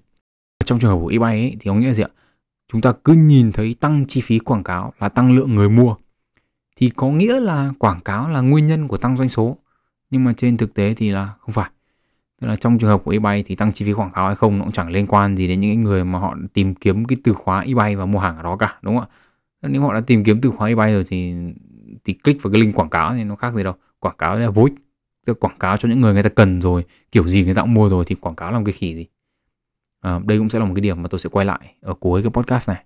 Trong 0.65 0.79
trường 0.79 0.91
hợp 0.91 0.99
của 1.03 1.09
eBay 1.09 1.41
ấy, 1.41 1.57
thì 1.61 1.69
có 1.71 1.75
nghĩa 1.75 1.87
là 1.87 1.95
gì 1.95 2.03
ạ? 2.03 2.09
Chúng 2.69 2.81
ta 2.81 2.93
cứ 3.05 3.13
nhìn 3.13 3.53
thấy 3.53 3.75
tăng 3.75 4.05
chi 4.09 4.21
phí 4.21 4.39
quảng 4.39 4.65
cáo 4.65 4.93
là 5.01 5.09
tăng 5.09 5.33
lượng 5.33 5.55
người 5.55 5.69
mua 5.69 5.97
thì 6.77 6.91
có 6.91 7.09
nghĩa 7.09 7.41
là 7.41 7.73
quảng 7.79 8.01
cáo 8.01 8.29
là 8.29 8.41
nguyên 8.41 8.67
nhân 8.67 8.89
của 8.89 8.97
tăng 8.97 9.17
doanh 9.17 9.29
số. 9.29 9.59
Nhưng 10.11 10.25
mà 10.25 10.33
trên 10.37 10.57
thực 10.57 10.75
tế 10.75 10.95
thì 10.95 11.11
là 11.11 11.33
không 11.39 11.53
phải. 11.53 11.71
Tức 12.41 12.49
là 12.49 12.57
trong 12.57 12.79
trường 12.79 12.91
hợp 12.91 13.03
của 13.05 13.11
eBay 13.11 13.43
thì 13.43 13.55
tăng 13.55 13.73
chi 13.73 13.85
phí 13.85 13.93
quảng 13.93 14.13
cáo 14.13 14.27
hay 14.27 14.37
không 14.37 14.59
nó 14.59 14.65
cũng 14.65 14.73
chẳng 14.73 14.91
liên 14.91 15.07
quan 15.07 15.37
gì 15.37 15.49
đến 15.49 15.61
những 15.61 15.81
người 15.81 16.05
mà 16.05 16.19
họ 16.19 16.37
tìm 16.53 16.75
kiếm 16.75 17.05
cái 17.05 17.17
từ 17.25 17.33
khóa 17.33 17.61
eBay 17.61 17.97
và 17.97 18.07
mua 18.07 18.19
hàng 18.19 18.37
ở 18.37 18.43
đó 18.43 18.57
cả 18.57 18.79
đúng 18.83 18.99
không 18.99 19.09
ạ? 19.11 19.69
Nếu 19.69 19.83
họ 19.83 19.95
đã 19.95 20.01
tìm 20.01 20.25
kiếm 20.25 20.41
từ 20.41 20.51
khóa 20.51 20.69
eBay 20.69 20.93
rồi 20.93 21.05
thì 21.07 21.35
thì 22.05 22.13
click 22.13 22.43
vào 22.43 22.53
cái 22.53 22.61
link 22.61 22.79
quảng 22.79 22.91
cáo 22.91 23.15
thì 23.15 23.25
nó 23.25 23.37
khác 23.37 23.55
gì 23.55 23.63
đâu. 23.63 23.75
Quảng 23.99 24.17
cáo 24.19 24.39
là 24.39 24.51
void. 24.51 24.73
Tức 25.27 25.41
quảng 25.41 25.59
cáo 25.59 25.77
cho 25.77 25.89
những 25.89 26.01
người 26.01 26.13
người 26.13 26.23
ta 26.23 26.29
cần 26.29 26.61
rồi 26.61 26.85
kiểu 27.13 27.29
gì 27.29 27.45
người 27.45 27.55
ta 27.55 27.63
cũng 27.63 27.75
mua 27.75 27.89
rồi 27.89 28.05
thì 28.07 28.15
quảng 28.15 28.37
cáo 28.37 28.53
làm 28.53 28.65
cái 28.65 28.73
khỉ 28.73 28.95
gì. 28.95 29.07
À, 30.01 30.21
đây 30.25 30.39
cũng 30.39 30.49
sẽ 30.49 30.59
là 30.59 30.65
một 30.65 30.75
cái 30.75 30.81
điểm 30.81 31.03
mà 31.03 31.09
tôi 31.09 31.19
sẽ 31.19 31.29
quay 31.29 31.47
lại 31.47 31.75
ở 31.81 31.95
cuối 31.95 32.23
cái 32.23 32.31
podcast 32.31 32.69
này. 32.69 32.85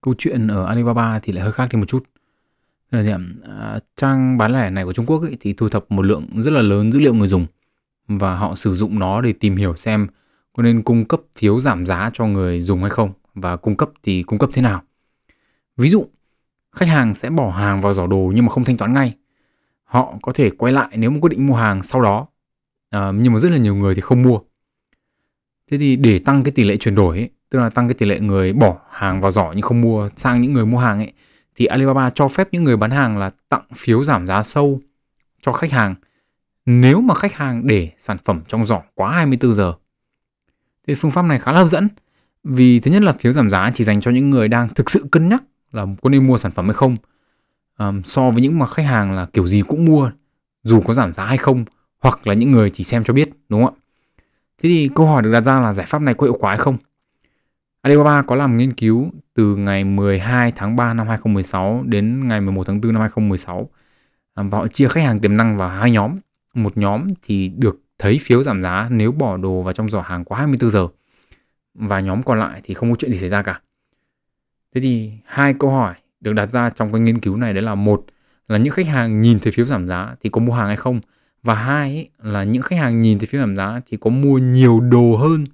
Câu 0.00 0.14
chuyện 0.18 0.48
ở 0.48 0.64
Alibaba 0.64 1.18
thì 1.18 1.32
lại 1.32 1.44
hơi 1.44 1.52
khác 1.52 1.68
đi 1.72 1.78
một 1.78 1.86
chút 1.88 2.04
là 2.90 3.02
gì 3.02 3.12
à, 3.44 3.78
trang 3.96 4.38
bán 4.38 4.52
lẻ 4.52 4.70
này 4.70 4.84
của 4.84 4.92
Trung 4.92 5.06
Quốc 5.06 5.22
ấy, 5.22 5.36
thì 5.40 5.52
thu 5.52 5.68
thập 5.68 5.84
một 5.88 6.02
lượng 6.02 6.26
rất 6.36 6.52
là 6.52 6.62
lớn 6.62 6.92
dữ 6.92 7.00
liệu 7.00 7.14
người 7.14 7.28
dùng 7.28 7.46
và 8.08 8.36
họ 8.36 8.54
sử 8.54 8.74
dụng 8.74 8.98
nó 8.98 9.20
để 9.20 9.32
tìm 9.32 9.56
hiểu 9.56 9.76
xem 9.76 10.06
có 10.52 10.62
nên 10.62 10.82
cung 10.82 11.04
cấp 11.04 11.20
phiếu 11.36 11.60
giảm 11.60 11.86
giá 11.86 12.10
cho 12.12 12.26
người 12.26 12.60
dùng 12.60 12.80
hay 12.80 12.90
không 12.90 13.12
và 13.34 13.56
cung 13.56 13.76
cấp 13.76 13.90
thì 14.02 14.22
cung 14.22 14.38
cấp 14.38 14.50
thế 14.52 14.62
nào. 14.62 14.82
Ví 15.76 15.88
dụ, 15.88 16.06
khách 16.72 16.88
hàng 16.88 17.14
sẽ 17.14 17.30
bỏ 17.30 17.50
hàng 17.50 17.80
vào 17.80 17.94
giỏ 17.94 18.06
đồ 18.06 18.32
nhưng 18.34 18.44
mà 18.44 18.50
không 18.50 18.64
thanh 18.64 18.76
toán 18.76 18.94
ngay. 18.94 19.16
Họ 19.84 20.14
có 20.22 20.32
thể 20.32 20.50
quay 20.50 20.72
lại 20.72 20.88
nếu 20.96 21.10
mà 21.10 21.18
quyết 21.20 21.30
định 21.30 21.46
mua 21.46 21.54
hàng 21.54 21.82
sau 21.82 22.00
đó, 22.02 22.26
à, 22.90 23.12
nhưng 23.12 23.32
mà 23.32 23.38
rất 23.38 23.50
là 23.50 23.58
nhiều 23.58 23.74
người 23.74 23.94
thì 23.94 24.00
không 24.00 24.22
mua. 24.22 24.40
Thế 25.70 25.78
thì 25.78 25.96
để 25.96 26.18
tăng 26.18 26.42
cái 26.42 26.52
tỷ 26.52 26.64
lệ 26.64 26.76
chuyển 26.76 26.94
đổi 26.94 27.18
ấy, 27.18 27.30
tức 27.50 27.58
là 27.58 27.70
tăng 27.70 27.88
cái 27.88 27.94
tỷ 27.94 28.06
lệ 28.06 28.20
người 28.20 28.52
bỏ 28.52 28.78
hàng 28.90 29.20
vào 29.20 29.30
giỏ 29.30 29.52
nhưng 29.52 29.62
không 29.62 29.80
mua 29.80 30.10
sang 30.16 30.40
những 30.40 30.52
người 30.52 30.66
mua 30.66 30.78
hàng 30.78 30.98
ấy, 30.98 31.12
thì 31.60 31.66
Alibaba 31.66 32.10
cho 32.10 32.28
phép 32.28 32.48
những 32.52 32.64
người 32.64 32.76
bán 32.76 32.90
hàng 32.90 33.18
là 33.18 33.30
tặng 33.48 33.62
phiếu 33.76 34.04
giảm 34.04 34.26
giá 34.26 34.42
sâu 34.42 34.80
cho 35.42 35.52
khách 35.52 35.70
hàng 35.70 35.94
nếu 36.66 37.00
mà 37.00 37.14
khách 37.14 37.34
hàng 37.34 37.66
để 37.66 37.90
sản 37.98 38.16
phẩm 38.24 38.42
trong 38.48 38.64
giỏ 38.64 38.82
quá 38.94 39.12
24 39.12 39.54
giờ. 39.54 39.74
Thì 40.86 40.94
phương 40.94 41.10
pháp 41.10 41.22
này 41.22 41.38
khá 41.38 41.52
là 41.52 41.58
hấp 41.58 41.68
dẫn 41.68 41.88
vì 42.44 42.80
thứ 42.80 42.90
nhất 42.90 43.02
là 43.02 43.12
phiếu 43.12 43.32
giảm 43.32 43.50
giá 43.50 43.70
chỉ 43.74 43.84
dành 43.84 44.00
cho 44.00 44.10
những 44.10 44.30
người 44.30 44.48
đang 44.48 44.68
thực 44.68 44.90
sự 44.90 45.04
cân 45.10 45.28
nhắc 45.28 45.42
là 45.72 45.86
có 46.02 46.10
nên 46.10 46.26
mua 46.26 46.38
sản 46.38 46.52
phẩm 46.52 46.64
hay 46.64 46.74
không 46.74 46.96
um, 47.78 48.02
so 48.02 48.30
với 48.30 48.42
những 48.42 48.58
mà 48.58 48.66
khách 48.66 48.86
hàng 48.86 49.12
là 49.12 49.26
kiểu 49.32 49.48
gì 49.48 49.62
cũng 49.68 49.84
mua 49.84 50.10
dù 50.62 50.80
có 50.80 50.94
giảm 50.94 51.12
giá 51.12 51.24
hay 51.24 51.38
không 51.38 51.64
hoặc 52.02 52.26
là 52.26 52.34
những 52.34 52.50
người 52.50 52.70
chỉ 52.70 52.84
xem 52.84 53.04
cho 53.04 53.14
biết 53.14 53.30
đúng 53.48 53.64
không 53.64 53.74
ạ? 53.74 53.78
Thế 54.62 54.68
thì 54.68 54.90
câu 54.94 55.06
hỏi 55.06 55.22
được 55.22 55.30
đặt 55.30 55.40
ra 55.40 55.60
là 55.60 55.72
giải 55.72 55.86
pháp 55.86 56.02
này 56.02 56.14
có 56.14 56.26
hiệu 56.26 56.36
quả 56.40 56.50
hay 56.50 56.58
không? 56.58 56.76
Alibaba 57.82 58.22
có 58.22 58.36
làm 58.36 58.56
nghiên 58.56 58.72
cứu 58.72 59.10
từ 59.34 59.56
ngày 59.56 59.84
12 59.84 60.52
tháng 60.56 60.76
3 60.76 60.94
năm 60.94 61.08
2016 61.08 61.82
đến 61.86 62.28
ngày 62.28 62.40
11 62.40 62.66
tháng 62.66 62.80
4 62.80 62.92
năm 62.92 63.00
2016 63.00 63.70
à, 64.34 64.42
và 64.42 64.58
họ 64.58 64.68
chia 64.68 64.88
khách 64.88 65.04
hàng 65.04 65.20
tiềm 65.20 65.36
năng 65.36 65.56
vào 65.56 65.68
hai 65.68 65.90
nhóm. 65.90 66.16
Một 66.54 66.76
nhóm 66.76 67.06
thì 67.22 67.48
được 67.48 67.80
thấy 67.98 68.18
phiếu 68.22 68.42
giảm 68.42 68.62
giá 68.62 68.88
nếu 68.90 69.12
bỏ 69.12 69.36
đồ 69.36 69.62
vào 69.62 69.72
trong 69.72 69.88
giỏ 69.88 70.00
hàng 70.00 70.24
quá 70.24 70.38
24 70.38 70.70
giờ 70.70 70.88
và 71.74 72.00
nhóm 72.00 72.22
còn 72.22 72.38
lại 72.38 72.60
thì 72.64 72.74
không 72.74 72.90
có 72.90 72.96
chuyện 72.96 73.12
gì 73.12 73.18
xảy 73.18 73.28
ra 73.28 73.42
cả. 73.42 73.60
Thế 74.74 74.80
thì 74.80 75.12
hai 75.24 75.54
câu 75.58 75.70
hỏi 75.70 75.94
được 76.20 76.32
đặt 76.32 76.52
ra 76.52 76.70
trong 76.70 76.92
cái 76.92 77.00
nghiên 77.00 77.18
cứu 77.20 77.36
này 77.36 77.52
đấy 77.52 77.62
là 77.62 77.74
một 77.74 78.04
là 78.48 78.58
những 78.58 78.72
khách 78.72 78.86
hàng 78.86 79.20
nhìn 79.20 79.38
thấy 79.38 79.52
phiếu 79.52 79.66
giảm 79.66 79.88
giá 79.88 80.16
thì 80.22 80.30
có 80.30 80.40
mua 80.40 80.52
hàng 80.52 80.66
hay 80.66 80.76
không 80.76 81.00
và 81.42 81.54
hai 81.54 82.08
là 82.22 82.44
những 82.44 82.62
khách 82.62 82.78
hàng 82.78 83.00
nhìn 83.00 83.18
thấy 83.18 83.26
phiếu 83.26 83.40
giảm 83.40 83.56
giá 83.56 83.80
thì 83.86 83.96
có 84.00 84.10
mua 84.10 84.38
nhiều 84.38 84.80
đồ 84.80 85.16
hơn 85.16 85.44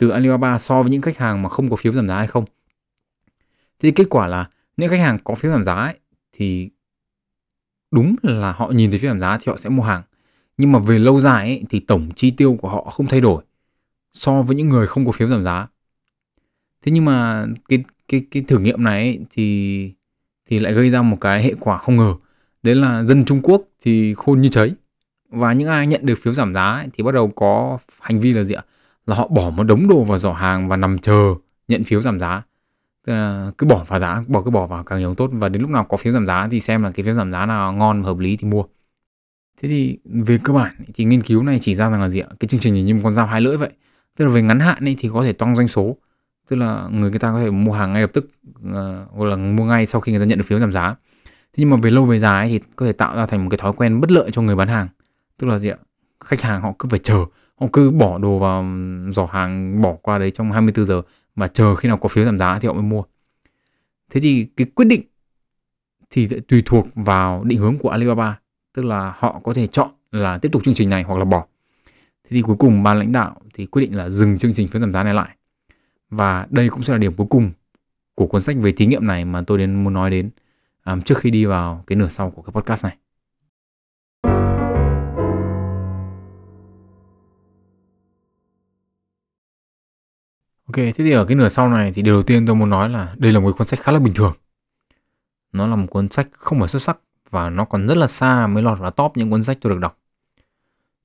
từ 0.00 0.08
Alibaba 0.08 0.58
so 0.58 0.82
với 0.82 0.90
những 0.90 1.02
khách 1.02 1.18
hàng 1.18 1.42
mà 1.42 1.48
không 1.48 1.70
có 1.70 1.76
phiếu 1.76 1.92
giảm 1.92 2.08
giá 2.08 2.18
hay 2.18 2.26
không. 2.26 2.44
Thì 3.80 3.90
kết 3.90 4.06
quả 4.10 4.26
là 4.26 4.48
những 4.76 4.90
khách 4.90 5.00
hàng 5.00 5.18
có 5.24 5.34
phiếu 5.34 5.50
giảm 5.50 5.64
giá 5.64 5.74
ấy, 5.74 5.94
thì 6.32 6.70
đúng 7.90 8.14
là 8.22 8.52
họ 8.52 8.70
nhìn 8.70 8.90
thấy 8.90 8.98
phiếu 8.98 9.10
giảm 9.10 9.20
giá 9.20 9.38
thì 9.40 9.50
họ 9.50 9.56
sẽ 9.56 9.68
mua 9.68 9.82
hàng. 9.82 10.02
Nhưng 10.58 10.72
mà 10.72 10.78
về 10.78 10.98
lâu 10.98 11.20
dài 11.20 11.46
ấy, 11.46 11.64
thì 11.70 11.80
tổng 11.80 12.10
chi 12.16 12.30
tiêu 12.30 12.58
của 12.62 12.68
họ 12.68 12.84
không 12.84 13.06
thay 13.06 13.20
đổi 13.20 13.44
so 14.14 14.42
với 14.42 14.56
những 14.56 14.68
người 14.68 14.86
không 14.86 15.06
có 15.06 15.12
phiếu 15.12 15.28
giảm 15.28 15.44
giá. 15.44 15.66
Thế 16.82 16.92
nhưng 16.92 17.04
mà 17.04 17.46
cái 17.68 17.84
cái 18.08 18.26
cái 18.30 18.42
thử 18.48 18.58
nghiệm 18.58 18.84
này 18.84 19.02
ấy, 19.02 19.20
thì 19.30 19.92
thì 20.46 20.58
lại 20.58 20.72
gây 20.72 20.90
ra 20.90 21.02
một 21.02 21.16
cái 21.20 21.42
hệ 21.42 21.52
quả 21.60 21.78
không 21.78 21.96
ngờ. 21.96 22.14
Đấy 22.62 22.74
là 22.74 23.04
dân 23.04 23.24
Trung 23.24 23.40
Quốc 23.42 23.62
thì 23.80 24.14
khôn 24.14 24.40
như 24.40 24.48
cháy. 24.48 24.74
Và 25.28 25.52
những 25.52 25.68
ai 25.68 25.86
nhận 25.86 26.06
được 26.06 26.18
phiếu 26.22 26.32
giảm 26.32 26.54
giá 26.54 26.70
ấy, 26.72 26.88
thì 26.92 27.02
bắt 27.02 27.14
đầu 27.14 27.28
có 27.28 27.78
hành 28.00 28.20
vi 28.20 28.32
là 28.32 28.44
gì 28.44 28.54
ạ? 28.54 28.64
Là 29.10 29.16
họ 29.16 29.28
bỏ 29.28 29.50
một 29.50 29.62
đống 29.62 29.88
đồ 29.88 30.04
vào 30.04 30.18
giỏ 30.18 30.32
hàng 30.32 30.68
và 30.68 30.76
nằm 30.76 30.98
chờ 30.98 31.34
nhận 31.68 31.84
phiếu 31.84 32.00
giảm 32.00 32.20
giá. 32.20 32.42
Tức 33.06 33.12
là 33.12 33.52
cứ 33.58 33.66
bỏ 33.66 33.84
vào 33.88 34.00
giá 34.00 34.24
bỏ 34.26 34.42
cứ 34.42 34.50
bỏ 34.50 34.66
vào 34.66 34.84
càng 34.84 34.98
nhiều 34.98 35.14
tốt. 35.14 35.30
Và 35.32 35.48
đến 35.48 35.62
lúc 35.62 35.70
nào 35.70 35.84
có 35.84 35.96
phiếu 35.96 36.12
giảm 36.12 36.26
giá 36.26 36.48
thì 36.50 36.60
xem 36.60 36.82
là 36.82 36.90
cái 36.90 37.04
phiếu 37.04 37.14
giảm 37.14 37.32
giá 37.32 37.46
nào 37.46 37.72
ngon 37.72 38.02
hợp 38.02 38.18
lý 38.18 38.36
thì 38.36 38.48
mua. 38.48 38.64
Thế 39.62 39.68
thì 39.68 39.98
về 40.04 40.38
cơ 40.44 40.52
bản 40.52 40.74
thì 40.94 41.04
nghiên 41.04 41.22
cứu 41.22 41.42
này 41.42 41.58
chỉ 41.60 41.74
ra 41.74 41.90
rằng 41.90 42.00
là 42.00 42.08
gì 42.08 42.20
ạ? 42.20 42.28
Cái 42.40 42.48
chương 42.48 42.60
trình 42.60 42.74
này 42.74 42.82
như 42.82 42.94
một 42.94 43.00
con 43.04 43.12
dao 43.12 43.26
hai 43.26 43.40
lưỡi 43.40 43.56
vậy. 43.56 43.70
Tức 44.16 44.24
là 44.24 44.30
về 44.30 44.42
ngắn 44.42 44.60
hạn 44.60 44.84
ấy 44.84 44.96
thì 44.98 45.10
có 45.12 45.24
thể 45.24 45.32
tăng 45.32 45.56
doanh 45.56 45.68
số. 45.68 45.96
Tức 46.48 46.56
là 46.56 46.88
người 46.90 47.10
người 47.10 47.18
ta 47.18 47.32
có 47.32 47.40
thể 47.40 47.50
mua 47.50 47.72
hàng 47.72 47.92
ngay 47.92 48.02
lập 48.02 48.10
tức 48.12 48.30
uh, 48.68 48.74
hoặc 49.10 49.24
là 49.24 49.36
mua 49.36 49.64
ngay 49.64 49.86
sau 49.86 50.00
khi 50.00 50.12
người 50.12 50.20
ta 50.20 50.24
nhận 50.24 50.38
được 50.38 50.44
phiếu 50.46 50.58
giảm 50.58 50.72
giá. 50.72 50.94
Thế 51.24 51.56
nhưng 51.56 51.70
mà 51.70 51.76
về 51.76 51.90
lâu 51.90 52.04
về 52.04 52.18
dài 52.18 52.48
ấy, 52.48 52.48
thì 52.48 52.64
có 52.76 52.86
thể 52.86 52.92
tạo 52.92 53.16
ra 53.16 53.26
thành 53.26 53.44
một 53.44 53.50
cái 53.50 53.58
thói 53.58 53.72
quen 53.72 54.00
bất 54.00 54.10
lợi 54.10 54.30
cho 54.30 54.42
người 54.42 54.56
bán 54.56 54.68
hàng. 54.68 54.88
Tức 55.38 55.46
là 55.46 55.58
gì 55.58 55.68
ạ? 55.68 55.76
Khách 56.24 56.40
hàng 56.40 56.62
họ 56.62 56.72
cứ 56.78 56.88
phải 56.88 56.98
chờ 56.98 57.24
họ 57.60 57.66
cứ 57.72 57.90
bỏ 57.90 58.18
đồ 58.18 58.38
vào 58.38 58.64
giỏ 59.08 59.26
hàng 59.26 59.80
bỏ 59.80 59.96
qua 60.02 60.18
đấy 60.18 60.30
trong 60.30 60.52
24 60.52 60.86
giờ 60.86 61.02
và 61.36 61.48
chờ 61.48 61.74
khi 61.74 61.88
nào 61.88 61.96
có 61.96 62.08
phiếu 62.08 62.24
giảm 62.24 62.38
giá 62.38 62.58
thì 62.58 62.68
họ 62.68 62.74
mới 62.74 62.82
mua. 62.82 63.02
Thế 64.10 64.20
thì 64.20 64.46
cái 64.56 64.66
quyết 64.74 64.84
định 64.84 65.02
thì 66.10 66.28
tùy 66.48 66.62
thuộc 66.66 66.86
vào 66.94 67.44
định 67.44 67.58
hướng 67.58 67.78
của 67.78 67.88
Alibaba 67.88 68.38
tức 68.74 68.84
là 68.84 69.14
họ 69.18 69.40
có 69.44 69.54
thể 69.54 69.66
chọn 69.66 69.90
là 70.12 70.38
tiếp 70.38 70.48
tục 70.52 70.64
chương 70.64 70.74
trình 70.74 70.90
này 70.90 71.02
hoặc 71.02 71.18
là 71.18 71.24
bỏ. 71.24 71.46
Thế 72.24 72.30
thì 72.30 72.42
cuối 72.42 72.56
cùng 72.58 72.82
ban 72.82 72.98
lãnh 72.98 73.12
đạo 73.12 73.36
thì 73.54 73.66
quyết 73.66 73.82
định 73.82 73.96
là 73.96 74.10
dừng 74.10 74.38
chương 74.38 74.54
trình 74.54 74.68
phiếu 74.68 74.80
giảm 74.80 74.92
giá 74.92 75.02
này 75.02 75.14
lại. 75.14 75.36
Và 76.10 76.46
đây 76.50 76.68
cũng 76.68 76.82
sẽ 76.82 76.92
là 76.92 76.98
điểm 76.98 77.14
cuối 77.16 77.26
cùng 77.30 77.50
của 78.14 78.26
cuốn 78.26 78.40
sách 78.40 78.56
về 78.60 78.72
thí 78.72 78.86
nghiệm 78.86 79.06
này 79.06 79.24
mà 79.24 79.42
tôi 79.46 79.58
đến 79.58 79.84
muốn 79.84 79.92
nói 79.92 80.10
đến 80.10 80.30
um, 80.86 81.02
trước 81.02 81.18
khi 81.18 81.30
đi 81.30 81.44
vào 81.44 81.84
cái 81.86 81.96
nửa 81.96 82.08
sau 82.08 82.30
của 82.30 82.42
cái 82.42 82.52
podcast 82.52 82.84
này. 82.84 82.96
Ok, 90.70 90.76
thế 90.76 90.92
thì 90.96 91.10
ở 91.10 91.24
cái 91.24 91.34
nửa 91.36 91.48
sau 91.48 91.68
này 91.68 91.92
thì 91.92 92.02
điều 92.02 92.14
đầu 92.14 92.22
tiên 92.22 92.46
tôi 92.46 92.56
muốn 92.56 92.70
nói 92.70 92.88
là 92.88 93.14
đây 93.18 93.32
là 93.32 93.40
một 93.40 93.56
cuốn 93.58 93.66
sách 93.66 93.80
khá 93.80 93.92
là 93.92 93.98
bình 93.98 94.14
thường. 94.14 94.32
Nó 95.52 95.66
là 95.66 95.76
một 95.76 95.86
cuốn 95.90 96.08
sách 96.08 96.28
không 96.32 96.58
phải 96.58 96.68
xuất 96.68 96.82
sắc 96.82 96.98
và 97.30 97.50
nó 97.50 97.64
còn 97.64 97.86
rất 97.86 97.96
là 97.96 98.06
xa 98.06 98.46
mới 98.46 98.62
lọt 98.62 98.78
vào 98.78 98.90
top 98.90 99.16
những 99.16 99.30
cuốn 99.30 99.42
sách 99.42 99.58
tôi 99.60 99.72
được 99.72 99.78
đọc. 99.80 99.98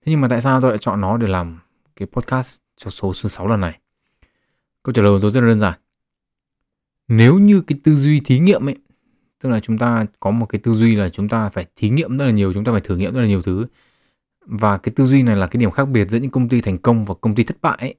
Thế 0.05 0.11
nhưng 0.11 0.21
mà 0.21 0.27
tại 0.27 0.41
sao 0.41 0.61
tôi 0.61 0.69
lại 0.71 0.77
chọn 0.77 1.01
nó 1.01 1.17
để 1.17 1.27
làm 1.27 1.59
cái 1.95 2.07
podcast 2.11 2.57
cho 2.77 2.89
số 2.89 3.13
số 3.13 3.29
6 3.29 3.47
lần 3.47 3.59
này? 3.59 3.79
Câu 4.83 4.93
trả 4.93 5.01
lời 5.01 5.11
của 5.11 5.19
tôi 5.21 5.31
rất 5.31 5.41
là 5.41 5.47
đơn 5.47 5.59
giản. 5.59 5.79
Nếu 7.07 7.39
như 7.39 7.61
cái 7.61 7.79
tư 7.83 7.95
duy 7.95 8.19
thí 8.19 8.39
nghiệm 8.39 8.69
ấy, 8.69 8.75
tức 9.41 9.49
là 9.49 9.59
chúng 9.59 9.77
ta 9.77 10.05
có 10.19 10.31
một 10.31 10.45
cái 10.45 10.61
tư 10.63 10.73
duy 10.73 10.95
là 10.95 11.09
chúng 11.09 11.29
ta 11.29 11.49
phải 11.49 11.65
thí 11.75 11.89
nghiệm 11.89 12.17
rất 12.17 12.25
là 12.25 12.31
nhiều, 12.31 12.53
chúng 12.53 12.63
ta 12.63 12.71
phải 12.71 12.81
thử 12.81 12.97
nghiệm 12.97 13.13
rất 13.13 13.21
là 13.21 13.27
nhiều 13.27 13.41
thứ. 13.41 13.65
Và 14.45 14.77
cái 14.77 14.93
tư 14.95 15.05
duy 15.05 15.23
này 15.23 15.35
là 15.35 15.47
cái 15.47 15.59
điểm 15.59 15.71
khác 15.71 15.85
biệt 15.85 16.09
giữa 16.09 16.19
những 16.19 16.31
công 16.31 16.49
ty 16.49 16.61
thành 16.61 16.77
công 16.77 17.05
và 17.05 17.15
công 17.21 17.35
ty 17.35 17.43
thất 17.43 17.57
bại 17.61 17.77
ấy 17.79 17.95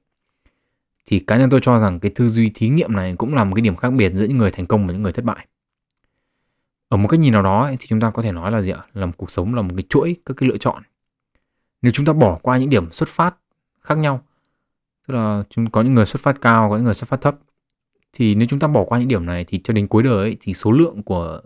thì 1.07 1.19
cá 1.19 1.37
nhân 1.37 1.49
tôi 1.49 1.59
cho 1.63 1.79
rằng 1.79 1.99
cái 1.99 2.11
tư 2.15 2.27
duy 2.27 2.51
thí 2.53 2.69
nghiệm 2.69 2.91
này 2.91 3.15
cũng 3.17 3.33
là 3.33 3.43
một 3.43 3.55
cái 3.55 3.61
điểm 3.61 3.75
khác 3.75 3.89
biệt 3.89 4.11
giữa 4.13 4.25
những 4.25 4.37
người 4.37 4.51
thành 4.51 4.67
công 4.67 4.87
và 4.87 4.93
những 4.93 5.03
người 5.03 5.13
thất 5.13 5.25
bại. 5.25 5.47
Ở 6.89 6.97
một 6.97 7.07
cách 7.07 7.19
nhìn 7.19 7.33
nào 7.33 7.41
đó 7.41 7.71
thì 7.79 7.87
chúng 7.87 7.99
ta 7.99 8.11
có 8.11 8.21
thể 8.21 8.31
nói 8.31 8.51
là 8.51 8.61
gì 8.61 8.71
ạ? 8.71 8.85
Là 8.93 9.05
một 9.05 9.13
cuộc 9.17 9.31
sống 9.31 9.55
là 9.55 9.61
một 9.61 9.73
cái 9.75 9.83
chuỗi 9.89 10.15
các 10.25 10.37
cái 10.37 10.49
lựa 10.49 10.57
chọn. 10.57 10.83
Nếu 11.81 11.91
chúng 11.91 12.05
ta 12.05 12.13
bỏ 12.13 12.39
qua 12.41 12.57
những 12.57 12.69
điểm 12.69 12.91
xuất 12.91 13.09
phát 13.09 13.35
khác 13.81 13.97
nhau 13.97 14.21
tức 15.07 15.13
là 15.13 15.43
chúng 15.49 15.69
có 15.69 15.81
những 15.81 15.93
người 15.93 16.05
xuất 16.05 16.21
phát 16.21 16.41
cao 16.41 16.69
có 16.69 16.75
những 16.75 16.85
người 16.85 16.93
xuất 16.93 17.09
phát 17.09 17.21
thấp 17.21 17.35
thì 18.13 18.35
nếu 18.35 18.47
chúng 18.47 18.59
ta 18.59 18.67
bỏ 18.67 18.83
qua 18.83 18.99
những 18.99 19.07
điểm 19.07 19.25
này 19.25 19.45
thì 19.47 19.61
cho 19.63 19.73
đến 19.73 19.87
cuối 19.87 20.03
đời 20.03 20.17
ấy, 20.17 20.37
thì 20.41 20.53
số 20.53 20.71
lượng 20.71 21.03
của 21.03 21.41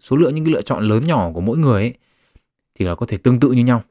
số 0.00 0.16
lượng 0.16 0.34
những 0.34 0.44
cái 0.44 0.54
lựa 0.54 0.62
chọn 0.62 0.82
lớn 0.82 1.02
nhỏ 1.06 1.30
của 1.32 1.40
mỗi 1.40 1.58
người 1.58 1.82
ấy 1.82 1.94
thì 2.74 2.84
là 2.84 2.94
có 2.94 3.06
thể 3.06 3.16
tương 3.16 3.40
tự 3.40 3.52
như 3.52 3.64
nhau. 3.64 3.82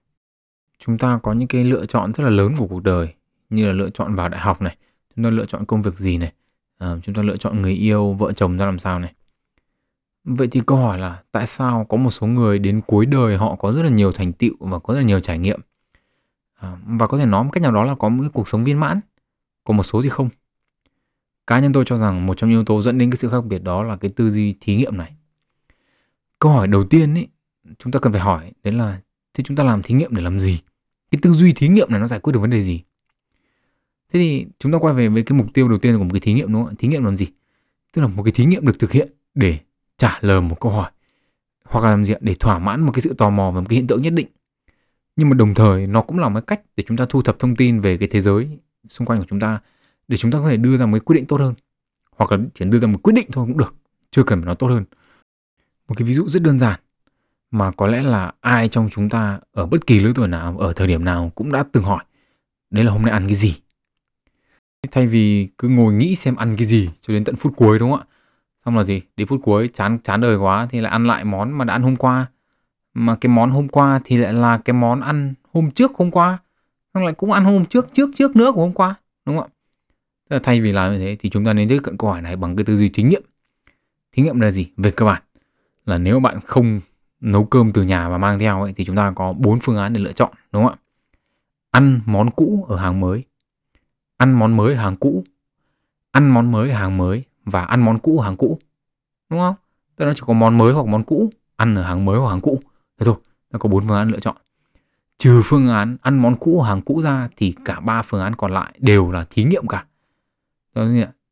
Chúng 0.80 0.98
ta 0.98 1.20
có 1.24 1.34
những 1.34 1.48
cái 1.48 1.64
lựa 1.64 1.86
chọn 1.86 2.14
rất 2.14 2.24
là 2.24 2.30
lớn 2.30 2.54
của 2.58 2.68
cuộc 2.68 2.84
đời 2.84 3.14
như 3.50 3.68
là 3.68 3.74
lựa 3.74 3.90
chọn 3.90 4.16
vào 4.16 4.30
đại 4.30 4.42
học 4.42 4.62
này 4.62 4.78
chúng 5.18 5.26
ta 5.26 5.30
lựa 5.30 5.46
chọn 5.46 5.66
công 5.66 5.82
việc 5.82 5.98
gì 5.98 6.18
này? 6.18 6.34
À, 6.78 6.96
chúng 7.04 7.16
ta 7.16 7.22
lựa 7.22 7.38
chọn 7.38 7.62
người 7.62 7.74
yêu 7.74 8.14
vợ 8.14 8.32
chồng 8.32 8.58
ra 8.58 8.66
làm 8.66 8.80
sao 8.80 9.00
này? 9.00 9.14
Vậy 10.24 10.48
thì 10.52 10.62
câu 10.66 10.78
hỏi 10.78 11.00
là 11.00 11.22
tại 11.32 11.48
sao 11.48 11.86
có 11.90 11.98
một 11.98 12.12
số 12.12 12.28
người 12.28 12.60
đến 12.60 12.82
cuối 12.82 13.06
đời 13.06 13.38
họ 13.38 13.56
có 13.56 13.72
rất 13.72 13.84
là 13.84 13.90
nhiều 13.90 14.12
thành 14.12 14.34
tựu 14.34 14.56
và 14.60 14.80
có 14.80 14.94
rất 14.94 15.00
là 15.00 15.06
nhiều 15.06 15.20
trải 15.20 15.38
nghiệm? 15.38 15.60
À, 16.54 16.78
và 16.86 17.08
có 17.08 17.18
thể 17.18 17.26
nói 17.26 17.44
một 17.44 17.50
cách 17.54 17.64
nào 17.64 17.72
đó 17.72 17.84
là 17.84 17.96
có 17.96 18.10
một 18.10 18.24
cái 18.24 18.30
cuộc 18.34 18.48
sống 18.48 18.64
viên 18.64 18.80
mãn? 18.80 19.00
Còn 19.64 19.78
một 19.78 19.84
số 19.84 20.02
thì 20.02 20.10
không. 20.10 20.30
Cá 21.48 21.60
nhân 21.60 21.74
tôi 21.74 21.86
cho 21.86 21.98
rằng 21.98 22.26
một 22.26 22.38
trong 22.38 22.50
những 22.50 22.60
yếu 22.60 22.66
tố 22.66 22.82
dẫn 22.82 22.98
đến 22.98 23.12
cái 23.12 23.18
sự 23.18 23.30
khác 23.30 23.46
biệt 23.46 23.64
đó 23.64 23.84
là 23.84 23.96
cái 23.96 24.12
tư 24.16 24.30
duy 24.30 24.56
thí 24.62 24.76
nghiệm 24.76 24.98
này. 24.98 25.14
Câu 26.40 26.52
hỏi 26.52 26.68
đầu 26.68 26.84
tiên 26.84 27.14
ấy 27.14 27.28
chúng 27.80 27.92
ta 27.92 28.00
cần 28.00 28.14
phải 28.14 28.22
hỏi 28.22 28.52
đấy 28.64 28.74
là 28.74 29.02
thế 29.34 29.44
chúng 29.44 29.58
ta 29.58 29.64
làm 29.64 29.82
thí 29.82 29.94
nghiệm 29.94 30.16
để 30.16 30.22
làm 30.22 30.40
gì? 30.40 30.60
Cái 31.12 31.20
tư 31.22 31.32
duy 31.32 31.54
thí 31.54 31.68
nghiệm 31.68 31.92
này 31.92 32.00
nó 32.00 32.08
giải 32.08 32.20
quyết 32.20 32.34
được 32.34 32.40
vấn 32.40 32.50
đề 32.50 32.64
gì? 32.64 32.84
Thế 34.14 34.20
thì 34.20 34.46
chúng 34.60 34.72
ta 34.72 34.78
quay 34.78 34.94
về 34.94 35.08
với 35.08 35.24
cái 35.24 35.38
mục 35.38 35.48
tiêu 35.54 35.68
đầu 35.68 35.78
tiên 35.78 35.98
của 35.98 36.04
một 36.04 36.10
cái 36.14 36.20
thí 36.20 36.34
nghiệm 36.34 36.54
đúng 36.54 36.66
không 36.66 36.76
thí 36.76 36.88
nghiệm 36.88 37.04
làm 37.04 37.18
gì? 37.18 37.28
Tức 37.94 38.02
là 38.02 38.08
một 38.08 38.24
cái 38.24 38.32
thí 38.32 38.46
nghiệm 38.46 38.66
được 38.66 38.80
thực 38.80 38.92
hiện 38.92 39.12
để 39.36 39.58
trả 39.98 40.18
lời 40.22 40.42
một 40.42 40.60
câu 40.60 40.72
hỏi, 40.72 40.92
hoặc 41.64 41.84
là 41.84 41.90
làm 41.90 42.06
gì 42.06 42.14
để 42.22 42.34
thỏa 42.40 42.60
mãn 42.60 42.82
một 42.82 42.92
cái 42.92 43.02
sự 43.02 43.14
tò 43.14 43.30
mò 43.30 43.52
về 43.52 43.62
một 43.62 43.66
cái 43.70 43.76
hiện 43.76 43.88
tượng 43.88 44.02
nhất 44.02 44.14
định. 44.14 44.28
Nhưng 45.16 45.30
mà 45.30 45.36
đồng 45.36 45.54
thời 45.54 45.88
nó 45.88 46.02
cũng 46.02 46.20
là 46.20 46.30
một 46.30 46.48
cách 46.48 46.62
để 46.76 46.84
chúng 46.88 46.98
ta 46.98 47.06
thu 47.10 47.22
thập 47.22 47.40
thông 47.40 47.56
tin 47.56 47.80
về 47.80 47.98
cái 47.98 48.08
thế 48.08 48.22
giới 48.22 48.50
xung 48.88 49.08
quanh 49.08 49.20
của 49.20 49.26
chúng 49.30 49.40
ta, 49.40 49.60
để 50.08 50.18
chúng 50.18 50.32
ta 50.32 50.40
có 50.40 50.50
thể 50.50 50.58
đưa 50.58 50.78
ra 50.78 50.86
một 50.86 50.98
quyết 51.06 51.16
định 51.16 51.26
tốt 51.26 51.40
hơn. 51.40 51.54
Hoặc 52.12 52.32
là 52.32 52.38
chỉ 52.54 52.66
đưa 52.66 52.80
ra 52.80 52.88
một 52.88 53.00
quyết 53.04 53.14
định 53.14 53.28
thôi 53.32 53.46
cũng 53.48 53.58
được, 53.58 53.76
chưa 54.12 54.24
cần 54.24 54.40
phải 54.40 54.46
nói 54.46 54.56
tốt 54.56 54.68
hơn. 54.68 54.86
Một 55.88 55.96
cái 55.98 56.08
ví 56.08 56.14
dụ 56.14 56.28
rất 56.28 56.44
đơn 56.44 56.60
giản, 56.60 56.80
mà 57.52 57.72
có 57.72 57.88
lẽ 57.88 58.04
là 58.04 58.32
ai 58.42 58.68
trong 58.68 58.90
chúng 58.92 59.10
ta 59.10 59.40
ở 59.52 59.66
bất 59.66 59.88
kỳ 59.88 60.00
lứa 60.00 60.12
tuổi 60.16 60.28
nào, 60.28 60.58
ở 60.58 60.74
thời 60.74 60.88
điểm 60.88 61.06
nào 61.06 61.32
cũng 61.36 61.52
đã 61.52 61.64
từng 61.72 61.84
hỏi, 61.84 62.04
đấy 62.70 62.84
là 62.84 62.92
hôm 62.92 63.02
nay 63.02 63.12
ăn 63.12 63.28
cái 63.28 63.36
gì? 63.36 63.56
Thay 64.92 65.08
vì 65.08 65.48
cứ 65.58 65.68
ngồi 65.68 65.94
nghĩ 65.94 66.16
xem 66.16 66.36
ăn 66.36 66.56
cái 66.58 66.66
gì 66.66 66.90
cho 67.02 67.14
đến 67.14 67.24
tận 67.24 67.36
phút 67.36 67.54
cuối 67.56 67.80
đúng 67.80 67.92
không 67.92 68.00
ạ? 68.00 68.06
Xong 68.66 68.78
là 68.78 68.84
gì? 68.84 69.02
Đến 69.18 69.28
phút 69.28 69.40
cuối 69.44 69.70
chán 69.74 70.00
chán 70.04 70.22
đời 70.22 70.38
quá 70.38 70.68
thì 70.70 70.82
lại 70.82 70.92
ăn 70.92 71.04
lại 71.06 71.24
món 71.24 71.52
mà 71.52 71.66
đã 71.66 71.74
ăn 71.74 71.82
hôm 71.82 71.96
qua. 71.96 72.26
Mà 72.94 73.16
cái 73.16 73.30
món 73.30 73.52
hôm 73.52 73.68
qua 73.68 74.00
thì 74.04 74.18
lại 74.18 74.34
là 74.34 74.58
cái 74.58 74.74
món 74.74 75.02
ăn 75.02 75.34
hôm 75.54 75.72
trước 75.72 75.92
hôm 75.96 76.12
qua. 76.12 76.38
Xong 76.94 77.06
lại 77.06 77.14
cũng 77.14 77.32
ăn 77.32 77.46
hôm 77.46 77.66
trước 77.66 77.88
trước 77.94 78.10
trước 78.16 78.36
nữa 78.36 78.52
của 78.56 78.62
hôm 78.62 78.74
qua 78.74 78.96
đúng 79.26 79.38
không 79.38 79.50
ạ? 79.52 79.54
Tức 80.30 80.36
là 80.36 80.40
thay 80.44 80.62
vì 80.62 80.72
làm 80.72 80.94
như 80.94 81.00
thế 81.00 81.16
thì 81.20 81.30
chúng 81.30 81.46
ta 81.46 81.54
nên 81.54 81.70
tiếp 81.70 81.80
cận 81.84 81.98
câu 81.98 82.10
hỏi 82.10 82.22
này 82.22 82.36
bằng 82.36 82.56
cái 82.56 82.64
tư 82.64 82.78
duy 82.78 82.90
thí 82.90 83.04
nghiệm. 83.04 83.24
Thí 84.12 84.24
nghiệm 84.24 84.40
là 84.40 84.52
gì? 84.52 84.68
Về 84.78 84.92
cơ 84.92 85.06
bản 85.06 85.22
là 85.86 85.98
nếu 85.98 86.20
bạn 86.20 86.40
không 86.46 86.80
nấu 87.22 87.46
cơm 87.46 87.72
từ 87.72 87.84
nhà 87.84 88.10
và 88.10 88.18
mang 88.18 88.40
theo 88.40 88.62
ấy, 88.62 88.74
thì 88.76 88.86
chúng 88.86 88.96
ta 88.96 89.14
có 89.16 89.34
bốn 89.34 89.60
phương 89.62 89.78
án 89.78 89.94
để 89.94 90.00
lựa 90.00 90.12
chọn 90.12 90.32
đúng 90.52 90.64
không 90.64 90.72
ạ? 90.72 90.78
Ăn 91.72 92.00
món 92.06 92.30
cũ 92.32 92.66
ở 92.70 92.78
hàng 92.78 93.00
mới 93.00 93.24
ăn 94.18 94.34
món 94.34 94.58
mới 94.58 94.76
hàng 94.76 94.96
cũ, 94.96 95.24
ăn 96.12 96.30
món 96.30 96.52
mới 96.52 96.74
hàng 96.74 96.98
mới 96.98 97.24
và 97.46 97.64
ăn 97.64 97.82
món 97.82 98.00
cũ 98.00 98.20
hàng 98.20 98.38
cũ, 98.38 98.60
đúng 99.30 99.40
không? 99.40 99.56
Tức 99.96 100.06
là 100.06 100.10
nó 100.10 100.14
chỉ 100.14 100.22
có 100.26 100.34
món 100.34 100.58
mới 100.58 100.74
hoặc 100.74 100.86
món 100.86 101.04
cũ, 101.04 101.30
ăn 101.56 101.76
ở 101.76 101.84
hàng 101.84 102.06
mới 102.06 102.20
hoặc 102.20 102.30
hàng 102.30 102.42
cũ. 102.42 102.62
Thế 103.00 103.06
thôi, 103.06 103.16
nó 103.52 103.60
có 103.60 103.70
bốn 103.70 103.88
phương 103.88 103.98
án 103.98 104.10
lựa 104.10 104.20
chọn. 104.20 104.38
Trừ 105.18 105.42
phương 105.44 105.70
án 105.70 105.98
ăn 106.02 106.18
món 106.18 106.36
cũ 106.36 106.62
hàng 106.62 106.82
cũ 106.82 107.02
ra 107.02 107.30
thì 107.38 107.56
cả 107.66 107.80
ba 107.80 108.02
phương 108.02 108.22
án 108.22 108.36
còn 108.36 108.52
lại 108.52 108.74
đều 108.80 109.12
là 109.12 109.26
thí 109.30 109.44
nghiệm 109.44 109.68
cả. 109.68 109.86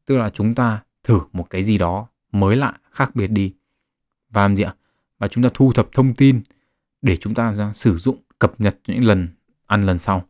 Tức 0.05 0.17
là 0.17 0.29
chúng 0.29 0.55
ta 0.55 0.83
thử 1.03 1.19
một 1.33 1.49
cái 1.49 1.63
gì 1.63 1.77
đó 1.77 2.07
mới 2.31 2.55
lạ, 2.55 2.73
khác 2.91 3.15
biệt 3.15 3.27
đi. 3.27 3.53
Và 4.29 4.41
làm 4.41 4.55
gì 4.55 4.63
ạ? 4.63 4.75
Và 5.19 5.27
chúng 5.27 5.43
ta 5.43 5.49
thu 5.53 5.71
thập 5.71 5.89
thông 5.93 6.13
tin 6.13 6.41
để 7.01 7.17
chúng 7.17 7.33
ta 7.33 7.53
ra 7.53 7.73
sử 7.73 7.97
dụng, 7.97 8.17
cập 8.39 8.53
nhật 8.57 8.77
những 8.87 9.03
lần 9.03 9.27
ăn 9.65 9.85
lần 9.85 9.99
sau 9.99 10.25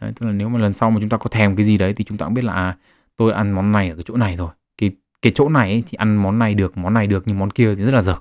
đấy, 0.00 0.12
tức 0.16 0.26
là 0.26 0.32
nếu 0.32 0.48
mà 0.48 0.58
lần 0.58 0.74
sau 0.74 0.90
mà 0.90 1.00
chúng 1.00 1.08
ta 1.08 1.16
có 1.16 1.28
thèm 1.30 1.56
cái 1.56 1.64
gì 1.64 1.78
đấy 1.78 1.94
thì 1.94 2.04
chúng 2.04 2.18
ta 2.18 2.26
cũng 2.26 2.34
biết 2.34 2.44
là 2.44 2.52
à, 2.52 2.76
tôi 3.16 3.32
ăn 3.32 3.52
món 3.52 3.72
này 3.72 3.88
ở 3.88 3.96
cái 3.96 4.04
chỗ 4.06 4.16
này 4.16 4.36
rồi. 4.36 4.50
Cái 4.78 4.90
cái 5.22 5.32
chỗ 5.34 5.48
này 5.48 5.70
ấy, 5.70 5.82
thì 5.86 5.96
ăn 5.96 6.16
món 6.16 6.38
này 6.38 6.54
được 6.54 6.76
món 6.78 6.94
này 6.94 7.06
được 7.06 7.22
nhưng 7.26 7.38
món 7.38 7.50
kia 7.50 7.74
thì 7.74 7.82
rất 7.82 7.94
là 7.94 8.02
dở. 8.02 8.16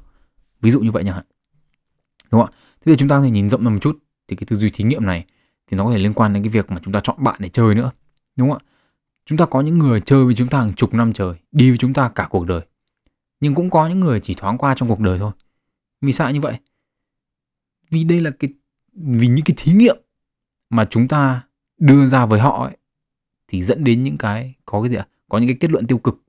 Ví 0.62 0.72
dụ 0.72 0.80
như 0.80 0.92
vậy 0.92 1.04
chẳng 1.06 1.16
hạn. 1.16 1.26
Đúng 2.32 2.42
không 2.42 2.50
ạ? 2.54 2.58
Thế 2.86 2.92
thì 2.92 2.96
chúng 2.98 3.10
ta 3.10 3.16
có 3.18 3.24
thể 3.24 3.32
nhìn 3.32 3.50
rộng 3.50 3.64
ra 3.64 3.70
một 3.70 3.80
chút 3.82 4.00
thì 4.28 4.36
cái 4.36 4.46
tư 4.46 4.56
duy 4.56 4.70
thí 4.70 4.84
nghiệm 4.84 5.06
này 5.06 5.26
thì 5.72 5.78
nó 5.78 5.86
có 5.86 5.92
thể 5.92 5.98
liên 5.98 6.14
quan 6.14 6.34
đến 6.34 6.44
cái 6.44 6.50
việc 6.50 6.72
mà 6.72 6.80
chúng 6.84 6.94
ta 6.94 7.00
chọn 7.04 7.24
bạn 7.24 7.36
để 7.40 7.50
chơi 7.50 7.76
nữa. 7.76 7.92
Đúng 8.36 8.50
không 8.50 8.60
ạ? 8.64 8.66
Chúng 9.26 9.38
ta 9.38 9.46
có 9.46 9.62
những 9.62 9.78
người 9.78 10.02
chơi 10.02 10.26
với 10.26 10.36
chúng 10.36 10.48
ta 10.48 10.60
hàng 10.60 10.74
chục 10.74 10.94
năm 10.94 11.14
trời 11.14 11.34
đi 11.52 11.70
với 11.70 11.78
chúng 11.78 11.94
ta 11.94 12.10
cả 12.10 12.28
cuộc 12.30 12.48
đời. 12.48 12.62
Nhưng 13.40 13.56
cũng 13.56 13.70
có 13.70 13.88
những 13.88 14.00
người 14.00 14.20
chỉ 14.20 14.34
thoáng 14.34 14.58
qua 14.58 14.76
trong 14.76 14.90
cuộc 14.90 15.00
đời 15.00 15.20
thôi. 15.20 15.32
Vì 16.02 16.14
sao 16.14 16.32
như 16.32 16.42
vậy? 16.42 16.58
Vì 17.90 18.04
đây 18.04 18.22
là 18.22 18.32
cái 18.32 18.50
vì 18.94 19.28
những 19.28 19.46
cái 19.46 19.56
thí 19.58 19.74
nghiệm 19.74 19.98
mà 20.70 20.86
chúng 20.90 21.08
ta 21.08 21.42
đưa 21.80 22.08
ra 22.08 22.26
với 22.26 22.40
họ 22.40 22.64
ấy, 22.66 22.78
thì 23.48 23.64
dẫn 23.64 23.84
đến 23.84 24.04
những 24.04 24.18
cái 24.18 24.54
có 24.66 24.82
cái 24.82 24.90
gì 24.90 24.96
ạ? 24.96 25.08
Có 25.30 25.38
những 25.38 25.48
cái 25.48 25.58
kết 25.60 25.72
luận 25.72 25.86
tiêu 25.86 25.98
cực. 25.98 26.24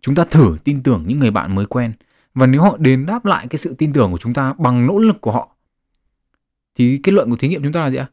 Chúng 0.00 0.14
ta 0.14 0.24
thử 0.24 0.56
tin 0.64 0.82
tưởng 0.82 1.04
những 1.06 1.18
người 1.18 1.30
bạn 1.30 1.54
mới 1.54 1.66
quen. 1.66 1.92
Và 2.34 2.46
nếu 2.46 2.62
họ 2.62 2.76
đền 2.76 3.06
đáp 3.06 3.24
lại 3.24 3.46
cái 3.48 3.58
sự 3.58 3.74
tin 3.74 3.92
tưởng 3.92 4.12
của 4.12 4.18
chúng 4.18 4.34
ta 4.34 4.54
bằng 4.58 4.86
nỗ 4.86 4.98
lực 4.98 5.20
của 5.20 5.32
họ 5.32 5.56
thì 6.74 7.00
kết 7.02 7.12
luận 7.12 7.30
của 7.30 7.36
thí 7.36 7.48
nghiệm 7.48 7.62
chúng 7.62 7.72
ta 7.72 7.80
là 7.80 7.90
gì 7.90 7.96
ạ? 7.96 8.06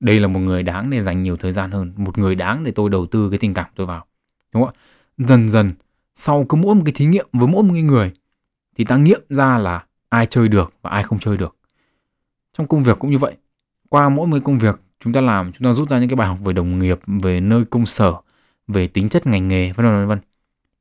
Đây 0.00 0.20
là 0.20 0.28
một 0.28 0.40
người 0.40 0.62
đáng 0.62 0.90
để 0.90 1.02
dành 1.02 1.22
nhiều 1.22 1.36
thời 1.36 1.52
gian 1.52 1.70
hơn 1.70 1.92
một 1.96 2.18
người 2.18 2.34
đáng 2.34 2.64
để 2.64 2.72
tôi 2.74 2.90
đầu 2.90 3.06
tư 3.06 3.30
cái 3.30 3.38
tình 3.38 3.54
cảm 3.54 3.66
tôi 3.76 3.86
vào. 3.86 4.06
Đúng 4.52 4.64
không 4.64 4.74
ạ? 4.74 4.78
Dần 5.18 5.50
dần 5.50 5.72
sau 6.14 6.44
cứ 6.48 6.56
mỗi 6.56 6.74
một 6.74 6.82
cái 6.84 6.92
thí 6.92 7.06
nghiệm 7.06 7.26
với 7.32 7.48
mỗi 7.48 7.62
một 7.62 7.74
người 7.74 8.12
thì 8.76 8.84
ta 8.84 8.96
nghiệm 8.96 9.20
ra 9.28 9.58
là 9.58 9.84
ai 10.08 10.26
chơi 10.26 10.48
được 10.48 10.74
và 10.82 10.90
ai 10.90 11.02
không 11.02 11.18
chơi 11.18 11.36
được. 11.36 11.56
Trong 12.52 12.66
công 12.66 12.82
việc 12.82 12.98
cũng 12.98 13.10
như 13.10 13.18
vậy. 13.18 13.36
Qua 13.88 14.08
mỗi 14.08 14.26
một 14.26 14.38
công 14.44 14.58
việc 14.58 14.80
chúng 15.00 15.12
ta 15.12 15.20
làm, 15.20 15.52
chúng 15.52 15.64
ta 15.64 15.72
rút 15.72 15.88
ra 15.88 15.98
những 15.98 16.08
cái 16.08 16.16
bài 16.16 16.28
học 16.28 16.38
về 16.44 16.52
đồng 16.52 16.78
nghiệp, 16.78 17.00
về 17.22 17.40
nơi 17.40 17.64
công 17.64 17.86
sở, 17.86 18.14
về 18.68 18.86
tính 18.86 19.08
chất 19.08 19.26
ngành 19.26 19.48
nghề, 19.48 19.72
vân 19.72 19.86
vân 19.86 20.08
vân 20.08 20.18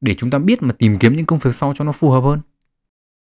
để 0.01 0.13
chúng 0.13 0.29
ta 0.29 0.37
biết 0.37 0.63
mà 0.63 0.73
tìm 0.73 0.97
kiếm 0.99 1.13
những 1.13 1.25
công 1.25 1.39
việc 1.39 1.55
sau 1.55 1.73
cho 1.75 1.85
nó 1.85 1.91
phù 1.91 2.09
hợp 2.09 2.21
hơn. 2.21 2.39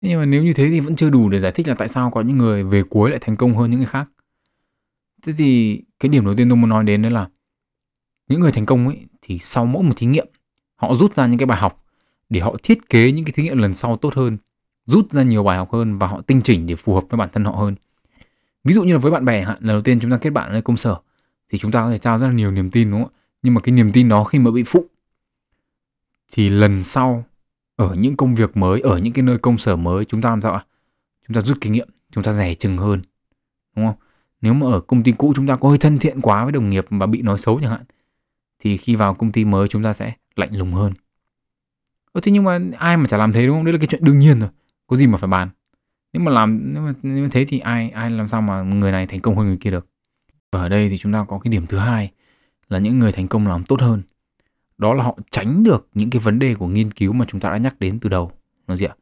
Nhưng 0.02 0.20
mà 0.20 0.26
nếu 0.26 0.44
như 0.44 0.54
thế 0.54 0.70
thì 0.70 0.80
vẫn 0.80 0.96
chưa 0.96 1.10
đủ 1.10 1.30
để 1.30 1.40
giải 1.40 1.52
thích 1.52 1.68
là 1.68 1.74
tại 1.74 1.88
sao 1.88 2.12
có 2.12 2.22
những 2.22 2.38
người 2.38 2.64
về 2.64 2.84
cuối 2.84 3.10
lại 3.10 3.20
thành 3.22 3.36
công 3.36 3.56
hơn 3.56 3.72
những 3.72 3.80
người 3.80 3.88
khác. 3.88 4.10
Thế 5.24 5.34
thì 5.38 5.82
cái 6.00 6.10
điểm 6.10 6.26
đầu 6.26 6.36
tiên 6.36 6.50
tôi 6.50 6.58
muốn 6.58 6.70
nói 6.70 6.84
đến 6.84 7.02
đấy 7.02 7.12
là, 7.12 7.28
những 8.30 8.40
người 8.40 8.52
thành 8.52 8.66
công 8.66 8.88
ấy 8.88 9.06
thì 9.22 9.40
sau 9.40 9.66
mỗi 9.66 9.84
một 9.84 9.94
thí 9.98 10.08
nghiệm, 10.08 10.28
họ 10.76 10.94
rút 10.94 11.16
ra 11.16 11.28
những 11.28 11.38
cái 11.38 11.46
bài 11.46 11.60
học 11.60 11.86
để 12.30 12.40
họ 12.40 12.56
thiết 12.64 12.90
kế 12.90 13.12
những 13.12 13.26
cái 13.26 13.34
thí 13.36 13.44
nghiệm 13.44 13.58
lần 13.58 13.74
sau 13.74 13.98
tốt 13.98 14.14
hơn, 14.14 14.38
rút 14.86 15.12
ra 15.12 15.24
nhiều 15.24 15.44
bài 15.44 15.58
học 15.58 15.74
hơn 15.74 15.98
và 15.98 16.08
họ 16.08 16.22
tinh 16.22 16.42
chỉnh 16.42 16.68
để 16.68 16.76
phù 16.76 16.94
hợp 16.94 17.04
với 17.10 17.18
bản 17.18 17.30
thân 17.34 17.44
họ 17.44 17.52
hơn 17.52 17.76
ví 18.68 18.74
dụ 18.74 18.84
như 18.84 18.94
là 18.94 19.00
với 19.00 19.12
bạn 19.12 19.26
bè 19.26 19.44
hạn 19.44 19.58
lần 19.60 19.76
đầu 19.76 19.82
tiên 19.82 20.00
chúng 20.00 20.12
ta 20.12 20.18
kết 20.18 20.30
bạn 20.30 20.52
ở 20.52 20.62
công 20.62 20.78
sở 20.78 20.96
thì 21.50 21.58
chúng 21.58 21.72
ta 21.72 21.82
có 21.82 21.90
thể 21.90 21.98
trao 21.98 22.20
rất 22.20 22.28
là 22.28 22.34
nhiều 22.34 22.52
niềm 22.52 22.72
tin 22.72 22.92
đúng 22.92 23.04
không 23.04 23.12
ạ 23.14 23.16
nhưng 23.42 23.54
mà 23.54 23.62
cái 23.62 23.76
niềm 23.76 23.92
tin 23.92 24.10
đó 24.10 24.24
khi 24.24 24.40
mà 24.40 24.52
bị 24.52 24.64
phụ 24.64 24.86
thì 26.32 26.50
lần 26.50 26.84
sau 26.84 27.24
ở 27.76 27.96
những 27.96 28.18
công 28.18 28.36
việc 28.36 28.58
mới 28.58 28.82
ở 28.82 28.98
những 28.98 29.14
cái 29.14 29.24
nơi 29.24 29.38
công 29.38 29.58
sở 29.58 29.76
mới 29.76 30.06
chúng 30.06 30.22
ta 30.22 30.30
làm 30.30 30.42
sao 30.42 30.54
ạ 30.54 30.66
chúng 31.28 31.36
ta 31.36 31.42
rút 31.42 31.58
kinh 31.62 31.74
nghiệm 31.74 31.90
chúng 32.12 32.24
ta 32.24 32.34
rẻ 32.34 32.54
chừng 32.54 32.78
hơn 32.78 33.02
đúng 33.76 33.86
không 33.86 33.96
nếu 34.42 34.54
mà 34.54 34.68
ở 34.68 34.80
công 34.80 35.04
ty 35.04 35.12
cũ 35.18 35.34
chúng 35.36 35.48
ta 35.48 35.56
có 35.56 35.70
hơi 35.70 35.78
thân 35.78 36.00
thiện 36.00 36.22
quá 36.22 36.44
với 36.44 36.52
đồng 36.52 36.70
nghiệp 36.70 36.86
và 36.90 37.06
bị 37.06 37.22
nói 37.22 37.38
xấu 37.38 37.60
chẳng 37.62 37.72
hạn 37.72 37.84
thì 38.60 38.78
khi 38.78 38.96
vào 38.96 39.14
công 39.14 39.32
ty 39.32 39.46
mới 39.46 39.68
chúng 39.68 39.84
ta 39.84 39.94
sẽ 39.94 40.14
lạnh 40.36 40.56
lùng 40.58 40.74
hơn 40.74 40.94
ừ, 42.18 42.22
thế 42.24 42.32
nhưng 42.32 42.44
mà 42.44 42.60
ai 42.78 42.98
mà 42.98 43.08
chả 43.08 43.18
làm 43.18 43.34
thế 43.34 43.48
đúng 43.48 43.58
không? 43.58 43.66
Đấy 43.66 43.74
là 43.74 43.80
cái 43.80 43.88
chuyện 43.88 44.04
đương 44.04 44.20
nhiên 44.20 44.40
rồi. 44.40 44.50
Có 44.88 44.98
gì 44.98 45.08
mà 45.08 45.18
phải 45.18 45.28
bàn. 45.28 45.50
Nếu 46.18 46.26
mà 46.26 46.32
làm 46.32 46.70
nếu 46.74 46.82
mà, 46.82 46.94
nếu 47.04 47.24
mà 47.24 47.30
thế 47.32 47.46
thì 47.46 47.60
ai 47.60 47.90
ai 47.90 48.10
làm 48.10 48.28
sao 48.28 48.42
mà 48.42 48.62
người 48.62 48.92
này 48.92 49.08
thành 49.08 49.20
công 49.20 49.38
hơn 49.38 49.48
người 49.48 49.58
kia 49.58 49.70
được. 49.70 49.88
Và 50.52 50.62
ở 50.62 50.70
đây 50.70 50.90
thì 50.90 50.98
chúng 50.98 51.14
ta 51.14 51.26
có 51.28 51.40
cái 51.40 51.52
điểm 51.52 51.66
thứ 51.66 51.78
hai 51.78 52.12
là 52.70 52.80
những 52.80 53.00
người 53.00 53.12
thành 53.12 53.28
công 53.28 53.48
làm 53.48 53.64
tốt 53.64 53.82
hơn. 53.82 54.02
Đó 54.78 54.94
là 54.94 55.04
họ 55.04 55.18
tránh 55.32 55.64
được 55.64 55.88
những 55.94 56.10
cái 56.10 56.20
vấn 56.20 56.40
đề 56.40 56.54
của 56.54 56.68
nghiên 56.68 56.92
cứu 56.92 57.14
mà 57.14 57.26
chúng 57.28 57.42
ta 57.42 57.50
đã 57.50 57.58
nhắc 57.58 57.80
đến 57.80 58.00
từ 58.00 58.10
đầu. 58.10 58.32
Nó 58.68 58.76
gì 58.76 58.86
ạ? 58.86 58.96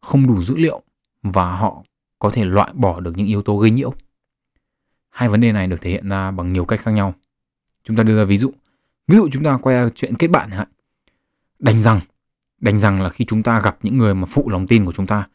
Không 0.00 0.26
đủ 0.26 0.42
dữ 0.42 0.56
liệu 0.56 0.82
và 1.22 1.56
họ 1.56 1.82
có 2.18 2.30
thể 2.30 2.44
loại 2.44 2.70
bỏ 2.74 3.00
được 3.00 3.16
những 3.16 3.26
yếu 3.26 3.42
tố 3.42 3.58
gây 3.58 3.70
nhiễu. 3.70 3.94
Hai 5.10 5.28
vấn 5.28 5.40
đề 5.40 5.52
này 5.52 5.66
được 5.66 5.80
thể 5.80 5.90
hiện 5.90 6.08
ra 6.08 6.30
bằng 6.30 6.48
nhiều 6.52 6.64
cách 6.64 6.80
khác 6.80 6.90
nhau. 6.90 7.14
Chúng 7.84 7.96
ta 7.96 8.02
đưa 8.02 8.16
ra 8.16 8.24
ví 8.24 8.36
dụ. 8.36 8.52
Ví 9.08 9.16
dụ 9.16 9.28
chúng 9.32 9.44
ta 9.44 9.58
quay 9.62 9.90
chuyện 9.94 10.14
kết 10.14 10.28
bạn 10.28 10.50
hạn. 10.50 10.68
Đành 11.58 11.82
rằng 11.82 12.00
đành 12.60 12.80
rằng 12.80 13.02
là 13.02 13.08
khi 13.08 13.24
chúng 13.24 13.42
ta 13.42 13.60
gặp 13.60 13.78
những 13.82 13.98
người 13.98 14.14
mà 14.14 14.26
phụ 14.26 14.48
lòng 14.48 14.66
tin 14.66 14.84
của 14.84 14.92
chúng 14.92 15.06
ta 15.06 15.26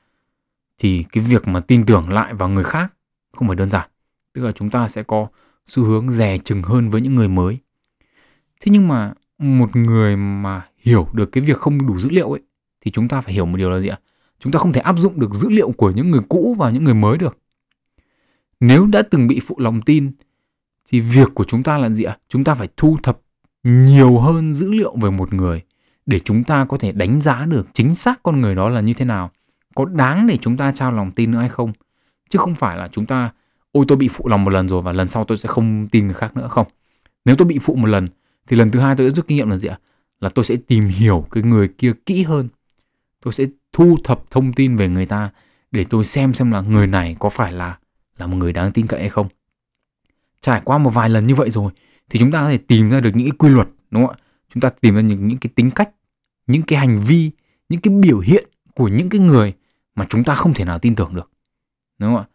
thì 0.81 1.05
cái 1.11 1.23
việc 1.23 1.47
mà 1.47 1.59
tin 1.59 1.85
tưởng 1.85 2.13
lại 2.13 2.33
vào 2.33 2.49
người 2.49 2.63
khác 2.63 2.93
không 3.37 3.47
phải 3.47 3.55
đơn 3.55 3.69
giản. 3.69 3.89
Tức 4.33 4.41
là 4.41 4.51
chúng 4.51 4.69
ta 4.69 4.87
sẽ 4.87 5.03
có 5.03 5.27
xu 5.67 5.83
hướng 5.83 6.09
dè 6.09 6.37
chừng 6.37 6.61
hơn 6.61 6.89
với 6.89 7.01
những 7.01 7.15
người 7.15 7.27
mới. 7.27 7.57
Thế 8.61 8.71
nhưng 8.71 8.87
mà 8.87 9.13
một 9.37 9.75
người 9.75 10.17
mà 10.17 10.65
hiểu 10.77 11.07
được 11.13 11.31
cái 11.31 11.43
việc 11.43 11.57
không 11.57 11.87
đủ 11.87 11.99
dữ 11.99 12.09
liệu 12.09 12.31
ấy, 12.31 12.41
thì 12.81 12.91
chúng 12.91 13.07
ta 13.07 13.21
phải 13.21 13.33
hiểu 13.33 13.45
một 13.45 13.57
điều 13.57 13.69
là 13.69 13.79
gì 13.79 13.87
ạ? 13.87 13.99
Chúng 14.39 14.51
ta 14.51 14.59
không 14.59 14.73
thể 14.73 14.81
áp 14.81 14.95
dụng 14.99 15.19
được 15.19 15.33
dữ 15.33 15.49
liệu 15.49 15.71
của 15.71 15.91
những 15.91 16.11
người 16.11 16.21
cũ 16.29 16.55
vào 16.59 16.71
những 16.71 16.83
người 16.83 16.93
mới 16.93 17.17
được. 17.17 17.37
Nếu 18.59 18.87
đã 18.87 19.01
từng 19.01 19.27
bị 19.27 19.39
phụ 19.39 19.55
lòng 19.59 19.81
tin, 19.81 20.11
thì 20.89 20.99
việc 20.99 21.29
của 21.33 21.43
chúng 21.43 21.63
ta 21.63 21.77
là 21.77 21.89
gì 21.89 22.03
ạ? 22.03 22.17
Chúng 22.29 22.43
ta 22.43 22.53
phải 22.53 22.67
thu 22.77 22.97
thập 23.03 23.21
nhiều 23.63 24.19
hơn 24.19 24.53
dữ 24.53 24.71
liệu 24.71 24.95
về 25.01 25.09
một 25.09 25.33
người 25.33 25.61
để 26.05 26.19
chúng 26.19 26.43
ta 26.43 26.65
có 26.65 26.77
thể 26.77 26.91
đánh 26.91 27.21
giá 27.21 27.45
được 27.45 27.67
chính 27.73 27.95
xác 27.95 28.23
con 28.23 28.41
người 28.41 28.55
đó 28.55 28.69
là 28.69 28.81
như 28.81 28.93
thế 28.93 29.05
nào 29.05 29.31
có 29.75 29.85
đáng 29.85 30.27
để 30.27 30.37
chúng 30.37 30.57
ta 30.57 30.71
trao 30.71 30.91
lòng 30.91 31.11
tin 31.11 31.31
nữa 31.31 31.39
hay 31.39 31.49
không? 31.49 31.73
Chứ 32.29 32.39
không 32.39 32.55
phải 32.55 32.77
là 32.77 32.87
chúng 32.91 33.05
ta, 33.05 33.31
ôi, 33.71 33.85
tôi 33.87 33.97
bị 33.97 34.07
phụ 34.07 34.27
lòng 34.27 34.43
một 34.43 34.51
lần 34.51 34.67
rồi 34.67 34.81
và 34.81 34.91
lần 34.91 35.09
sau 35.09 35.23
tôi 35.23 35.37
sẽ 35.37 35.47
không 35.47 35.87
tin 35.87 36.05
người 36.05 36.13
khác 36.13 36.37
nữa 36.37 36.47
không? 36.47 36.67
Nếu 37.25 37.35
tôi 37.35 37.47
bị 37.47 37.59
phụ 37.59 37.75
một 37.75 37.87
lần, 37.87 38.07
thì 38.47 38.57
lần 38.57 38.71
thứ 38.71 38.79
hai 38.79 38.95
tôi 38.95 39.09
sẽ 39.09 39.15
rút 39.15 39.27
kinh 39.27 39.37
nghiệm 39.37 39.49
là 39.49 39.57
gì 39.57 39.67
ạ? 39.67 39.79
Là 40.19 40.29
tôi 40.29 40.45
sẽ 40.45 40.55
tìm 40.67 40.87
hiểu 40.87 41.25
cái 41.31 41.43
người 41.43 41.67
kia 41.67 41.93
kỹ 42.05 42.23
hơn. 42.23 42.47
Tôi 43.23 43.33
sẽ 43.33 43.45
thu 43.73 43.97
thập 44.03 44.29
thông 44.29 44.53
tin 44.53 44.75
về 44.75 44.89
người 44.89 45.05
ta 45.05 45.29
để 45.71 45.85
tôi 45.89 46.03
xem 46.03 46.33
xem 46.33 46.51
là 46.51 46.61
người 46.61 46.87
này 46.87 47.15
có 47.19 47.29
phải 47.29 47.51
là 47.51 47.77
là 48.17 48.27
một 48.27 48.37
người 48.37 48.53
đáng 48.53 48.71
tin 48.71 48.87
cậy 48.87 48.99
hay 48.99 49.09
không. 49.09 49.27
Trải 50.41 50.61
qua 50.65 50.77
một 50.77 50.89
vài 50.89 51.09
lần 51.09 51.25
như 51.25 51.35
vậy 51.35 51.49
rồi, 51.49 51.71
thì 52.09 52.19
chúng 52.19 52.31
ta 52.31 52.41
có 52.41 52.49
thể 52.49 52.57
tìm 52.57 52.89
ra 52.89 52.99
được 52.99 53.15
những 53.15 53.27
cái 53.27 53.37
quy 53.37 53.49
luật, 53.49 53.67
đúng 53.91 54.07
không 54.07 54.15
ạ? 54.15 54.23
Chúng 54.53 54.61
ta 54.61 54.69
tìm 54.69 54.95
ra 54.95 55.01
những 55.01 55.27
những 55.27 55.37
cái 55.37 55.51
tính 55.55 55.71
cách, 55.71 55.89
những 56.47 56.61
cái 56.61 56.79
hành 56.79 56.99
vi, 56.99 57.31
những 57.69 57.81
cái 57.81 57.93
biểu 57.93 58.19
hiện 58.19 58.49
của 58.75 58.87
những 58.87 59.09
cái 59.09 59.21
người 59.21 59.53
mà 60.01 60.07
chúng 60.09 60.23
ta 60.23 60.35
không 60.35 60.53
thể 60.53 60.65
nào 60.65 60.79
tin 60.79 60.95
tưởng 60.95 61.15
được, 61.15 61.31
đúng 61.99 62.13
không 62.13 62.23
ạ? 62.23 62.25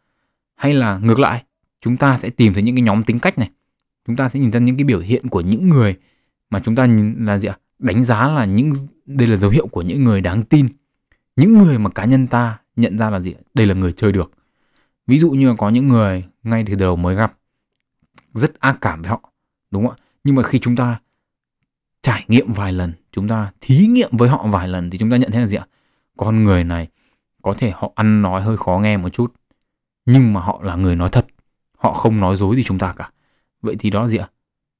Hay 0.56 0.74
là 0.74 0.98
ngược 0.98 1.18
lại, 1.18 1.44
chúng 1.80 1.96
ta 1.96 2.18
sẽ 2.18 2.30
tìm 2.30 2.54
thấy 2.54 2.62
những 2.62 2.76
cái 2.76 2.82
nhóm 2.82 3.02
tính 3.02 3.18
cách 3.18 3.38
này. 3.38 3.50
Chúng 4.06 4.16
ta 4.16 4.28
sẽ 4.28 4.40
nhìn 4.40 4.52
ra 4.52 4.60
những 4.60 4.76
cái 4.76 4.84
biểu 4.84 5.00
hiện 5.00 5.28
của 5.28 5.40
những 5.40 5.68
người 5.68 5.96
mà 6.50 6.60
chúng 6.60 6.76
ta 6.76 6.86
nhìn 6.86 7.24
là 7.24 7.38
gì 7.38 7.48
ạ? 7.48 7.56
Đánh 7.78 8.04
giá 8.04 8.28
là 8.28 8.44
những, 8.44 8.72
đây 9.06 9.28
là 9.28 9.36
dấu 9.36 9.50
hiệu 9.50 9.66
của 9.66 9.82
những 9.82 10.04
người 10.04 10.20
đáng 10.20 10.42
tin. 10.42 10.68
Những 11.36 11.58
người 11.58 11.78
mà 11.78 11.90
cá 11.90 12.04
nhân 12.04 12.26
ta 12.26 12.58
nhận 12.76 12.98
ra 12.98 13.10
là 13.10 13.20
gì 13.20 13.34
đây 13.54 13.66
là 13.66 13.74
người 13.74 13.92
chơi 13.92 14.12
được. 14.12 14.32
Ví 15.06 15.18
dụ 15.18 15.30
như 15.30 15.48
là 15.48 15.54
có 15.58 15.70
những 15.70 15.88
người 15.88 16.24
ngay 16.42 16.64
từ 16.66 16.74
đầu 16.74 16.96
mới 16.96 17.16
gặp, 17.16 17.32
rất 18.34 18.60
ác 18.60 18.78
cảm 18.80 19.02
với 19.02 19.10
họ, 19.10 19.32
đúng 19.70 19.86
không 19.86 19.96
ạ? 19.96 20.02
Nhưng 20.24 20.34
mà 20.34 20.42
khi 20.42 20.58
chúng 20.58 20.76
ta 20.76 21.00
trải 22.02 22.24
nghiệm 22.28 22.52
vài 22.52 22.72
lần, 22.72 22.92
chúng 23.12 23.28
ta 23.28 23.50
thí 23.60 23.86
nghiệm 23.86 24.16
với 24.16 24.28
họ 24.28 24.46
vài 24.46 24.68
lần 24.68 24.90
thì 24.90 24.98
chúng 24.98 25.10
ta 25.10 25.16
nhận 25.16 25.30
thấy 25.30 25.40
là 25.40 25.46
gì 25.46 25.56
ạ? 25.56 25.66
Con 26.16 26.44
người 26.44 26.64
này 26.64 26.88
có 27.46 27.54
thể 27.54 27.72
họ 27.76 27.92
ăn 27.94 28.22
nói 28.22 28.42
hơi 28.42 28.56
khó 28.56 28.78
nghe 28.78 28.96
một 28.96 29.08
chút, 29.08 29.34
nhưng 30.06 30.32
mà 30.32 30.40
họ 30.40 30.60
là 30.62 30.76
người 30.76 30.96
nói 30.96 31.08
thật, 31.08 31.26
họ 31.78 31.92
không 31.92 32.20
nói 32.20 32.36
dối 32.36 32.56
gì 32.56 32.62
chúng 32.62 32.78
ta 32.78 32.94
cả. 32.96 33.10
Vậy 33.62 33.76
thì 33.78 33.90
đó 33.90 34.02
là 34.02 34.08
gì 34.08 34.16
ạ? 34.16 34.28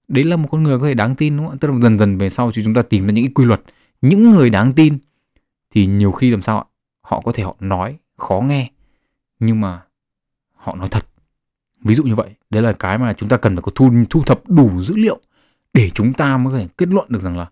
Đấy 0.08 0.24
là 0.24 0.36
một 0.36 0.48
con 0.50 0.62
người 0.62 0.78
có 0.78 0.86
thể 0.86 0.94
đáng 0.94 1.14
tin 1.14 1.36
đúng 1.36 1.46
không 1.46 1.54
ạ? 1.54 1.58
Tức 1.60 1.70
là 1.70 1.80
dần 1.82 1.98
dần 1.98 2.18
về 2.18 2.30
sau 2.30 2.50
thì 2.50 2.64
chúng 2.64 2.74
ta 2.74 2.82
tìm 2.82 3.06
ra 3.06 3.12
những 3.12 3.24
cái 3.24 3.32
quy 3.34 3.44
luật. 3.44 3.60
Những 4.02 4.30
người 4.30 4.50
đáng 4.50 4.72
tin 4.72 4.98
thì 5.70 5.86
nhiều 5.86 6.12
khi 6.12 6.30
làm 6.30 6.42
sao 6.42 6.58
ạ? 6.58 6.64
Họ 7.02 7.20
có 7.20 7.32
thể 7.32 7.42
họ 7.42 7.56
nói 7.60 7.98
khó 8.16 8.40
nghe, 8.40 8.70
nhưng 9.38 9.60
mà 9.60 9.82
họ 10.54 10.76
nói 10.76 10.88
thật. 10.88 11.06
Ví 11.84 11.94
dụ 11.94 12.02
như 12.04 12.14
vậy, 12.14 12.30
đấy 12.50 12.62
là 12.62 12.72
cái 12.72 12.98
mà 12.98 13.12
chúng 13.12 13.28
ta 13.28 13.36
cần 13.36 13.56
phải 13.56 13.62
có 13.62 13.72
thu 13.74 13.90
thu 14.10 14.22
thập 14.22 14.48
đủ 14.48 14.82
dữ 14.82 14.94
liệu 14.96 15.20
để 15.74 15.90
chúng 15.90 16.12
ta 16.12 16.36
mới 16.36 16.52
có 16.52 16.58
thể 16.58 16.68
kết 16.78 16.88
luận 16.88 17.06
được 17.08 17.22
rằng 17.22 17.38
là 17.38 17.46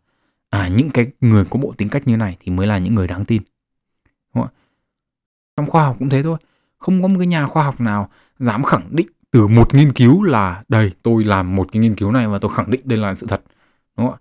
à 0.51 0.69
những 0.69 0.91
cái 0.91 1.07
người 1.21 1.45
có 1.51 1.59
bộ 1.59 1.75
tính 1.77 1.89
cách 1.89 2.09
như 2.09 2.17
này 2.17 2.37
thì 2.41 2.53
mới 2.53 2.67
là 2.67 2.79
những 2.79 2.95
người 2.95 3.07
đáng 3.07 3.25
tin? 3.25 3.43
Trong 5.57 5.67
khoa 5.67 5.85
học 5.85 5.97
cũng 5.99 6.09
thế 6.09 6.23
thôi. 6.23 6.39
Không 6.79 7.03
có 7.03 7.09
một 7.09 7.15
cái 7.19 7.27
nhà 7.27 7.47
khoa 7.47 7.65
học 7.65 7.81
nào 7.81 8.09
dám 8.39 8.63
khẳng 8.63 8.89
định 8.91 9.07
từ 9.31 9.47
một 9.47 9.75
nghiên 9.75 9.93
cứu 9.93 10.23
là 10.23 10.63
đây 10.69 10.93
tôi 11.03 11.25
làm 11.25 11.57
một 11.57 11.73
cái 11.73 11.81
nghiên 11.81 11.95
cứu 11.95 12.13
này 12.13 12.29
và 12.29 12.39
tôi 12.39 12.51
khẳng 12.55 12.71
định 12.71 12.81
đây 12.85 12.99
là 12.99 13.15
sự 13.15 13.27
thật. 13.27 13.43
Đúng 13.97 14.07
không 14.07 14.15
ạ? 14.15 14.21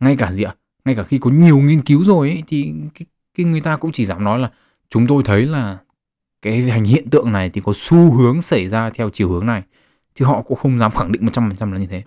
Ngay 0.00 0.16
cả 0.16 0.32
gì 0.32 0.42
ạ? 0.42 0.54
Ngay 0.84 0.94
cả 0.94 1.02
khi 1.02 1.18
có 1.18 1.30
nhiều 1.30 1.58
nghiên 1.58 1.80
cứu 1.80 2.04
rồi 2.04 2.28
ấy, 2.28 2.42
thì 2.46 2.72
cái, 2.94 3.06
cái 3.34 3.46
người 3.46 3.60
ta 3.60 3.76
cũng 3.76 3.92
chỉ 3.92 4.04
dám 4.04 4.24
nói 4.24 4.38
là 4.38 4.50
chúng 4.88 5.06
tôi 5.06 5.22
thấy 5.22 5.46
là 5.46 5.78
cái 6.42 6.62
hành 6.62 6.84
hiện 6.84 7.10
tượng 7.10 7.32
này 7.32 7.50
thì 7.50 7.60
có 7.64 7.72
xu 7.74 8.12
hướng 8.12 8.42
xảy 8.42 8.68
ra 8.68 8.90
theo 8.90 9.10
chiều 9.10 9.30
hướng 9.30 9.46
này. 9.46 9.62
Chứ 10.14 10.24
họ 10.24 10.42
cũng 10.42 10.58
không 10.58 10.78
dám 10.78 10.90
khẳng 10.90 11.12
định 11.12 11.26
100% 11.26 11.72
là 11.72 11.78
như 11.78 11.86
thế. 11.86 12.02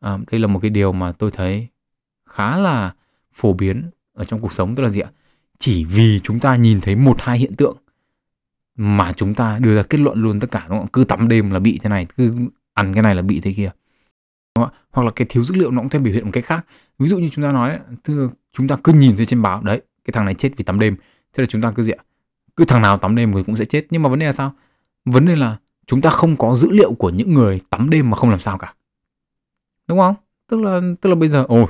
À, 0.00 0.18
đây 0.30 0.40
là 0.40 0.46
một 0.46 0.58
cái 0.62 0.70
điều 0.70 0.92
mà 0.92 1.12
tôi 1.12 1.30
thấy 1.30 1.68
khá 2.28 2.56
là 2.56 2.94
phổ 3.32 3.52
biến 3.52 3.90
ở 4.14 4.24
trong 4.24 4.40
cuộc 4.40 4.52
sống. 4.52 4.74
Tức 4.74 4.82
là 4.82 4.88
gì 4.88 5.00
ạ? 5.00 5.10
Chỉ 5.62 5.84
vì 5.84 6.20
chúng 6.22 6.40
ta 6.40 6.56
nhìn 6.56 6.80
thấy 6.80 6.96
một 6.96 7.16
hai 7.20 7.38
hiện 7.38 7.56
tượng 7.56 7.76
mà 8.76 9.12
chúng 9.12 9.34
ta 9.34 9.58
đưa 9.58 9.76
ra 9.76 9.82
kết 9.82 10.00
luận 10.00 10.22
luôn 10.22 10.40
tất 10.40 10.50
cả, 10.50 10.66
đúng 10.68 10.78
không? 10.78 10.86
cứ 10.86 11.04
tắm 11.04 11.28
đêm 11.28 11.50
là 11.50 11.58
bị 11.58 11.78
thế 11.82 11.88
này, 11.88 12.06
cứ 12.16 12.34
ăn 12.74 12.94
cái 12.94 13.02
này 13.02 13.14
là 13.14 13.22
bị 13.22 13.40
thế 13.40 13.52
kia. 13.52 13.70
Đúng 14.56 14.64
không? 14.64 14.74
hoặc 14.90 15.02
là 15.04 15.10
cái 15.16 15.26
thiếu 15.30 15.44
dữ 15.44 15.54
liệu 15.54 15.70
nó 15.70 15.82
cũng 15.82 15.88
theo 15.88 16.02
biểu 16.02 16.14
hiện 16.14 16.24
một 16.24 16.30
cách 16.32 16.44
khác. 16.44 16.66
Ví 16.98 17.06
dụ 17.06 17.18
như 17.18 17.28
chúng 17.32 17.44
ta 17.44 17.52
nói 17.52 17.78
thưa 18.04 18.28
chúng 18.52 18.68
ta 18.68 18.76
cứ 18.84 18.92
nhìn 18.92 19.16
thấy 19.16 19.26
trên 19.26 19.42
báo, 19.42 19.62
đấy, 19.62 19.82
cái 20.04 20.12
thằng 20.12 20.24
này 20.24 20.34
chết 20.34 20.50
vì 20.56 20.64
tắm 20.64 20.78
đêm, 20.78 20.96
thế 21.32 21.42
là 21.42 21.46
chúng 21.46 21.62
ta 21.62 21.72
cứ 21.76 21.82
gì 21.82 21.92
ạ? 21.92 22.02
Cứ 22.56 22.64
thằng 22.64 22.82
nào 22.82 22.98
tắm 22.98 23.16
đêm 23.16 23.30
người 23.30 23.44
cũng 23.44 23.56
sẽ 23.56 23.64
chết. 23.64 23.86
Nhưng 23.90 24.02
mà 24.02 24.08
vấn 24.08 24.18
đề 24.18 24.26
là 24.26 24.32
sao? 24.32 24.52
Vấn 25.04 25.26
đề 25.26 25.36
là 25.36 25.56
chúng 25.86 26.00
ta 26.00 26.10
không 26.10 26.36
có 26.36 26.54
dữ 26.54 26.70
liệu 26.70 26.92
của 26.92 27.10
những 27.10 27.34
người 27.34 27.60
tắm 27.70 27.90
đêm 27.90 28.10
mà 28.10 28.16
không 28.16 28.30
làm 28.30 28.40
sao 28.40 28.58
cả. 28.58 28.74
Đúng 29.88 29.98
không? 29.98 30.14
Tức 30.48 30.60
là 30.60 30.80
tức 31.00 31.10
là 31.10 31.16
bây 31.16 31.28
giờ 31.28 31.44
ồ 31.48 31.68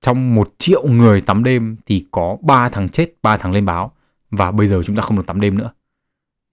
trong 0.00 0.34
một 0.34 0.54
triệu 0.58 0.88
người 0.88 1.20
tắm 1.20 1.44
đêm 1.44 1.76
thì 1.86 2.06
có 2.10 2.36
ba 2.42 2.68
thằng 2.68 2.88
chết, 2.88 3.14
ba 3.22 3.36
thằng 3.36 3.52
lên 3.52 3.66
báo. 3.66 3.92
Và 4.30 4.50
bây 4.50 4.66
giờ 4.66 4.82
chúng 4.84 4.96
ta 4.96 5.02
không 5.02 5.16
được 5.16 5.26
tắm 5.26 5.40
đêm 5.40 5.58
nữa. 5.58 5.72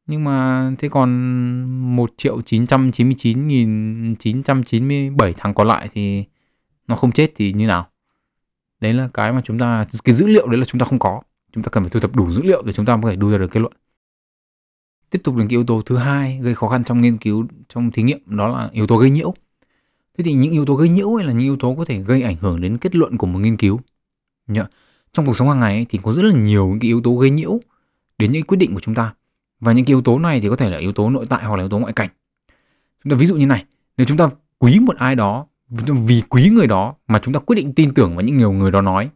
Nhưng 0.08 0.24
mà 0.24 0.72
thế 0.78 0.90
còn 0.90 1.10
1 1.96 2.14
triệu 2.18 2.42
999 2.42 3.48
nghìn 3.48 4.16
997 4.16 5.34
thằng 5.34 5.54
còn 5.54 5.68
lại 5.68 5.90
thì 5.92 6.26
nó 6.88 6.96
không 6.96 7.12
chết 7.12 7.32
thì 7.36 7.54
như 7.54 7.68
nào? 7.68 7.88
Đấy 8.82 8.94
là 8.94 9.10
cái 9.14 9.32
mà 9.34 9.42
chúng 9.46 9.60
ta, 9.60 9.86
cái 10.04 10.16
dữ 10.16 10.28
liệu 10.28 10.48
đấy 10.48 10.58
là 10.58 10.66
chúng 10.66 10.80
ta 10.80 10.86
không 10.86 11.00
có. 11.00 11.22
Chúng 11.52 11.64
ta 11.64 11.70
cần 11.70 11.84
phải 11.84 11.90
thu 11.90 12.00
thập 12.00 12.16
đủ 12.16 12.32
dữ 12.32 12.44
liệu 12.44 12.64
để 12.64 12.74
chúng 12.74 12.86
ta 12.86 13.00
có 13.04 13.10
thể 13.10 13.16
đưa 13.16 13.32
ra 13.32 13.38
được 13.38 13.52
kết 13.52 13.60
luận. 13.60 13.74
Tiếp 15.10 15.22
tục 15.24 15.36
đến 15.36 15.48
cái 15.48 15.56
yếu 15.56 15.64
tố 15.64 15.82
thứ 15.82 15.98
hai 15.98 16.40
gây 16.42 16.56
khó 16.56 16.68
khăn 16.68 16.84
trong 16.84 17.02
nghiên 17.02 17.18
cứu, 17.18 17.46
trong 17.70 17.92
thí 17.92 18.04
nghiệm, 18.04 18.20
đó 18.26 18.48
là 18.48 18.70
yếu 18.72 18.88
tố 18.88 18.98
gây 18.98 19.10
nhiễu 19.10 19.34
thế 20.18 20.24
thì 20.24 20.34
những 20.34 20.52
yếu 20.52 20.66
tố 20.66 20.76
gây 20.76 20.90
nhiễu 20.90 21.16
là 21.16 21.32
những 21.32 21.42
yếu 21.42 21.58
tố 21.58 21.76
có 21.76 21.86
thể 21.86 21.98
gây 21.98 22.22
ảnh 22.22 22.36
hưởng 22.42 22.62
đến 22.62 22.78
kết 22.78 22.96
luận 22.96 23.18
của 23.18 23.28
một 23.28 23.40
nghiên 23.40 23.58
cứu. 23.58 23.80
Nhớ, 24.48 24.66
trong 25.14 25.26
cuộc 25.26 25.38
sống 25.38 25.48
hàng 25.48 25.60
ngày 25.60 25.86
thì 25.90 26.00
có 26.04 26.14
rất 26.14 26.22
là 26.22 26.36
nhiều 26.36 26.68
những 26.68 26.80
cái 26.80 26.88
yếu 26.88 27.02
tố 27.02 27.16
gây 27.16 27.30
nhiễu 27.30 27.60
đến 28.18 28.32
những 28.32 28.44
quyết 28.44 28.58
định 28.58 28.74
của 28.74 28.80
chúng 28.80 28.96
ta. 28.96 29.14
Và 29.60 29.72
những 29.72 29.86
cái 29.86 29.92
yếu 29.92 30.02
tố 30.02 30.20
này 30.20 30.42
thì 30.42 30.50
có 30.50 30.56
thể 30.56 30.70
là 30.70 30.78
yếu 30.78 30.92
tố 30.92 31.10
nội 31.10 31.26
tại 31.30 31.46
hoặc 31.46 31.56
là 31.56 31.64
yếu 31.64 31.70
tố 31.70 31.80
ngoại 31.80 31.94
cảnh. 31.94 32.10
Chúng 33.04 33.12
ta 33.12 33.18
ví 33.18 33.26
dụ 33.26 33.36
như 33.36 33.46
này 33.46 33.66
nếu 33.98 34.06
chúng 34.06 34.18
ta 34.18 34.30
quý 34.60 34.80
một 34.80 34.96
ai 34.98 35.16
đó 35.16 35.48
vì 36.06 36.22
quý 36.30 36.50
người 36.50 36.68
đó 36.68 36.96
mà 37.08 37.20
chúng 37.20 37.34
ta 37.34 37.40
quyết 37.40 37.56
định 37.56 37.74
tin 37.74 37.94
tưởng 37.94 38.16
vào 38.16 38.22
những 38.22 38.38
điều 38.38 38.52
người 38.52 38.72
đó 38.72 38.82
nói 38.82 39.10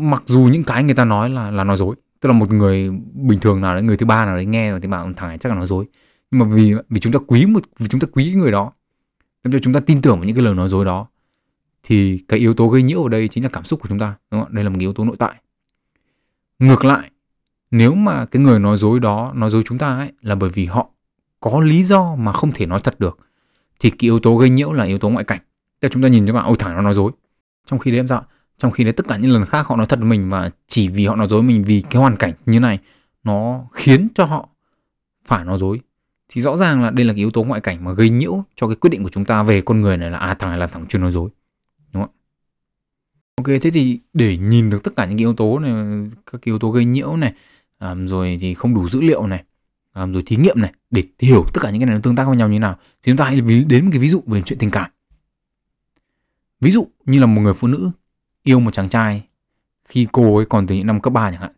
mặc 0.00 0.22
dù 0.26 0.48
những 0.52 0.64
cái 0.64 0.84
người 0.84 0.94
ta 0.94 1.04
nói 1.04 1.30
là 1.30 1.50
là 1.50 1.64
nói 1.64 1.76
dối 1.76 1.96
tức 2.20 2.28
là 2.28 2.32
một 2.32 2.52
người 2.52 2.90
bình 3.14 3.40
thường 3.40 3.60
nào 3.60 3.74
đấy 3.74 3.82
người 3.82 3.96
thứ 3.96 4.06
ba 4.06 4.24
nào 4.24 4.36
đấy 4.36 4.46
nghe 4.46 4.72
thì 4.82 4.88
bảo 4.88 5.12
thằng 5.16 5.28
này 5.28 5.38
chắc 5.38 5.48
là 5.48 5.54
nói 5.54 5.66
dối. 5.66 5.84
Nhưng 6.30 6.40
mà 6.40 6.46
vì 6.46 6.74
vì 6.88 7.00
chúng 7.00 7.12
ta 7.12 7.18
quý 7.26 7.46
một 7.46 7.60
vì 7.78 7.88
chúng 7.88 8.00
ta 8.00 8.08
quý 8.12 8.34
người 8.34 8.52
đó 8.52 8.72
làm 9.44 9.52
cho 9.52 9.58
chúng 9.58 9.72
ta 9.72 9.80
tin 9.80 10.02
tưởng 10.02 10.16
vào 10.16 10.24
những 10.24 10.36
cái 10.36 10.44
lời 10.44 10.54
nói 10.54 10.68
dối 10.68 10.84
đó. 10.84 11.06
Thì 11.82 12.24
cái 12.28 12.40
yếu 12.40 12.54
tố 12.54 12.68
gây 12.68 12.82
nhiễu 12.82 13.02
ở 13.02 13.08
đây 13.08 13.28
chính 13.28 13.42
là 13.42 13.50
cảm 13.52 13.64
xúc 13.64 13.80
của 13.80 13.88
chúng 13.88 13.98
ta 13.98 14.14
đúng 14.30 14.40
không? 14.40 14.54
đây 14.54 14.64
là 14.64 14.70
một 14.70 14.76
yếu 14.80 14.92
tố 14.92 15.04
nội 15.04 15.16
tại. 15.18 15.34
Ngược 16.58 16.84
lại 16.84 17.10
nếu 17.70 17.94
mà 17.94 18.26
cái 18.26 18.42
người 18.42 18.58
nói 18.58 18.76
dối 18.76 19.00
đó 19.00 19.32
nói 19.34 19.50
dối 19.50 19.62
chúng 19.66 19.78
ta 19.78 19.96
ấy 19.96 20.12
là 20.20 20.34
bởi 20.34 20.50
vì 20.50 20.66
họ 20.66 20.90
có 21.40 21.60
lý 21.60 21.82
do 21.82 22.14
mà 22.14 22.32
không 22.32 22.52
thể 22.52 22.66
nói 22.66 22.80
thật 22.84 23.00
được 23.00 23.18
thì 23.80 23.90
cái 23.90 23.98
yếu 24.00 24.18
tố 24.18 24.36
gây 24.36 24.50
nhiễu 24.50 24.72
là 24.72 24.84
yếu 24.84 24.98
tố 24.98 25.08
ngoại 25.10 25.24
cảnh. 25.24 25.40
Tức 25.80 25.88
chúng 25.92 26.02
ta 26.02 26.08
nhìn 26.08 26.26
cho 26.26 26.32
bạn 26.32 26.44
ôi 26.44 26.56
thằng 26.58 26.74
nó 26.74 26.82
nói 26.82 26.94
dối. 26.94 27.12
Trong 27.66 27.78
khi 27.78 27.90
đấy 27.90 28.00
em 28.00 28.08
dạo, 28.08 28.24
trong 28.58 28.70
khi 28.70 28.84
đấy 28.84 28.92
tất 28.92 29.06
cả 29.08 29.16
những 29.16 29.32
lần 29.32 29.44
khác 29.44 29.66
họ 29.66 29.76
nói 29.76 29.86
thật 29.86 29.98
với 29.98 30.08
mình 30.08 30.30
mà 30.30 30.50
chỉ 30.66 30.88
vì 30.88 31.06
họ 31.06 31.16
nói 31.16 31.26
dối 31.28 31.42
mình 31.42 31.64
vì 31.64 31.84
cái 31.90 32.00
hoàn 32.00 32.16
cảnh 32.16 32.32
như 32.46 32.60
này 32.60 32.78
nó 33.24 33.64
khiến 33.72 34.08
cho 34.14 34.24
họ 34.24 34.48
phải 35.24 35.44
nói 35.44 35.58
dối 35.58 35.80
thì 36.28 36.40
rõ 36.40 36.56
ràng 36.56 36.82
là 36.82 36.90
đây 36.90 37.04
là 37.04 37.12
cái 37.12 37.18
yếu 37.18 37.30
tố 37.30 37.44
ngoại 37.44 37.60
cảnh 37.60 37.84
mà 37.84 37.92
gây 37.92 38.10
nhiễu 38.10 38.44
cho 38.56 38.66
cái 38.66 38.76
quyết 38.76 38.90
định 38.90 39.02
của 39.02 39.10
chúng 39.10 39.24
ta 39.24 39.42
về 39.42 39.60
con 39.60 39.80
người 39.80 39.96
này 39.96 40.10
là 40.10 40.18
à 40.18 40.34
thằng 40.34 40.50
này 40.50 40.58
là 40.58 40.66
thằng 40.66 40.86
chuyên 40.86 41.02
nói 41.02 41.12
dối. 41.12 41.30
Đúng 41.92 42.02
không 42.02 42.12
ok 43.36 43.46
thế 43.46 43.70
thì 43.70 44.00
để 44.14 44.36
nhìn 44.36 44.70
được 44.70 44.82
tất 44.84 44.96
cả 44.96 45.04
những 45.04 45.18
cái 45.18 45.22
yếu 45.22 45.34
tố 45.34 45.58
này 45.58 45.72
các 46.26 46.32
cái 46.32 46.42
yếu 46.44 46.58
tố 46.58 46.70
gây 46.70 46.84
nhiễu 46.84 47.16
này 47.16 47.34
um, 47.80 48.06
rồi 48.06 48.36
thì 48.40 48.54
không 48.54 48.74
đủ 48.74 48.88
dữ 48.88 49.00
liệu 49.00 49.26
này 49.26 49.44
um, 49.94 50.12
rồi 50.12 50.22
thí 50.26 50.36
nghiệm 50.36 50.60
này 50.60 50.72
để 50.90 51.02
hiểu 51.18 51.44
tất 51.54 51.60
cả 51.62 51.70
những 51.70 51.80
cái 51.80 51.86
này 51.86 51.94
nó 51.94 52.00
tương 52.00 52.16
tác 52.16 52.24
với 52.24 52.36
nhau 52.36 52.48
như 52.48 52.54
thế 52.54 52.58
nào 52.58 52.76
thì 53.02 53.12
chúng 53.12 53.16
ta 53.16 53.24
hãy 53.24 53.40
đến 53.40 53.84
một 53.84 53.90
cái 53.92 54.00
ví 54.00 54.08
dụ 54.08 54.22
về 54.26 54.42
chuyện 54.42 54.58
tình 54.58 54.70
cảm. 54.70 54.90
Ví 56.60 56.70
dụ 56.70 56.88
như 57.04 57.20
là 57.20 57.26
một 57.26 57.40
người 57.40 57.54
phụ 57.54 57.68
nữ 57.68 57.90
yêu 58.42 58.60
một 58.60 58.70
chàng 58.70 58.88
trai 58.88 59.24
khi 59.84 60.06
cô 60.12 60.36
ấy 60.36 60.46
còn 60.46 60.66
từ 60.66 60.74
những 60.74 60.86
năm 60.86 61.00
cấp 61.00 61.12
3 61.12 61.30
chẳng 61.30 61.40
hạn. 61.40 61.52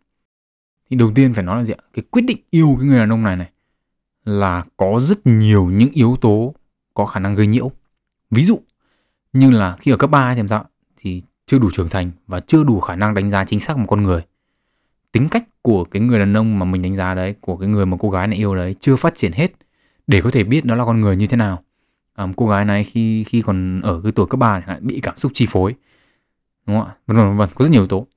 Thì 0.89 0.97
đầu 0.97 1.11
tiên 1.15 1.33
phải 1.33 1.43
nói 1.43 1.57
là 1.57 1.63
gì 1.63 1.73
ạ? 1.73 1.83
Cái 1.93 2.03
quyết 2.11 2.21
định 2.21 2.37
yêu 2.49 2.75
cái 2.79 2.87
người 2.87 2.99
đàn 2.99 3.11
ông 3.11 3.23
này 3.23 3.35
này 3.35 3.49
là 4.25 4.63
có 4.77 4.99
rất 5.03 5.27
nhiều 5.27 5.65
những 5.65 5.89
yếu 5.91 6.17
tố 6.21 6.53
có 6.93 7.05
khả 7.05 7.19
năng 7.19 7.35
gây 7.35 7.47
nhiễu. 7.47 7.71
Ví 8.31 8.43
dụ 8.43 8.59
như 9.33 9.51
là 9.51 9.77
khi 9.79 9.91
ở 9.91 9.97
cấp 9.97 10.09
3 10.09 10.33
thì 10.33 10.37
làm 10.37 10.47
sao 10.47 10.65
thì 10.97 11.21
chưa 11.45 11.59
đủ 11.59 11.69
trưởng 11.71 11.89
thành 11.89 12.11
và 12.27 12.39
chưa 12.39 12.63
đủ 12.63 12.79
khả 12.79 12.95
năng 12.95 13.13
đánh 13.13 13.29
giá 13.29 13.45
chính 13.45 13.59
xác 13.59 13.77
một 13.77 13.85
con 13.87 14.03
người. 14.03 14.21
Tính 15.11 15.29
cách 15.29 15.45
của 15.61 15.83
cái 15.83 16.01
người 16.01 16.19
đàn 16.19 16.37
ông 16.37 16.59
mà 16.59 16.65
mình 16.65 16.81
đánh 16.81 16.93
giá 16.93 17.13
đấy 17.13 17.35
của 17.41 17.57
cái 17.57 17.69
người 17.69 17.85
mà 17.85 17.97
cô 17.99 18.09
gái 18.09 18.27
này 18.27 18.37
yêu 18.37 18.55
đấy 18.55 18.75
chưa 18.79 18.95
phát 18.95 19.15
triển 19.15 19.31
hết 19.31 19.51
để 20.07 20.21
có 20.21 20.31
thể 20.31 20.43
biết 20.43 20.65
nó 20.65 20.75
là 20.75 20.85
con 20.85 21.01
người 21.01 21.15
như 21.15 21.27
thế 21.27 21.37
nào. 21.37 21.61
À, 22.13 22.27
cô 22.37 22.47
gái 22.47 22.65
này 22.65 22.83
khi 22.83 23.23
khi 23.23 23.41
còn 23.41 23.81
ở 23.81 24.01
cái 24.03 24.11
tuổi 24.11 24.25
cấp 24.25 24.39
ba 24.39 24.61
bị 24.81 24.99
cảm 24.99 25.17
xúc 25.17 25.31
chi 25.35 25.45
phối. 25.49 25.75
Đúng 26.67 26.79
không 26.79 26.87
ạ? 26.87 26.95
Vân 27.07 27.17
vân 27.17 27.37
vân 27.37 27.49
có 27.55 27.65
rất 27.65 27.71
nhiều 27.71 27.81
yếu 27.81 27.87
tố. 27.87 28.07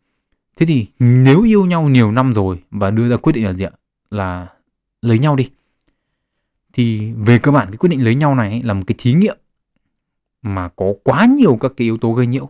Thế 0.57 0.67
thì 0.67 0.87
nếu 0.99 1.43
yêu 1.43 1.67
nhau 1.67 1.89
nhiều 1.89 2.13
năm 2.13 2.35
rồi 2.35 2.63
và 2.71 2.91
đưa 2.91 3.09
ra 3.09 3.17
quyết 3.17 3.33
định 3.33 3.45
là 3.45 3.53
gì 3.53 3.65
ạ? 3.65 3.71
Là 4.11 4.47
lấy 5.03 5.19
nhau 5.19 5.37
đi 5.37 5.51
thì 6.75 7.13
về 7.13 7.39
cơ 7.39 7.53
bản 7.53 7.67
cái 7.71 7.77
quyết 7.77 7.89
định 7.89 8.05
lấy 8.05 8.15
nhau 8.15 8.35
này 8.35 8.63
là 8.65 8.75
một 8.75 8.83
cái 8.87 8.95
thí 8.99 9.13
nghiệm 9.13 9.37
mà 10.43 10.69
có 10.69 10.87
quá 11.05 11.27
nhiều 11.27 11.57
các 11.61 11.73
cái 11.77 11.85
yếu 11.85 11.99
tố 11.99 12.13
gây 12.13 12.27
nhiễu, 12.27 12.49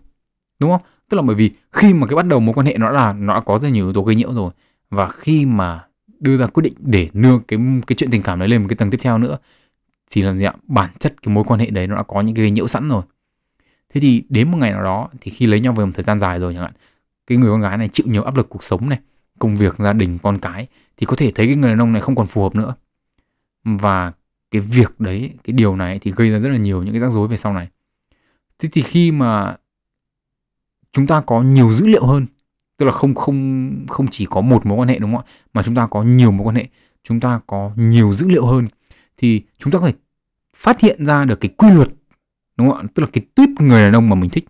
đúng 0.58 0.70
không? 0.70 0.80
Tức 1.08 1.16
là 1.16 1.22
bởi 1.22 1.36
vì 1.36 1.50
khi 1.72 1.94
mà 1.94 2.06
cái 2.06 2.16
bắt 2.16 2.26
đầu 2.26 2.40
mối 2.40 2.54
quan 2.54 2.66
hệ 2.66 2.76
nó 2.78 2.90
là, 2.90 3.12
nó 3.12 3.34
đã 3.34 3.40
có 3.40 3.58
rất 3.58 3.68
nhiều 3.68 3.86
yếu 3.86 3.92
tố 3.92 4.02
gây 4.02 4.16
nhiễu 4.16 4.32
rồi 4.32 4.52
và 4.90 5.08
khi 5.08 5.46
mà 5.46 5.84
đưa 6.20 6.36
ra 6.36 6.46
quyết 6.46 6.62
định 6.62 6.74
để 6.78 7.08
nâng 7.12 7.40
cái 7.48 7.58
cái 7.86 7.96
chuyện 7.96 8.10
tình 8.10 8.22
cảm 8.22 8.38
đấy 8.38 8.48
lên 8.48 8.62
một 8.62 8.68
cái 8.68 8.76
tầng 8.76 8.90
tiếp 8.90 8.98
theo 9.02 9.18
nữa, 9.18 9.38
thì 10.10 10.22
là 10.22 10.34
gì 10.34 10.44
ạ? 10.44 10.54
Bản 10.62 10.90
chất 10.98 11.22
cái 11.22 11.34
mối 11.34 11.44
quan 11.44 11.60
hệ 11.60 11.70
đấy 11.70 11.86
nó 11.86 11.96
đã 11.96 12.02
có 12.02 12.20
những 12.20 12.34
cái 12.34 12.42
gây 12.42 12.50
nhiễu 12.50 12.66
sẵn 12.66 12.88
rồi. 12.88 13.02
Thế 13.88 14.00
thì 14.00 14.24
đến 14.28 14.50
một 14.50 14.58
ngày 14.58 14.70
nào 14.70 14.82
đó 14.82 15.08
thì 15.20 15.30
khi 15.30 15.46
lấy 15.46 15.60
nhau 15.60 15.72
về 15.72 15.84
một 15.84 15.90
thời 15.94 16.02
gian 16.02 16.20
dài 16.20 16.40
rồi 16.40 16.54
chẳng 16.54 16.62
hạn, 16.62 16.72
cái 17.26 17.38
người 17.38 17.50
con 17.50 17.60
gái 17.60 17.78
này 17.78 17.88
chịu 17.88 18.06
nhiều 18.08 18.22
áp 18.22 18.36
lực 18.36 18.48
cuộc 18.48 18.62
sống 18.62 18.88
này, 18.88 18.98
công 19.38 19.56
việc, 19.56 19.74
gia 19.78 19.92
đình, 19.92 20.18
con 20.22 20.38
cái, 20.38 20.66
thì 20.96 21.06
có 21.06 21.16
thể 21.16 21.30
thấy 21.30 21.46
cái 21.46 21.56
người 21.56 21.70
đàn 21.70 21.80
ông 21.80 21.92
này 21.92 22.02
không 22.02 22.14
còn 22.14 22.26
phù 22.26 22.42
hợp 22.42 22.54
nữa 22.54 22.74
và 23.64 24.12
cái 24.50 24.60
việc 24.60 25.00
đấy, 25.00 25.30
cái 25.44 25.54
điều 25.54 25.76
này 25.76 25.98
thì 25.98 26.10
gây 26.16 26.30
ra 26.30 26.38
rất 26.38 26.48
là 26.48 26.56
nhiều 26.56 26.82
những 26.82 26.92
cái 26.92 27.00
rắc 27.00 27.12
rối 27.12 27.28
về 27.28 27.36
sau 27.36 27.52
này. 27.52 27.68
Thế 28.58 28.68
thì 28.72 28.82
khi 28.82 29.12
mà 29.12 29.56
chúng 30.92 31.06
ta 31.06 31.20
có 31.20 31.42
nhiều 31.42 31.72
dữ 31.72 31.86
liệu 31.86 32.06
hơn, 32.06 32.26
tức 32.76 32.86
là 32.86 32.92
không 32.92 33.14
không 33.14 33.70
không 33.88 34.06
chỉ 34.10 34.26
có 34.26 34.40
một 34.40 34.66
mối 34.66 34.78
quan 34.78 34.88
hệ, 34.88 34.98
đúng 34.98 35.16
không 35.16 35.24
ạ? 35.24 35.30
Mà 35.54 35.62
chúng 35.62 35.74
ta 35.74 35.86
có 35.86 36.02
nhiều 36.02 36.30
mối 36.30 36.46
quan 36.46 36.56
hệ, 36.56 36.68
chúng 37.02 37.20
ta 37.20 37.40
có 37.46 37.70
nhiều 37.76 38.12
dữ 38.12 38.28
liệu 38.28 38.46
hơn, 38.46 38.66
thì 39.16 39.42
chúng 39.58 39.72
ta 39.72 39.78
có 39.78 39.86
thể 39.86 39.92
phát 40.56 40.80
hiện 40.80 41.06
ra 41.06 41.24
được 41.24 41.40
cái 41.40 41.50
quy 41.56 41.70
luật, 41.70 41.88
đúng 42.56 42.70
không 42.70 42.78
ạ? 42.78 42.88
Tức 42.94 43.02
là 43.02 43.08
cái 43.12 43.24
tuyết 43.34 43.48
người 43.60 43.82
đàn 43.82 43.92
ông 43.92 44.08
mà 44.08 44.14
mình 44.14 44.30
thích. 44.30 44.44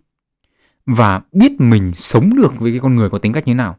Và 0.85 1.21
biết 1.31 1.51
mình 1.61 1.91
sống 1.93 2.35
được 2.35 2.59
với 2.59 2.71
cái 2.71 2.79
con 2.79 2.95
người 2.95 3.09
có 3.09 3.17
tính 3.17 3.33
cách 3.33 3.47
như 3.47 3.53
thế 3.53 3.57
nào. 3.57 3.77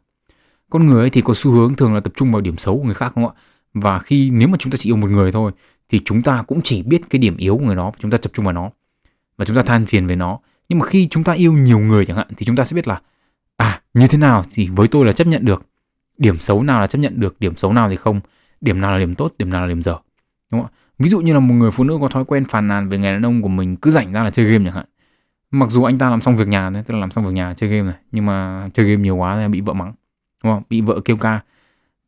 Con 0.71 0.87
người 0.87 1.01
ấy 1.01 1.11
thì 1.11 1.21
có 1.21 1.35
xu 1.37 1.51
hướng 1.51 1.75
thường 1.75 1.95
là 1.95 2.01
tập 2.01 2.13
trung 2.17 2.33
vào 2.33 2.41
điểm 2.41 2.57
xấu 2.57 2.77
của 2.79 2.85
người 2.85 2.95
khác, 2.95 3.13
đúng 3.17 3.27
không 3.27 3.37
ạ? 3.37 3.41
Và 3.83 3.99
khi 3.99 4.31
nếu 4.31 4.49
mà 4.49 4.57
chúng 4.59 4.71
ta 4.73 4.77
chỉ 4.77 4.91
yêu 4.91 4.97
một 4.97 5.11
người 5.11 5.33
thôi, 5.33 5.53
thì 5.89 6.01
chúng 6.05 6.23
ta 6.23 6.43
cũng 6.43 6.61
chỉ 6.61 6.83
biết 6.83 7.03
cái 7.11 7.19
điểm 7.19 7.37
yếu 7.37 7.57
của 7.57 7.65
người 7.65 7.77
đó 7.77 7.91
và 7.91 7.97
chúng 7.99 8.11
ta 8.11 8.19
tập 8.19 8.33
trung 8.35 8.45
vào 8.45 8.55
nó. 8.55 8.71
Và 9.37 9.45
chúng 9.45 9.57
ta 9.57 9.63
than 9.63 9.87
phiền 9.87 10.07
về 10.07 10.17
nó. 10.17 10.39
Nhưng 10.69 10.79
mà 10.79 10.87
khi 10.87 11.09
chúng 11.11 11.25
ta 11.25 11.33
yêu 11.33 11.53
nhiều 11.53 11.79
người 11.79 12.07
chẳng 12.07 12.17
hạn, 12.17 12.29
thì 12.37 12.47
chúng 12.47 12.57
ta 12.57 12.65
sẽ 12.65 12.75
biết 12.75 12.89
là 12.89 13.01
à 13.57 13.81
như 13.95 14.07
thế 14.07 14.19
nào 14.19 14.43
thì 14.55 14.69
với 14.73 14.89
tôi 14.89 15.07
là 15.07 15.13
chấp 15.13 15.27
nhận 15.27 15.45
được. 15.45 15.67
Điểm 16.19 16.37
xấu 16.37 16.63
nào 16.63 16.81
là 16.81 16.87
chấp 16.87 16.99
nhận 16.99 17.21
được, 17.21 17.41
điểm 17.41 17.57
xấu 17.57 17.73
nào 17.73 17.91
thì 17.91 17.97
không. 17.97 18.21
Điểm 18.61 18.81
nào 18.81 18.93
là 18.93 18.99
điểm 18.99 19.15
tốt, 19.15 19.35
điểm 19.39 19.51
nào 19.51 19.61
là 19.61 19.69
điểm 19.69 19.83
dở. 19.83 19.97
Đúng 20.53 20.61
không 20.61 20.71
ạ? 20.73 20.75
Ví 20.99 21.09
dụ 21.09 21.21
như 21.21 21.33
là 21.33 21.41
một 21.41 21.55
người 21.55 21.71
phụ 21.71 21.85
nữ 21.85 21.99
có 22.01 22.09
thói 22.09 22.25
quen 22.25 22.45
phàn 22.45 22.69
nàn 22.69 22.89
về 22.89 22.99
người 22.99 23.13
đàn 23.13 23.27
ông 23.27 23.43
của 23.43 23.49
mình, 23.49 23.77
cứ 23.77 23.91
rảnh 23.91 24.13
ra 24.13 24.23
là 24.23 24.31
chơi 24.31 24.47
game 24.47 24.65
chẳng 24.65 24.75
hạn. 24.75 24.87
Mặc 25.51 25.71
dù 25.71 25.85
anh 25.85 25.99
ta 25.99 26.11
làm 26.11 26.21
xong 26.21 26.37
việc 26.37 26.49
nhà, 26.49 26.71
tức 26.87 26.95
là 26.95 27.01
làm 27.01 27.11
xong 27.11 27.27
việc 27.27 27.33
nhà 27.33 27.55
chơi 27.57 27.71
game 27.71 27.91
này, 27.91 28.01
nhưng 28.13 28.27
mà 28.27 28.69
chơi 28.75 28.87
game 28.87 29.03
nhiều 29.03 29.17
quá 29.17 29.39
thì 29.43 29.49
bị 29.49 29.61
vợ 29.61 29.73
mắng. 29.73 29.93
Đúng 30.45 30.53
không 30.53 30.63
bị 30.71 30.81
vợ 30.81 31.01
kêu 31.05 31.17
ca 31.17 31.41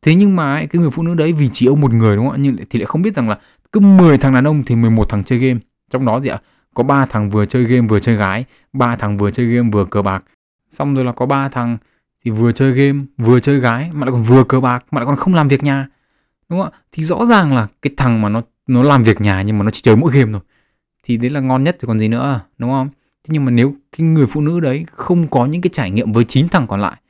thế 0.01 0.15
nhưng 0.15 0.35
mà 0.35 0.55
ấy, 0.55 0.67
cái 0.67 0.81
người 0.81 0.91
phụ 0.91 1.03
nữ 1.03 1.13
đấy 1.13 1.33
vì 1.33 1.49
chỉ 1.53 1.65
yêu 1.65 1.75
một 1.75 1.93
người 1.93 2.15
đúng 2.15 2.25
không 2.25 2.35
ạ? 2.35 2.39
Nhưng 2.41 2.55
thì 2.69 2.79
lại 2.79 2.85
không 2.85 3.01
biết 3.01 3.15
rằng 3.15 3.29
là 3.29 3.37
cứ 3.71 3.79
10 3.79 4.17
thằng 4.17 4.33
đàn 4.33 4.47
ông 4.47 4.63
thì 4.65 4.75
11 4.75 5.09
thằng 5.09 5.23
chơi 5.23 5.39
game. 5.39 5.59
Trong 5.89 6.05
đó 6.05 6.19
gì 6.19 6.29
ạ 6.29 6.39
có 6.73 6.83
ba 6.83 7.05
thằng 7.05 7.29
vừa 7.29 7.45
chơi 7.45 7.63
game 7.63 7.87
vừa 7.87 7.99
chơi 7.99 8.15
gái 8.15 8.45
ba 8.73 8.95
thằng 8.95 9.17
vừa 9.17 9.31
chơi 9.31 9.45
game 9.45 9.69
vừa 9.71 9.85
cờ 9.85 10.01
bạc. 10.01 10.23
Xong 10.69 10.95
rồi 10.95 11.05
là 11.05 11.11
có 11.11 11.25
ba 11.25 11.49
thằng 11.49 11.77
thì 12.25 12.31
vừa 12.31 12.51
chơi 12.51 12.71
game 12.71 12.99
vừa 13.17 13.39
chơi 13.39 13.59
gái 13.59 13.89
mà 13.93 14.05
lại 14.05 14.11
còn 14.11 14.23
vừa 14.23 14.43
cờ 14.43 14.59
bạc 14.59 14.85
mà 14.91 14.99
lại 14.99 15.05
còn 15.05 15.15
không 15.15 15.33
làm 15.33 15.47
việc 15.47 15.63
nhà. 15.63 15.87
Đúng 16.49 16.59
không 16.59 16.71
ạ? 16.73 16.79
Thì 16.91 17.03
rõ 17.03 17.25
ràng 17.25 17.55
là 17.55 17.67
cái 17.81 17.93
thằng 17.97 18.21
mà 18.21 18.29
nó 18.29 18.41
nó 18.67 18.83
làm 18.83 19.03
việc 19.03 19.21
nhà 19.21 19.41
nhưng 19.41 19.57
mà 19.57 19.63
nó 19.63 19.71
chỉ 19.71 19.81
chơi 19.81 19.95
mỗi 19.95 20.13
game 20.13 20.31
thôi. 20.31 20.41
Thì 21.03 21.17
đấy 21.17 21.29
là 21.29 21.39
ngon 21.39 21.63
nhất 21.63 21.77
thì 21.79 21.85
còn 21.85 21.99
gì 21.99 22.07
nữa 22.07 22.41
đúng 22.57 22.69
không? 22.69 22.89
Thế 23.23 23.29
nhưng 23.33 23.45
mà 23.45 23.51
nếu 23.51 23.75
cái 23.97 24.07
người 24.07 24.25
phụ 24.25 24.41
nữ 24.41 24.59
đấy 24.59 24.85
không 24.91 25.27
có 25.27 25.45
những 25.45 25.61
cái 25.61 25.69
trải 25.73 25.91
nghiệm 25.91 26.11
với 26.11 26.23
9 26.23 26.49
thằng 26.49 26.67
còn 26.67 26.81
lại 26.81 27.01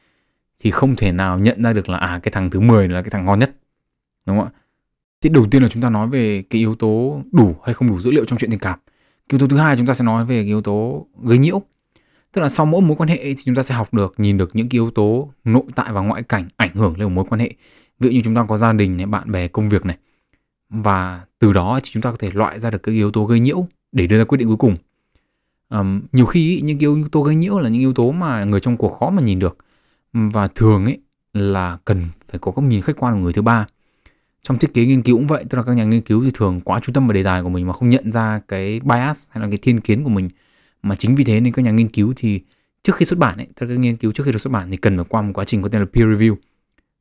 thì 0.60 0.72
không 0.72 0.96
thể 0.96 1.12
nào 1.12 1.40
nhận 1.40 1.64
ra 1.64 1.74
được 1.74 1.90
là 1.90 1.98
à 1.98 2.20
cái 2.24 2.32
thằng 2.32 2.50
thứ 2.50 2.60
10 2.60 2.88
là 2.88 3.02
cái 3.02 3.10
thằng 3.10 3.26
ngon 3.26 3.40
nhất. 3.40 3.56
Đúng 4.26 4.38
không 4.38 4.46
ạ? 4.46 4.52
Thì 5.22 5.30
đầu 5.30 5.48
tiên 5.52 5.64
là 5.64 5.70
chúng 5.70 5.84
ta 5.84 5.90
nói 5.90 6.08
về 6.08 6.44
cái 6.50 6.60
yếu 6.60 6.76
tố 6.76 7.22
đủ 7.32 7.56
hay 7.66 7.74
không 7.74 7.88
đủ 7.88 8.00
dữ 8.00 8.12
liệu 8.12 8.26
trong 8.26 8.40
chuyện 8.40 8.52
tình 8.52 8.60
cảm. 8.60 8.80
Cái 9.30 9.38
yếu 9.38 9.40
tố 9.40 9.48
thứ 9.48 9.58
hai 9.58 9.78
chúng 9.78 9.86
ta 9.86 9.94
sẽ 9.94 10.06
nói 10.06 10.26
về 10.26 10.36
cái 10.36 10.46
yếu 10.46 10.62
tố 10.62 11.08
gây 11.24 11.38
nhiễu. 11.38 11.62
Tức 12.32 12.42
là 12.42 12.50
sau 12.50 12.66
mỗi 12.66 12.82
mối 12.82 12.98
quan 12.98 13.10
hệ 13.10 13.18
thì 13.18 13.36
chúng 13.46 13.56
ta 13.56 13.64
sẽ 13.64 13.76
học 13.76 13.94
được 13.94 14.14
nhìn 14.18 14.38
được 14.38 14.50
những 14.54 14.70
cái 14.70 14.78
yếu 14.78 14.90
tố 14.90 15.30
nội 15.44 15.64
tại 15.76 15.92
và 15.92 16.02
ngoại 16.02 16.24
cảnh 16.24 16.48
ảnh 16.58 16.74
hưởng 16.74 17.00
lên 17.00 17.16
mối 17.16 17.26
quan 17.30 17.40
hệ. 17.40 17.50
Ví 18.00 18.10
dụ 18.10 18.16
như 18.16 18.22
chúng 18.24 18.36
ta 18.36 18.46
có 18.48 18.58
gia 18.58 18.74
đình 18.74 18.98
này 18.98 19.06
bạn 19.06 19.32
bè 19.32 19.48
công 19.48 19.70
việc 19.70 19.86
này. 19.86 19.98
Và 20.70 21.22
từ 21.40 21.54
đó 21.54 21.80
thì 21.84 21.90
chúng 21.94 22.04
ta 22.04 22.12
có 22.12 22.18
thể 22.20 22.30
loại 22.34 22.60
ra 22.60 22.72
được 22.72 22.84
các 22.84 22.92
yếu 22.92 23.12
tố 23.12 23.26
gây 23.26 23.40
nhiễu 23.40 23.68
để 23.92 24.08
đưa 24.08 24.18
ra 24.18 24.24
quyết 24.24 24.38
định 24.38 24.48
cuối 24.48 24.58
cùng. 24.58 24.76
Um, 25.70 26.02
nhiều 26.12 26.26
khi 26.26 26.62
những 26.64 26.80
yếu 26.80 27.08
tố 27.12 27.22
gây 27.22 27.36
nhiễu 27.36 27.60
là 27.60 27.70
những 27.70 27.82
yếu 27.82 27.94
tố 27.94 28.12
mà 28.12 28.44
người 28.44 28.60
trong 28.60 28.78
cuộc 28.78 28.90
khó 29.00 29.10
mà 29.10 29.22
nhìn 29.22 29.40
được 29.40 29.58
và 30.14 30.48
thường 30.48 30.86
ấy 30.86 31.00
là 31.34 31.78
cần 31.86 32.02
phải 32.30 32.40
có 32.40 32.52
góc 32.52 32.66
nhìn 32.66 32.82
khách 32.82 32.96
quan 32.98 33.14
của 33.14 33.20
người 33.20 33.34
thứ 33.34 33.42
ba. 33.42 33.68
Trong 34.44 34.58
thiết 34.58 34.74
kế 34.74 34.86
nghiên 34.86 35.02
cứu 35.02 35.18
cũng 35.18 35.28
vậy, 35.28 35.46
tức 35.50 35.58
là 35.58 35.64
các 35.64 35.74
nhà 35.74 35.84
nghiên 35.84 36.02
cứu 36.02 36.24
thì 36.24 36.32
thường 36.34 36.62
quá 36.62 36.80
chú 36.80 36.94
tâm 36.94 37.08
vào 37.08 37.14
đề 37.14 37.24
tài 37.24 37.44
của 37.44 37.50
mình 37.50 37.68
mà 37.68 37.74
không 37.74 37.90
nhận 37.90 38.12
ra 38.12 38.42
cái 38.48 38.80
bias 38.80 39.28
hay 39.30 39.42
là 39.42 39.48
cái 39.50 39.58
thiên 39.62 39.80
kiến 39.80 40.04
của 40.04 40.10
mình. 40.10 40.30
Mà 40.84 40.96
chính 40.96 41.16
vì 41.16 41.24
thế 41.24 41.40
nên 41.40 41.54
các 41.54 41.66
nhà 41.66 41.72
nghiên 41.72 41.88
cứu 41.88 42.14
thì 42.16 42.42
trước 42.84 42.96
khi 42.96 43.06
xuất 43.06 43.20
bản 43.20 43.38
ấy, 43.38 43.48
tức 43.56 43.66
là 43.66 43.74
các 43.74 43.80
nghiên 43.80 43.98
cứu 43.98 44.12
trước 44.12 44.24
khi 44.24 44.32
được 44.32 44.42
xuất 44.42 44.54
bản 44.54 44.72
thì 44.72 44.78
cần 44.78 44.98
phải 44.98 45.06
qua 45.10 45.22
một 45.22 45.32
quá 45.34 45.46
trình 45.46 45.62
có 45.62 45.70
tên 45.70 45.82
là 45.82 45.88
peer 45.94 46.08
review. 46.08 46.36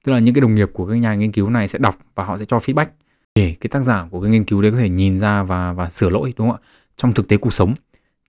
Tức 0.05 0.13
là 0.13 0.19
những 0.19 0.35
cái 0.35 0.41
đồng 0.41 0.55
nghiệp 0.55 0.71
của 0.73 0.87
các 0.87 0.95
nhà 0.95 1.15
nghiên 1.15 1.33
cứu 1.33 1.51
này 1.51 1.69
sẽ 1.69 1.79
đọc 1.79 1.99
và 2.15 2.25
họ 2.25 2.37
sẽ 2.37 2.45
cho 2.45 2.59
feedback 2.59 2.87
để 3.35 3.57
cái 3.61 3.69
tác 3.69 3.81
giả 3.81 4.09
của 4.11 4.21
cái 4.21 4.31
nghiên 4.31 4.45
cứu 4.45 4.63
đấy 4.63 4.71
có 4.71 4.79
thể 4.79 4.89
nhìn 4.89 5.19
ra 5.19 5.43
và 5.43 5.73
và 5.73 5.91
sửa 5.91 6.09
lỗi, 6.09 6.35
đúng 6.37 6.51
không 6.51 6.59
ạ? 6.63 6.67
Trong 6.97 7.13
thực 7.13 7.29
tế 7.29 7.37
cuộc 7.37 7.53
sống 7.53 7.75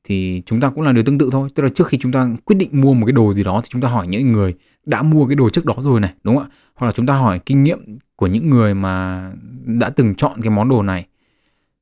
thì 0.03 0.41
chúng 0.45 0.61
ta 0.61 0.69
cũng 0.69 0.83
là 0.83 0.91
điều 0.91 1.03
tương 1.03 1.17
tự 1.17 1.29
thôi. 1.31 1.49
Tức 1.55 1.63
là 1.63 1.69
trước 1.69 1.87
khi 1.87 1.97
chúng 1.97 2.11
ta 2.11 2.29
quyết 2.45 2.55
định 2.55 2.69
mua 2.81 2.93
một 2.93 3.05
cái 3.05 3.13
đồ 3.13 3.33
gì 3.33 3.43
đó 3.43 3.61
thì 3.63 3.67
chúng 3.71 3.81
ta 3.81 3.87
hỏi 3.87 4.07
những 4.07 4.31
người 4.31 4.53
đã 4.85 5.01
mua 5.01 5.27
cái 5.27 5.35
đồ 5.35 5.49
trước 5.49 5.65
đó 5.65 5.73
rồi 5.77 5.99
này 5.99 6.13
đúng 6.23 6.37
không 6.37 6.43
ạ? 6.43 6.55
Hoặc 6.75 6.87
là 6.87 6.91
chúng 6.91 7.05
ta 7.05 7.13
hỏi 7.13 7.39
kinh 7.45 7.63
nghiệm 7.63 7.97
của 8.15 8.27
những 8.27 8.49
người 8.49 8.73
mà 8.73 9.31
đã 9.65 9.89
từng 9.89 10.15
chọn 10.15 10.41
cái 10.41 10.49
món 10.49 10.69
đồ 10.69 10.83
này 10.83 11.07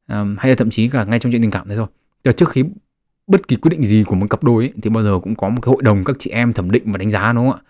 à, 0.07 0.25
hay 0.37 0.49
là 0.49 0.55
thậm 0.55 0.69
chí 0.69 0.87
cả 0.87 1.03
ngay 1.03 1.19
trong 1.19 1.31
chuyện 1.31 1.41
tình 1.41 1.51
cảm 1.51 1.69
thế 1.69 1.75
thôi. 1.75 1.87
Tức 2.23 2.29
là 2.29 2.33
trước 2.33 2.49
khi 2.49 2.63
bất 3.27 3.47
kỳ 3.47 3.55
quyết 3.55 3.69
định 3.69 3.83
gì 3.83 4.03
của 4.03 4.15
một 4.15 4.27
cặp 4.29 4.43
đôi 4.43 4.63
ấy, 4.63 4.73
thì 4.81 4.89
bao 4.89 5.03
giờ 5.03 5.19
cũng 5.23 5.35
có 5.35 5.49
một 5.49 5.61
cái 5.61 5.69
hội 5.69 5.81
đồng 5.83 6.03
các 6.03 6.15
chị 6.19 6.29
em 6.29 6.53
thẩm 6.53 6.71
định 6.71 6.91
và 6.91 6.97
đánh 6.97 7.09
giá 7.09 7.33
đúng 7.33 7.51
không 7.51 7.59
ạ? 7.59 7.65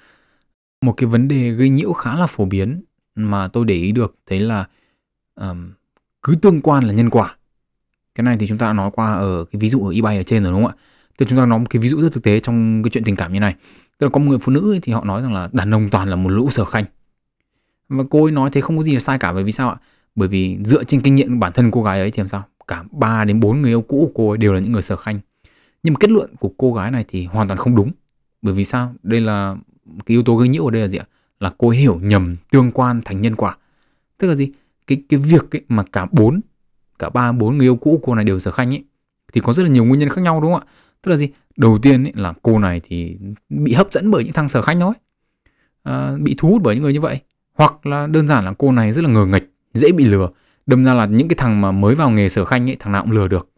Một 0.81 0.93
cái 0.97 1.07
vấn 1.07 1.27
đề 1.27 1.49
gây 1.49 1.69
nhiễu 1.69 1.93
khá 1.93 2.15
là 2.15 2.27
phổ 2.27 2.45
biến 2.45 2.81
mà 3.15 3.47
tôi 3.47 3.65
để 3.65 3.75
ý 3.75 3.91
được 3.91 4.15
thấy 4.25 4.39
là 4.39 4.67
um, 5.36 5.71
cứ 6.23 6.36
tương 6.41 6.62
quan 6.62 6.83
là 6.83 6.93
nhân 6.93 7.10
quả 7.10 7.37
cái 8.17 8.23
này 8.23 8.38
thì 8.38 8.47
chúng 8.47 8.58
ta 8.58 8.67
đã 8.67 8.73
nói 8.73 8.91
qua 8.93 9.13
ở 9.13 9.45
cái 9.51 9.60
ví 9.60 9.69
dụ 9.69 9.86
ở 9.86 9.93
eBay 9.93 10.17
ở 10.17 10.23
trên 10.23 10.43
rồi 10.43 10.51
đúng 10.51 10.63
không 10.63 10.71
ạ? 10.71 10.82
Tức 11.17 11.25
chúng 11.30 11.38
ta 11.38 11.45
nói 11.45 11.60
một 11.60 11.65
cái 11.69 11.82
ví 11.82 11.89
dụ 11.89 12.01
rất 12.01 12.13
thực 12.13 12.23
tế 12.23 12.39
trong 12.39 12.84
cái 12.84 12.89
chuyện 12.89 13.03
tình 13.03 13.15
cảm 13.15 13.34
như 13.34 13.39
này. 13.39 13.56
Tức 13.97 14.08
là 14.08 14.10
có 14.10 14.19
một 14.19 14.30
người 14.30 14.38
phụ 14.38 14.51
nữ 14.51 14.73
ấy, 14.73 14.80
thì 14.82 14.93
họ 14.93 15.03
nói 15.03 15.21
rằng 15.21 15.34
là 15.34 15.49
đàn 15.51 15.73
ông 15.73 15.89
toàn 15.89 16.10
là 16.10 16.15
một 16.15 16.30
lũ 16.30 16.49
sở 16.49 16.65
khanh. 16.65 16.86
Và 17.89 18.03
cô 18.10 18.23
ấy 18.23 18.32
nói 18.32 18.49
thế 18.53 18.62
không 18.62 18.77
có 18.77 18.84
gì 18.84 18.93
là 18.93 18.99
sai 18.99 19.19
cả 19.19 19.34
bởi 19.34 19.43
vì 19.43 19.51
sao 19.51 19.69
ạ? 19.69 19.75
Bởi 20.15 20.27
vì 20.27 20.58
dựa 20.63 20.84
trên 20.84 21.01
kinh 21.01 21.15
nghiệm 21.15 21.39
bản 21.39 21.51
thân 21.53 21.71
cô 21.71 21.84
gái 21.84 21.99
ấy 21.99 22.12
thì 22.12 22.17
làm 22.17 22.27
sao? 22.27 22.43
Cả 22.67 22.84
3 22.91 23.25
đến 23.25 23.39
4 23.39 23.62
người 23.62 23.71
yêu 23.71 23.82
cũ 23.82 24.12
của 24.13 24.23
cô 24.23 24.30
ấy 24.30 24.38
đều 24.38 24.53
là 24.53 24.60
những 24.60 24.71
người 24.71 24.82
sở 24.82 24.95
khanh. 24.95 25.19
Nhưng 25.84 25.93
mà 25.93 25.97
kết 25.99 26.10
luận 26.10 26.30
của 26.39 26.51
cô 26.58 26.73
gái 26.73 26.91
này 26.91 27.06
thì 27.08 27.25
hoàn 27.25 27.47
toàn 27.47 27.58
không 27.58 27.75
đúng. 27.75 27.91
Bởi 28.41 28.53
vì 28.53 28.63
sao? 28.63 28.93
Đây 29.03 29.21
là 29.21 29.56
cái 30.06 30.15
yếu 30.15 30.23
tố 30.23 30.36
gây 30.36 30.47
nhiễu 30.47 30.65
ở 30.65 30.71
đây 30.71 30.82
là 30.82 30.88
gì 30.88 30.97
ạ? 30.97 31.06
Là 31.39 31.53
cô 31.58 31.69
ấy 31.69 31.77
hiểu 31.77 31.99
nhầm 32.03 32.36
tương 32.51 32.71
quan 32.71 33.01
thành 33.06 33.21
nhân 33.21 33.36
quả. 33.36 33.58
Tức 34.17 34.27
là 34.27 34.36
gì? 34.36 34.51
Cái 34.88 35.01
cái 35.10 35.19
việc 35.19 35.56
ấy 35.56 35.62
mà 35.69 35.84
cả 35.91 36.08
bốn 36.12 36.41
cả 36.99 37.10
ba 37.10 37.31
bốn 37.31 37.57
người 37.57 37.67
yêu 37.67 37.75
cũ 37.75 37.99
cô 38.03 38.15
này 38.15 38.25
đều 38.25 38.39
sở 38.39 38.51
khanh 38.51 38.73
ấy. 38.73 38.83
Thì 39.33 39.41
có 39.41 39.53
rất 39.53 39.63
là 39.63 39.69
nhiều 39.69 39.86
nguyên 39.86 39.99
nhân 39.99 40.10
khác 40.10 40.21
nhau 40.21 40.41
đúng 40.41 40.53
không 40.53 40.62
ạ? 40.62 40.67
Tức 41.01 41.12
là 41.12 41.17
gì? 41.17 41.29
Đầu 41.57 41.79
tiên 41.81 42.03
ấy 42.03 42.13
là 42.15 42.33
cô 42.41 42.60
này 42.60 42.81
thì 42.83 43.17
bị 43.49 43.73
hấp 43.73 43.91
dẫn 43.91 44.12
bởi 44.12 44.23
những 44.23 44.33
thằng 44.33 44.49
sở 44.49 44.62
khanh 44.62 44.79
thôi. 44.79 44.93
À, 45.83 46.12
bị 46.21 46.36
thu 46.38 46.49
hút 46.49 46.62
bởi 46.63 46.75
những 46.75 46.83
người 46.83 46.93
như 46.93 47.01
vậy. 47.01 47.19
Hoặc 47.53 47.86
là 47.86 48.07
đơn 48.07 48.27
giản 48.27 48.45
là 48.45 48.53
cô 48.57 48.71
này 48.71 48.91
rất 48.91 49.03
là 49.03 49.10
ngờ 49.10 49.25
nghịch 49.25 49.53
dễ 49.73 49.91
bị 49.91 50.05
lừa. 50.05 50.29
Đâm 50.65 50.83
ra 50.86 50.93
là 50.93 51.05
những 51.05 51.27
cái 51.27 51.36
thằng 51.36 51.62
mà 51.62 51.71
mới 51.71 51.95
vào 51.95 52.10
nghề 52.10 52.29
sở 52.29 52.45
khanh 52.45 52.69
ấy 52.69 52.75
thằng 52.79 52.91
nào 52.93 53.03
cũng 53.03 53.12
lừa 53.12 53.27
được. 53.27 53.49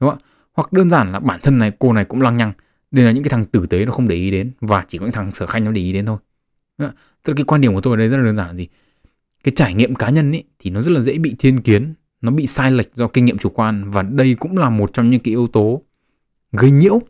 Đúng 0.00 0.10
không 0.10 0.18
ạ? 0.18 0.24
Hoặc 0.52 0.72
đơn 0.72 0.90
giản 0.90 1.12
là 1.12 1.20
bản 1.20 1.40
thân 1.42 1.58
này 1.58 1.72
cô 1.78 1.92
này 1.92 2.04
cũng 2.04 2.22
lăng 2.22 2.36
nhăng. 2.36 2.52
Đây 2.90 3.04
là 3.04 3.10
những 3.10 3.22
cái 3.22 3.30
thằng 3.30 3.46
tử 3.46 3.66
tế 3.66 3.84
nó 3.84 3.92
không 3.92 4.08
để 4.08 4.16
ý 4.16 4.30
đến. 4.30 4.52
Và 4.60 4.84
chỉ 4.88 4.98
có 4.98 5.06
những 5.06 5.12
thằng 5.12 5.32
sở 5.32 5.46
khanh 5.46 5.64
nó 5.64 5.72
để 5.72 5.82
ý 5.82 5.92
đến 5.92 6.06
thôi. 6.06 6.18
Tức 6.78 6.86
là 7.32 7.34
cái 7.36 7.44
quan 7.44 7.60
điểm 7.60 7.74
của 7.74 7.80
tôi 7.80 7.92
ở 7.92 7.96
đây 7.96 8.08
rất 8.08 8.16
là 8.16 8.24
đơn 8.24 8.36
giản 8.36 8.46
là 8.46 8.54
gì? 8.54 8.68
Cái 9.44 9.52
trải 9.56 9.74
nghiệm 9.74 9.94
cá 9.94 10.10
nhân 10.10 10.30
ấy 10.30 10.44
thì 10.58 10.70
nó 10.70 10.80
rất 10.80 10.90
là 10.92 11.00
dễ 11.00 11.18
bị 11.18 11.34
thiên 11.38 11.60
kiến 11.60 11.94
nó 12.20 12.30
bị 12.30 12.46
sai 12.46 12.70
lệch 12.70 12.94
do 12.94 13.08
kinh 13.08 13.24
nghiệm 13.24 13.38
chủ 13.38 13.48
quan 13.48 13.90
và 13.90 14.02
đây 14.02 14.36
cũng 14.40 14.58
là 14.58 14.70
một 14.70 14.92
trong 14.92 15.10
những 15.10 15.20
cái 15.20 15.32
yếu 15.32 15.46
tố 15.46 15.82
gây 16.52 16.70
nhiễu 16.70 17.00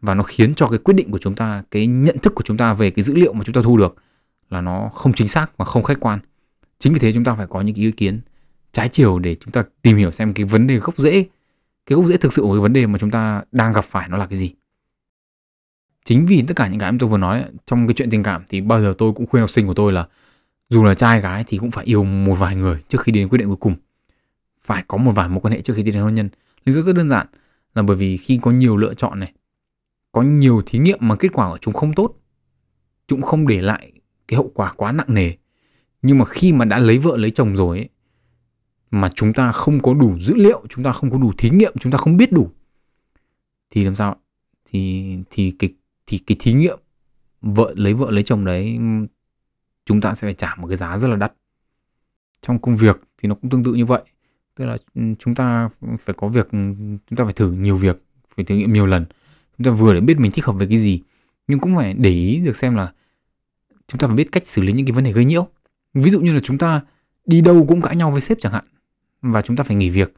và 0.00 0.14
nó 0.14 0.22
khiến 0.22 0.54
cho 0.54 0.68
cái 0.68 0.78
quyết 0.78 0.94
định 0.94 1.10
của 1.10 1.18
chúng 1.18 1.34
ta, 1.34 1.62
cái 1.70 1.86
nhận 1.86 2.18
thức 2.18 2.34
của 2.34 2.42
chúng 2.42 2.56
ta 2.56 2.72
về 2.72 2.90
cái 2.90 3.02
dữ 3.02 3.14
liệu 3.14 3.32
mà 3.32 3.44
chúng 3.44 3.54
ta 3.54 3.60
thu 3.64 3.76
được 3.76 3.96
là 4.50 4.60
nó 4.60 4.90
không 4.94 5.12
chính 5.12 5.28
xác 5.28 5.56
và 5.56 5.64
không 5.64 5.82
khách 5.82 6.00
quan. 6.00 6.18
Chính 6.78 6.92
vì 6.92 6.98
thế 6.98 7.12
chúng 7.12 7.24
ta 7.24 7.34
phải 7.34 7.46
có 7.46 7.60
những 7.60 7.74
cái 7.74 7.84
ý 7.84 7.90
kiến 7.90 8.20
trái 8.72 8.88
chiều 8.88 9.18
để 9.18 9.34
chúng 9.34 9.52
ta 9.52 9.64
tìm 9.82 9.96
hiểu 9.96 10.10
xem 10.10 10.34
cái 10.34 10.44
vấn 10.44 10.66
đề 10.66 10.76
gốc 10.76 10.96
rễ, 10.96 11.24
cái 11.86 11.96
gốc 11.96 12.06
rễ 12.06 12.16
thực 12.16 12.32
sự 12.32 12.42
của 12.42 12.52
cái 12.52 12.60
vấn 12.60 12.72
đề 12.72 12.86
mà 12.86 12.98
chúng 12.98 13.10
ta 13.10 13.42
đang 13.52 13.72
gặp 13.72 13.84
phải 13.84 14.08
nó 14.08 14.16
là 14.16 14.26
cái 14.26 14.38
gì. 14.38 14.54
Chính 16.04 16.26
vì 16.26 16.44
tất 16.48 16.56
cả 16.56 16.68
những 16.68 16.80
cái 16.80 16.92
mà 16.92 16.98
tôi 17.00 17.08
vừa 17.08 17.18
nói, 17.18 17.44
trong 17.66 17.86
cái 17.86 17.94
chuyện 17.94 18.10
tình 18.10 18.22
cảm 18.22 18.44
thì 18.48 18.60
bao 18.60 18.80
giờ 18.80 18.94
tôi 18.98 19.12
cũng 19.12 19.26
khuyên 19.26 19.40
học 19.40 19.50
sinh 19.50 19.66
của 19.66 19.74
tôi 19.74 19.92
là 19.92 20.06
dù 20.68 20.84
là 20.84 20.94
trai 20.94 21.20
gái 21.20 21.44
thì 21.46 21.58
cũng 21.58 21.70
phải 21.70 21.84
yêu 21.84 22.04
một 22.04 22.34
vài 22.34 22.56
người 22.56 22.82
trước 22.88 23.00
khi 23.02 23.12
đến 23.12 23.28
quyết 23.28 23.38
định 23.38 23.48
cuối 23.48 23.56
cùng. 23.56 23.76
Phải 24.62 24.84
có 24.88 24.98
một 24.98 25.12
vài 25.14 25.28
mối 25.28 25.40
quan 25.40 25.52
hệ 25.52 25.60
trước 25.60 25.74
khi 25.74 25.82
tiến 25.82 25.94
đến 25.94 26.02
hôn 26.02 26.14
nhân. 26.14 26.28
Lý 26.64 26.72
do 26.72 26.80
rất 26.80 26.96
đơn 26.96 27.08
giản 27.08 27.26
là 27.74 27.82
bởi 27.82 27.96
vì 27.96 28.16
khi 28.16 28.38
có 28.42 28.50
nhiều 28.50 28.76
lựa 28.76 28.94
chọn 28.94 29.20
này 29.20 29.32
có 30.12 30.22
nhiều 30.22 30.62
thí 30.66 30.78
nghiệm 30.78 30.98
mà 31.00 31.16
kết 31.16 31.28
quả 31.32 31.50
của 31.50 31.58
chúng 31.60 31.74
không 31.74 31.92
tốt 31.92 32.14
chúng 33.08 33.22
không 33.22 33.46
để 33.46 33.60
lại 33.60 33.92
cái 34.28 34.36
hậu 34.36 34.50
quả 34.54 34.72
quá 34.76 34.92
nặng 34.92 35.14
nề. 35.14 35.32
Nhưng 36.02 36.18
mà 36.18 36.24
khi 36.24 36.52
mà 36.52 36.64
đã 36.64 36.78
lấy 36.78 36.98
vợ 36.98 37.16
lấy 37.16 37.30
chồng 37.30 37.56
rồi 37.56 37.78
ấy, 37.78 37.88
mà 38.90 39.10
chúng 39.14 39.32
ta 39.32 39.52
không 39.52 39.80
có 39.80 39.94
đủ 39.94 40.18
dữ 40.18 40.34
liệu 40.36 40.62
chúng 40.68 40.84
ta 40.84 40.92
không 40.92 41.10
có 41.10 41.18
đủ 41.18 41.32
thí 41.38 41.50
nghiệm 41.50 41.72
chúng 41.80 41.92
ta 41.92 41.98
không 41.98 42.16
biết 42.16 42.32
đủ 42.32 42.50
thì 43.70 43.84
làm 43.84 43.94
sao 43.94 44.16
thì 44.64 45.04
thì 45.30 45.54
cái 45.58 45.70
thì 46.06 46.18
cái 46.18 46.36
thí 46.40 46.52
nghiệm 46.52 46.78
vợ 47.40 47.72
lấy 47.76 47.94
vợ 47.94 48.10
lấy 48.10 48.22
chồng 48.22 48.44
đấy 48.44 48.78
chúng 49.88 50.00
ta 50.00 50.14
sẽ 50.14 50.26
phải 50.26 50.34
trả 50.34 50.54
một 50.54 50.68
cái 50.68 50.76
giá 50.76 50.98
rất 50.98 51.08
là 51.08 51.16
đắt. 51.16 51.32
Trong 52.40 52.58
công 52.58 52.76
việc 52.76 53.00
thì 53.18 53.28
nó 53.28 53.34
cũng 53.34 53.50
tương 53.50 53.64
tự 53.64 53.74
như 53.74 53.84
vậy. 53.84 54.02
Tức 54.56 54.66
là 54.66 54.76
ừ, 54.94 55.02
chúng 55.18 55.34
ta 55.34 55.68
phải 56.00 56.14
có 56.18 56.28
việc 56.28 56.50
ừ, 56.52 56.58
chúng 57.10 57.16
ta 57.16 57.24
phải 57.24 57.32
thử 57.32 57.52
nhiều 57.52 57.76
việc, 57.76 58.02
phải 58.36 58.44
thử 58.44 58.54
nghiệm 58.54 58.72
nhiều 58.72 58.86
lần. 58.86 59.04
Chúng 59.58 59.64
ta 59.64 59.70
vừa 59.70 59.94
để 59.94 60.00
biết 60.00 60.18
mình 60.18 60.32
thích 60.32 60.44
hợp 60.44 60.52
với 60.52 60.66
cái 60.66 60.78
gì, 60.78 61.02
nhưng 61.48 61.58
cũng 61.58 61.76
phải 61.76 61.94
để 61.94 62.10
ý 62.10 62.40
được 62.40 62.56
xem 62.56 62.74
là 62.74 62.92
chúng 63.88 63.98
ta 63.98 64.06
phải 64.06 64.16
biết 64.16 64.32
cách 64.32 64.46
xử 64.46 64.62
lý 64.62 64.72
những 64.72 64.86
cái 64.86 64.92
vấn 64.92 65.04
đề 65.04 65.12
gây 65.12 65.24
nhiễu. 65.24 65.48
Ví 65.94 66.10
dụ 66.10 66.20
như 66.20 66.32
là 66.32 66.40
chúng 66.40 66.58
ta 66.58 66.80
đi 67.26 67.40
đâu 67.40 67.64
cũng 67.68 67.82
cãi 67.82 67.96
nhau 67.96 68.10
với 68.10 68.20
sếp 68.20 68.38
chẳng 68.40 68.52
hạn, 68.52 68.64
và 69.22 69.42
chúng 69.42 69.56
ta 69.56 69.64
phải 69.64 69.76
nghỉ 69.76 69.90
việc, 69.90 70.14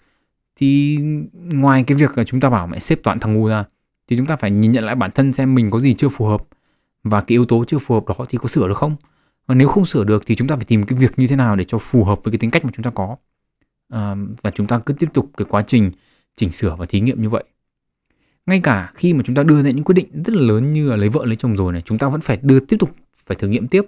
thì 0.56 0.98
ngoài 1.34 1.84
cái 1.86 1.96
việc 1.96 2.18
là 2.18 2.24
chúng 2.24 2.40
ta 2.40 2.50
bảo 2.50 2.66
mẹ 2.66 2.78
sếp 2.78 3.02
toàn 3.02 3.18
thằng 3.18 3.34
ngu 3.34 3.48
ra, 3.48 3.64
thì 4.08 4.16
chúng 4.16 4.26
ta 4.26 4.36
phải 4.36 4.50
nhìn 4.50 4.72
nhận 4.72 4.84
lại 4.84 4.94
bản 4.94 5.10
thân 5.10 5.32
xem 5.32 5.54
mình 5.54 5.70
có 5.70 5.80
gì 5.80 5.94
chưa 5.94 6.08
phù 6.08 6.26
hợp, 6.26 6.42
và 7.02 7.20
cái 7.20 7.34
yếu 7.34 7.44
tố 7.44 7.64
chưa 7.64 7.78
phù 7.78 7.94
hợp 7.94 8.04
đó 8.06 8.26
thì 8.28 8.38
có 8.38 8.46
sửa 8.46 8.68
được 8.68 8.78
không? 8.78 8.96
Và 9.50 9.54
nếu 9.54 9.68
không 9.68 9.84
sửa 9.84 10.04
được 10.04 10.22
thì 10.26 10.34
chúng 10.34 10.48
ta 10.48 10.56
phải 10.56 10.64
tìm 10.64 10.82
cái 10.82 10.98
việc 10.98 11.18
như 11.18 11.26
thế 11.26 11.36
nào 11.36 11.56
để 11.56 11.64
cho 11.64 11.78
phù 11.78 12.04
hợp 12.04 12.24
với 12.24 12.32
cái 12.32 12.38
tính 12.38 12.50
cách 12.50 12.64
mà 12.64 12.70
chúng 12.74 12.84
ta 12.84 12.90
có. 12.90 13.16
À, 13.88 14.14
và 14.42 14.50
chúng 14.50 14.66
ta 14.66 14.78
cứ 14.78 14.94
tiếp 14.94 15.08
tục 15.14 15.30
cái 15.36 15.46
quá 15.50 15.62
trình 15.62 15.90
chỉnh 16.36 16.52
sửa 16.52 16.76
và 16.76 16.86
thí 16.86 17.00
nghiệm 17.00 17.22
như 17.22 17.28
vậy. 17.28 17.44
Ngay 18.46 18.60
cả 18.60 18.92
khi 18.94 19.14
mà 19.14 19.22
chúng 19.24 19.36
ta 19.36 19.42
đưa 19.42 19.62
ra 19.62 19.70
những 19.70 19.84
quyết 19.84 19.94
định 19.94 20.22
rất 20.24 20.34
là 20.34 20.42
lớn 20.42 20.70
như 20.70 20.90
là 20.90 20.96
lấy 20.96 21.08
vợ 21.08 21.24
lấy 21.24 21.36
chồng 21.36 21.56
rồi 21.56 21.72
này 21.72 21.82
chúng 21.84 21.98
ta 21.98 22.08
vẫn 22.08 22.20
phải 22.20 22.38
đưa 22.42 22.60
tiếp 22.60 22.76
tục 22.76 22.90
phải 23.26 23.36
thử 23.36 23.48
nghiệm 23.48 23.68
tiếp. 23.68 23.82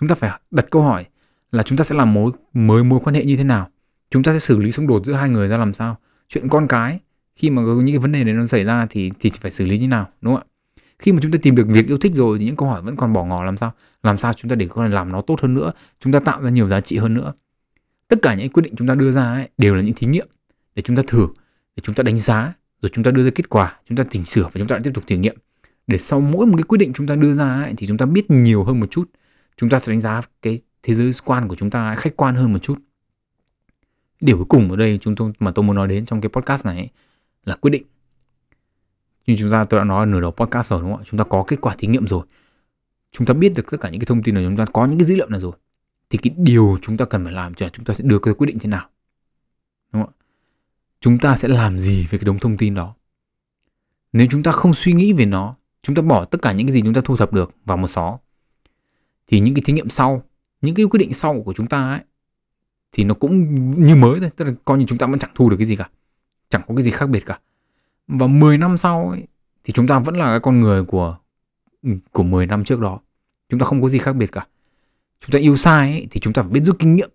Chúng 0.00 0.08
ta 0.08 0.14
phải 0.14 0.40
đặt 0.50 0.66
câu 0.70 0.82
hỏi 0.82 1.04
là 1.52 1.62
chúng 1.62 1.78
ta 1.78 1.84
sẽ 1.84 1.94
làm 1.94 2.14
mối 2.14 2.32
mới 2.52 2.84
mối 2.84 3.00
quan 3.04 3.14
hệ 3.14 3.24
như 3.24 3.36
thế 3.36 3.44
nào? 3.44 3.68
Chúng 4.10 4.22
ta 4.22 4.32
sẽ 4.32 4.38
xử 4.38 4.58
lý 4.58 4.72
xung 4.72 4.86
đột 4.86 5.04
giữa 5.04 5.14
hai 5.14 5.30
người 5.30 5.48
ra 5.48 5.56
làm 5.56 5.74
sao? 5.74 5.96
Chuyện 6.28 6.48
con 6.48 6.68
cái 6.68 7.00
khi 7.36 7.50
mà 7.50 7.62
có 7.66 7.74
những 7.74 7.94
cái 7.94 7.98
vấn 7.98 8.12
đề 8.12 8.24
này 8.24 8.34
nó 8.34 8.46
xảy 8.46 8.64
ra 8.64 8.86
thì 8.90 9.10
thì 9.20 9.30
phải 9.40 9.50
xử 9.50 9.66
lý 9.66 9.78
như 9.78 9.88
nào 9.88 10.08
đúng 10.20 10.34
không 10.34 10.42
ạ? 10.42 10.82
Khi 10.98 11.12
mà 11.12 11.18
chúng 11.22 11.32
ta 11.32 11.38
tìm 11.42 11.56
được 11.56 11.66
việc 11.68 11.86
yêu 11.86 11.98
thích 11.98 12.12
rồi 12.14 12.38
thì 12.38 12.44
những 12.44 12.56
câu 12.56 12.68
hỏi 12.68 12.82
vẫn 12.82 12.96
còn 12.96 13.12
bỏ 13.12 13.24
ngỏ 13.24 13.44
làm 13.44 13.56
sao? 13.56 13.72
Làm 14.02 14.16
sao 14.16 14.32
chúng 14.32 14.48
ta 14.48 14.56
để 14.56 14.66
có 14.70 14.82
thể 14.82 14.94
làm 14.94 15.12
nó 15.12 15.20
tốt 15.20 15.40
hơn 15.40 15.54
nữa 15.54 15.72
chúng 16.00 16.12
ta 16.12 16.18
tạo 16.18 16.42
ra 16.42 16.50
nhiều 16.50 16.68
giá 16.68 16.80
trị 16.80 16.96
hơn 16.96 17.14
nữa 17.14 17.32
tất 18.08 18.16
cả 18.22 18.34
những 18.34 18.52
quyết 18.52 18.62
định 18.62 18.74
chúng 18.76 18.88
ta 18.88 18.94
đưa 18.94 19.10
ra 19.10 19.32
ấy, 19.32 19.48
đều 19.58 19.74
là 19.74 19.82
những 19.82 19.94
thí 19.94 20.06
nghiệm 20.06 20.28
để 20.74 20.82
chúng 20.82 20.96
ta 20.96 21.02
thử 21.06 21.28
để 21.76 21.80
chúng 21.82 21.94
ta 21.94 22.02
đánh 22.02 22.16
giá 22.16 22.54
rồi 22.82 22.90
chúng 22.92 23.04
ta 23.04 23.10
đưa 23.10 23.24
ra 23.24 23.30
kết 23.34 23.48
quả 23.48 23.76
chúng 23.88 23.96
ta 23.96 24.04
chỉnh 24.10 24.24
sửa 24.24 24.42
và 24.42 24.50
chúng 24.54 24.68
ta 24.68 24.74
lại 24.74 24.80
tiếp 24.84 24.90
tục 24.94 25.04
thử 25.06 25.16
nghiệm 25.16 25.36
để 25.86 25.98
sau 25.98 26.20
mỗi 26.20 26.46
một 26.46 26.56
cái 26.56 26.62
quyết 26.62 26.78
định 26.78 26.92
chúng 26.92 27.06
ta 27.06 27.16
đưa 27.16 27.34
ra 27.34 27.62
ấy, 27.62 27.74
thì 27.76 27.86
chúng 27.86 27.98
ta 27.98 28.06
biết 28.06 28.30
nhiều 28.30 28.64
hơn 28.64 28.80
một 28.80 28.90
chút 28.90 29.10
chúng 29.56 29.70
ta 29.70 29.78
sẽ 29.78 29.92
đánh 29.92 30.00
giá 30.00 30.20
cái 30.42 30.58
thế 30.82 30.94
giới 30.94 31.10
quan 31.24 31.48
của 31.48 31.54
chúng 31.54 31.70
ta 31.70 31.94
khách 31.94 32.16
quan 32.16 32.34
hơn 32.34 32.52
một 32.52 32.58
chút 32.58 32.78
điều 34.20 34.36
cuối 34.36 34.46
cùng 34.48 34.70
ở 34.70 34.76
đây 34.76 34.98
chúng 35.00 35.14
tôi 35.14 35.32
mà 35.38 35.50
tôi 35.50 35.62
muốn 35.62 35.76
nói 35.76 35.88
đến 35.88 36.06
trong 36.06 36.20
cái 36.20 36.28
podcast 36.28 36.66
này 36.66 36.76
ấy, 36.76 36.88
là 37.44 37.56
quyết 37.56 37.70
định 37.70 37.82
như 39.26 39.36
chúng 39.38 39.50
ta 39.50 39.64
tôi 39.64 39.80
đã 39.80 39.84
nói 39.84 40.02
ở 40.02 40.06
nửa 40.06 40.20
đầu 40.20 40.30
podcast 40.30 40.70
rồi 40.70 40.80
đúng 40.80 40.90
không 40.90 41.00
ạ 41.00 41.04
chúng 41.10 41.18
ta 41.18 41.24
có 41.24 41.44
kết 41.46 41.60
quả 41.60 41.74
thí 41.78 41.88
nghiệm 41.88 42.06
rồi 42.06 42.24
chúng 43.12 43.26
ta 43.26 43.34
biết 43.34 43.52
được 43.56 43.70
tất 43.70 43.80
cả 43.80 43.90
những 43.90 44.00
cái 44.00 44.06
thông 44.06 44.22
tin 44.22 44.34
này 44.34 44.44
chúng 44.44 44.56
ta 44.56 44.66
có 44.72 44.86
những 44.86 44.98
cái 44.98 45.04
dữ 45.04 45.16
liệu 45.16 45.28
này 45.28 45.40
rồi 45.40 45.52
thì 46.10 46.18
cái 46.18 46.34
điều 46.36 46.78
chúng 46.82 46.96
ta 46.96 47.04
cần 47.04 47.24
phải 47.24 47.32
làm 47.32 47.52
là 47.58 47.68
chúng 47.68 47.84
ta 47.84 47.94
sẽ 47.94 48.04
đưa 48.06 48.18
cái 48.18 48.34
quyết 48.34 48.46
định 48.46 48.58
thế 48.58 48.68
nào 48.68 48.88
đúng 49.92 50.02
không 50.02 50.12
ạ 50.12 50.16
chúng 51.00 51.18
ta 51.18 51.36
sẽ 51.36 51.48
làm 51.48 51.78
gì 51.78 52.06
về 52.10 52.18
cái 52.18 52.24
đống 52.24 52.38
thông 52.38 52.56
tin 52.56 52.74
đó 52.74 52.94
nếu 54.12 54.26
chúng 54.30 54.42
ta 54.42 54.52
không 54.52 54.74
suy 54.74 54.92
nghĩ 54.92 55.12
về 55.12 55.26
nó 55.26 55.56
chúng 55.82 55.96
ta 55.96 56.02
bỏ 56.02 56.24
tất 56.24 56.42
cả 56.42 56.52
những 56.52 56.66
cái 56.66 56.72
gì 56.72 56.82
chúng 56.84 56.94
ta 56.94 57.00
thu 57.04 57.16
thập 57.16 57.32
được 57.32 57.54
vào 57.64 57.76
một 57.76 57.88
xó 57.88 58.18
thì 59.26 59.40
những 59.40 59.54
cái 59.54 59.62
thí 59.66 59.72
nghiệm 59.72 59.88
sau 59.88 60.22
những 60.60 60.74
cái 60.74 60.86
quyết 60.86 60.98
định 60.98 61.12
sau 61.12 61.42
của 61.42 61.52
chúng 61.52 61.66
ta 61.66 61.90
ấy 61.90 62.00
thì 62.92 63.04
nó 63.04 63.14
cũng 63.14 63.54
như 63.86 63.96
mới 63.96 64.20
thôi 64.20 64.30
tức 64.36 64.44
là 64.44 64.52
coi 64.64 64.78
như 64.78 64.84
chúng 64.88 64.98
ta 64.98 65.06
vẫn 65.06 65.18
chẳng 65.18 65.30
thu 65.34 65.50
được 65.50 65.56
cái 65.56 65.66
gì 65.66 65.76
cả 65.76 65.90
chẳng 66.48 66.62
có 66.68 66.74
cái 66.74 66.82
gì 66.82 66.90
khác 66.90 67.06
biệt 67.06 67.26
cả 67.26 67.40
và 68.08 68.26
10 68.26 68.58
năm 68.58 68.76
sau 68.76 69.08
ấy, 69.08 69.26
thì 69.64 69.72
chúng 69.72 69.86
ta 69.86 69.98
vẫn 69.98 70.16
là 70.16 70.24
cái 70.24 70.40
con 70.40 70.60
người 70.60 70.84
của 70.84 71.18
Ừ, 71.82 71.90
của 72.12 72.22
10 72.22 72.46
năm 72.46 72.64
trước 72.64 72.80
đó. 72.80 73.00
Chúng 73.48 73.60
ta 73.60 73.64
không 73.64 73.82
có 73.82 73.88
gì 73.88 73.98
khác 73.98 74.12
biệt 74.12 74.32
cả. 74.32 74.46
Chúng 75.20 75.30
ta 75.30 75.38
yêu 75.38 75.56
sai 75.56 75.92
ấy, 75.92 76.06
thì 76.10 76.20
chúng 76.20 76.32
ta 76.32 76.42
phải 76.42 76.50
biết 76.50 76.60
rút 76.64 76.78
kinh 76.78 76.96
nghiệm. 76.96 77.10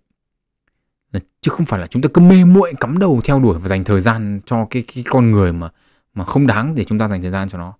Chứ 1.40 1.50
không 1.50 1.66
phải 1.66 1.80
là 1.80 1.86
chúng 1.86 2.02
ta 2.02 2.08
cứ 2.14 2.20
mê 2.20 2.44
muội 2.44 2.72
cắm 2.80 2.98
đầu 2.98 3.20
theo 3.24 3.40
đuổi 3.40 3.58
và 3.58 3.68
dành 3.68 3.84
thời 3.84 4.00
gian 4.00 4.40
cho 4.46 4.66
cái 4.70 4.84
cái 4.94 5.04
con 5.10 5.30
người 5.30 5.52
mà 5.52 5.70
mà 6.14 6.24
không 6.24 6.46
đáng 6.46 6.74
để 6.74 6.84
chúng 6.84 6.98
ta 6.98 7.08
dành 7.08 7.22
thời 7.22 7.30
gian 7.30 7.48
cho 7.48 7.58
nó. 7.58 7.74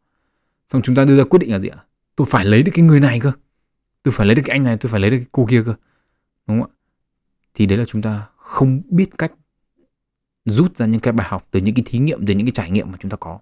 Xong 0.73 0.83
chúng 0.83 0.95
ta 0.95 1.05
đưa 1.05 1.17
ra 1.19 1.25
quyết 1.25 1.39
định 1.39 1.53
là 1.53 1.59
gì 1.59 1.69
ạ? 1.69 1.79
Tôi 2.17 2.27
phải 2.31 2.45
lấy 2.45 2.63
được 2.63 2.73
cái 2.75 2.85
người 2.85 3.01
này 3.01 3.21
cơ. 3.21 3.33
Tôi 4.03 4.13
phải 4.13 4.27
lấy 4.27 4.35
được 4.35 4.43
cái 4.45 4.57
anh 4.57 4.65
này 4.65 4.77
tôi 4.77 4.91
phải 4.91 5.01
lấy 5.01 5.11
được 5.11 5.17
cái 5.17 5.27
cô 5.33 5.47
kia 5.51 5.63
cơ. 5.67 5.75
Đúng 6.47 6.61
không 6.61 6.71
ạ? 6.71 6.73
Thì 7.55 7.67
đấy 7.67 7.79
là 7.79 7.85
chúng 7.85 8.03
ta 8.03 8.27
không 8.37 8.83
biết 8.89 9.19
cách 9.19 9.33
rút 10.45 10.77
ra 10.77 10.87
những 10.87 11.01
cái 11.01 11.13
bài 11.13 11.27
học 11.31 11.49
từ 11.51 11.61
những 11.61 11.75
cái 11.75 11.83
thí 11.87 11.99
nghiệm 11.99 12.27
từ 12.27 12.35
những 12.35 12.47
cái 12.47 12.53
trải 12.53 12.71
nghiệm 12.71 12.93
mà 12.93 12.99
chúng 13.01 13.11
ta 13.11 13.17
có 13.17 13.39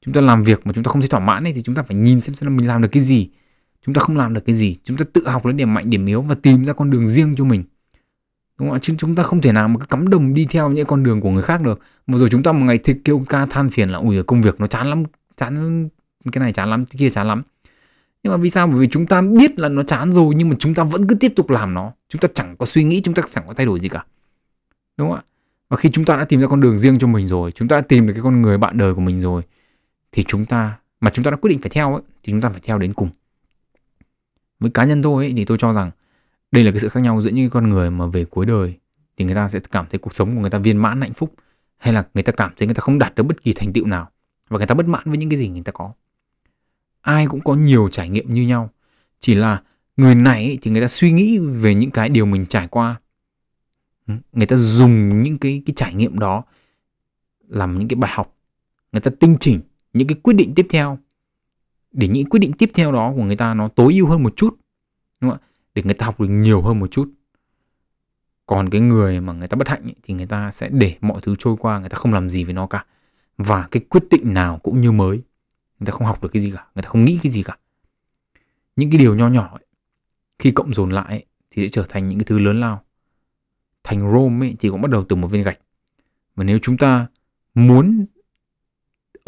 chúng 0.00 0.14
ta 0.14 0.20
làm 0.20 0.44
việc 0.44 0.66
mà 0.66 0.72
chúng 0.72 0.84
ta 0.84 0.88
không 0.88 1.00
thấy 1.00 1.08
thỏa 1.08 1.20
mãn 1.20 1.44
ấy, 1.44 1.52
thì 1.52 1.62
chúng 1.62 1.74
ta 1.74 1.82
phải 1.82 1.96
nhìn 1.96 2.20
xem 2.20 2.34
xem 2.34 2.50
là 2.50 2.56
mình 2.56 2.66
làm 2.68 2.82
được 2.82 2.88
cái 2.92 3.02
gì. 3.02 3.28
Chúng 3.86 3.94
ta 3.94 4.00
không 4.00 4.16
làm 4.16 4.34
được 4.34 4.40
cái 4.46 4.54
gì. 4.54 4.76
Chúng 4.84 4.96
ta 4.96 5.04
tự 5.12 5.28
học 5.28 5.46
lấy 5.46 5.52
điểm 5.54 5.74
mạnh 5.74 5.90
điểm 5.90 6.06
yếu 6.06 6.22
và 6.22 6.34
tìm 6.34 6.64
ra 6.64 6.72
con 6.72 6.90
đường 6.90 7.08
riêng 7.08 7.34
cho 7.36 7.44
mình. 7.44 7.64
Đúng 8.58 8.68
không 8.68 8.76
ạ? 8.76 8.80
Chứ 8.82 8.94
chúng 8.98 9.14
ta 9.14 9.22
không 9.22 9.40
thể 9.40 9.52
nào 9.52 9.68
mà 9.68 9.78
cứ 9.80 9.86
cắm 9.86 10.08
đồng 10.08 10.34
đi 10.34 10.46
theo 10.50 10.70
những 10.70 10.86
con 10.86 11.02
đường 11.02 11.20
của 11.20 11.30
người 11.30 11.42
khác 11.42 11.62
được. 11.62 11.80
Mà 12.06 12.18
rồi 12.18 12.28
chúng 12.30 12.42
ta 12.42 12.52
một 12.52 12.64
ngày 12.64 12.78
thì 12.84 12.94
kêu 13.04 13.24
ca 13.28 13.46
than 13.46 13.70
phiền 13.70 13.88
là 13.88 13.98
ui 13.98 14.22
công 14.22 14.42
việc 14.42 14.60
nó 14.60 14.66
chán 14.66 14.90
lắm 14.90 15.04
chán 15.36 15.88
cái 16.32 16.40
này 16.40 16.52
chán 16.52 16.70
lắm 16.70 16.84
cái 16.86 16.96
kia 16.98 17.10
chán 17.10 17.26
lắm. 17.26 17.42
Nhưng 18.22 18.32
mà 18.32 18.36
vì 18.36 18.50
sao? 18.50 18.66
Bởi 18.66 18.78
vì 18.78 18.88
chúng 18.88 19.06
ta 19.06 19.22
biết 19.22 19.58
là 19.58 19.68
nó 19.68 19.82
chán 19.82 20.12
rồi 20.12 20.34
nhưng 20.34 20.48
mà 20.48 20.56
chúng 20.58 20.74
ta 20.74 20.84
vẫn 20.84 21.06
cứ 21.06 21.14
tiếp 21.14 21.32
tục 21.36 21.50
làm 21.50 21.74
nó. 21.74 21.92
Chúng 22.08 22.20
ta 22.20 22.28
chẳng 22.34 22.56
có 22.56 22.66
suy 22.66 22.84
nghĩ 22.84 23.00
chúng 23.00 23.14
ta 23.14 23.22
chẳng 23.34 23.44
có 23.46 23.54
thay 23.54 23.66
đổi 23.66 23.80
gì 23.80 23.88
cả. 23.88 24.04
Đúng 24.98 25.08
không 25.08 25.18
ạ? 25.18 25.22
Và 25.68 25.76
khi 25.76 25.90
chúng 25.90 26.04
ta 26.04 26.16
đã 26.16 26.24
tìm 26.24 26.40
ra 26.40 26.46
con 26.46 26.60
đường 26.60 26.78
riêng 26.78 26.98
cho 26.98 27.06
mình 27.06 27.26
rồi 27.26 27.52
chúng 27.52 27.68
ta 27.68 27.76
đã 27.76 27.82
tìm 27.88 28.06
được 28.06 28.12
cái 28.12 28.22
con 28.22 28.42
người 28.42 28.58
bạn 28.58 28.78
đời 28.78 28.94
của 28.94 29.00
mình 29.00 29.20
rồi 29.20 29.42
thì 30.12 30.24
chúng 30.28 30.46
ta 30.46 30.78
mà 31.00 31.10
chúng 31.10 31.24
ta 31.24 31.30
đã 31.30 31.36
quyết 31.36 31.50
định 31.50 31.60
phải 31.60 31.70
theo 31.70 31.92
ấy, 31.92 32.02
thì 32.22 32.32
chúng 32.32 32.40
ta 32.40 32.48
phải 32.48 32.60
theo 32.64 32.78
đến 32.78 32.92
cùng. 32.92 33.10
Với 34.60 34.70
cá 34.70 34.84
nhân 34.84 35.02
tôi 35.02 35.24
ấy, 35.24 35.34
thì 35.36 35.44
tôi 35.44 35.58
cho 35.58 35.72
rằng 35.72 35.90
đây 36.52 36.64
là 36.64 36.70
cái 36.70 36.80
sự 36.80 36.88
khác 36.88 37.00
nhau 37.00 37.20
giữa 37.20 37.30
những 37.30 37.50
con 37.50 37.68
người 37.68 37.90
mà 37.90 38.06
về 38.06 38.24
cuối 38.24 38.46
đời 38.46 38.78
thì 39.16 39.24
người 39.24 39.34
ta 39.34 39.48
sẽ 39.48 39.58
cảm 39.70 39.86
thấy 39.90 39.98
cuộc 39.98 40.14
sống 40.14 40.34
của 40.34 40.40
người 40.40 40.50
ta 40.50 40.58
viên 40.58 40.76
mãn 40.76 41.00
hạnh 41.00 41.12
phúc 41.12 41.34
hay 41.76 41.92
là 41.92 42.04
người 42.14 42.22
ta 42.22 42.32
cảm 42.32 42.52
thấy 42.56 42.66
người 42.68 42.74
ta 42.74 42.80
không 42.80 42.98
đạt 42.98 43.14
được 43.14 43.22
bất 43.22 43.42
kỳ 43.42 43.52
thành 43.52 43.72
tựu 43.72 43.86
nào 43.86 44.10
và 44.48 44.58
người 44.58 44.66
ta 44.66 44.74
bất 44.74 44.86
mãn 44.86 45.02
với 45.06 45.18
những 45.18 45.30
cái 45.30 45.36
gì 45.36 45.48
người 45.48 45.62
ta 45.62 45.72
có. 45.72 45.92
Ai 47.00 47.26
cũng 47.26 47.40
có 47.40 47.54
nhiều 47.54 47.88
trải 47.88 48.08
nghiệm 48.08 48.34
như 48.34 48.42
nhau 48.42 48.70
chỉ 49.20 49.34
là 49.34 49.62
người 49.96 50.14
này 50.14 50.58
thì 50.62 50.70
người 50.70 50.80
ta 50.80 50.88
suy 50.88 51.12
nghĩ 51.12 51.38
về 51.38 51.74
những 51.74 51.90
cái 51.90 52.08
điều 52.08 52.26
mình 52.26 52.46
trải 52.46 52.68
qua. 52.68 53.00
Ừ, 54.06 54.14
người 54.32 54.46
ta 54.46 54.56
dùng 54.56 55.22
những 55.22 55.38
cái 55.38 55.62
cái 55.66 55.74
trải 55.76 55.94
nghiệm 55.94 56.18
đó 56.18 56.44
làm 57.48 57.78
những 57.78 57.88
cái 57.88 57.96
bài 57.96 58.10
học 58.14 58.34
người 58.92 59.00
ta 59.00 59.10
tinh 59.20 59.36
chỉnh 59.40 59.60
những 59.92 60.08
cái 60.08 60.18
quyết 60.22 60.34
định 60.34 60.54
tiếp 60.54 60.66
theo. 60.70 60.98
Để 61.92 62.08
những 62.08 62.28
quyết 62.28 62.40
định 62.40 62.52
tiếp 62.52 62.70
theo 62.74 62.92
đó 62.92 63.12
của 63.16 63.24
người 63.24 63.36
ta 63.36 63.54
nó 63.54 63.68
tối 63.68 63.94
ưu 63.94 64.06
hơn 64.06 64.22
một 64.22 64.36
chút 64.36 64.58
đúng 65.20 65.30
không 65.30 65.40
ạ? 65.40 65.46
Để 65.74 65.82
người 65.82 65.94
ta 65.94 66.06
học 66.06 66.20
được 66.20 66.28
nhiều 66.28 66.62
hơn 66.62 66.80
một 66.80 66.90
chút. 66.90 67.10
Còn 68.46 68.70
cái 68.70 68.80
người 68.80 69.20
mà 69.20 69.32
người 69.32 69.48
ta 69.48 69.56
bất 69.56 69.68
hạnh 69.68 69.82
ấy, 69.82 69.94
thì 70.02 70.14
người 70.14 70.26
ta 70.26 70.50
sẽ 70.50 70.68
để 70.68 70.96
mọi 71.00 71.20
thứ 71.22 71.34
trôi 71.38 71.56
qua 71.56 71.78
người 71.78 71.88
ta 71.88 71.94
không 71.94 72.12
làm 72.12 72.28
gì 72.28 72.44
với 72.44 72.54
nó 72.54 72.66
cả. 72.66 72.84
Và 73.38 73.68
cái 73.70 73.82
quyết 73.88 74.04
định 74.10 74.34
nào 74.34 74.58
cũng 74.62 74.80
như 74.80 74.92
mới 74.92 75.16
người 75.78 75.86
ta 75.86 75.90
không 75.90 76.06
học 76.06 76.22
được 76.22 76.28
cái 76.32 76.42
gì 76.42 76.50
cả 76.50 76.66
người 76.74 76.82
ta 76.82 76.88
không 76.88 77.04
nghĩ 77.04 77.18
cái 77.22 77.32
gì 77.32 77.42
cả. 77.42 77.58
Những 78.76 78.90
cái 78.90 78.98
điều 78.98 79.14
nho 79.14 79.28
nhỏ 79.28 79.50
ấy, 79.52 79.66
khi 80.38 80.50
cộng 80.50 80.74
dồn 80.74 80.90
lại 80.90 81.06
ấy, 81.08 81.24
thì 81.50 81.62
sẽ 81.62 81.68
trở 81.68 81.86
thành 81.88 82.08
những 82.08 82.18
cái 82.18 82.24
thứ 82.24 82.38
lớn 82.38 82.60
lao. 82.60 82.82
Thành 83.84 84.12
Rome 84.12 84.46
ấy, 84.46 84.56
thì 84.58 84.68
cũng 84.68 84.82
bắt 84.82 84.90
đầu 84.90 85.04
từ 85.04 85.16
một 85.16 85.28
viên 85.28 85.42
gạch. 85.42 85.58
Và 86.34 86.44
nếu 86.44 86.58
chúng 86.62 86.76
ta 86.76 87.06
muốn 87.54 88.06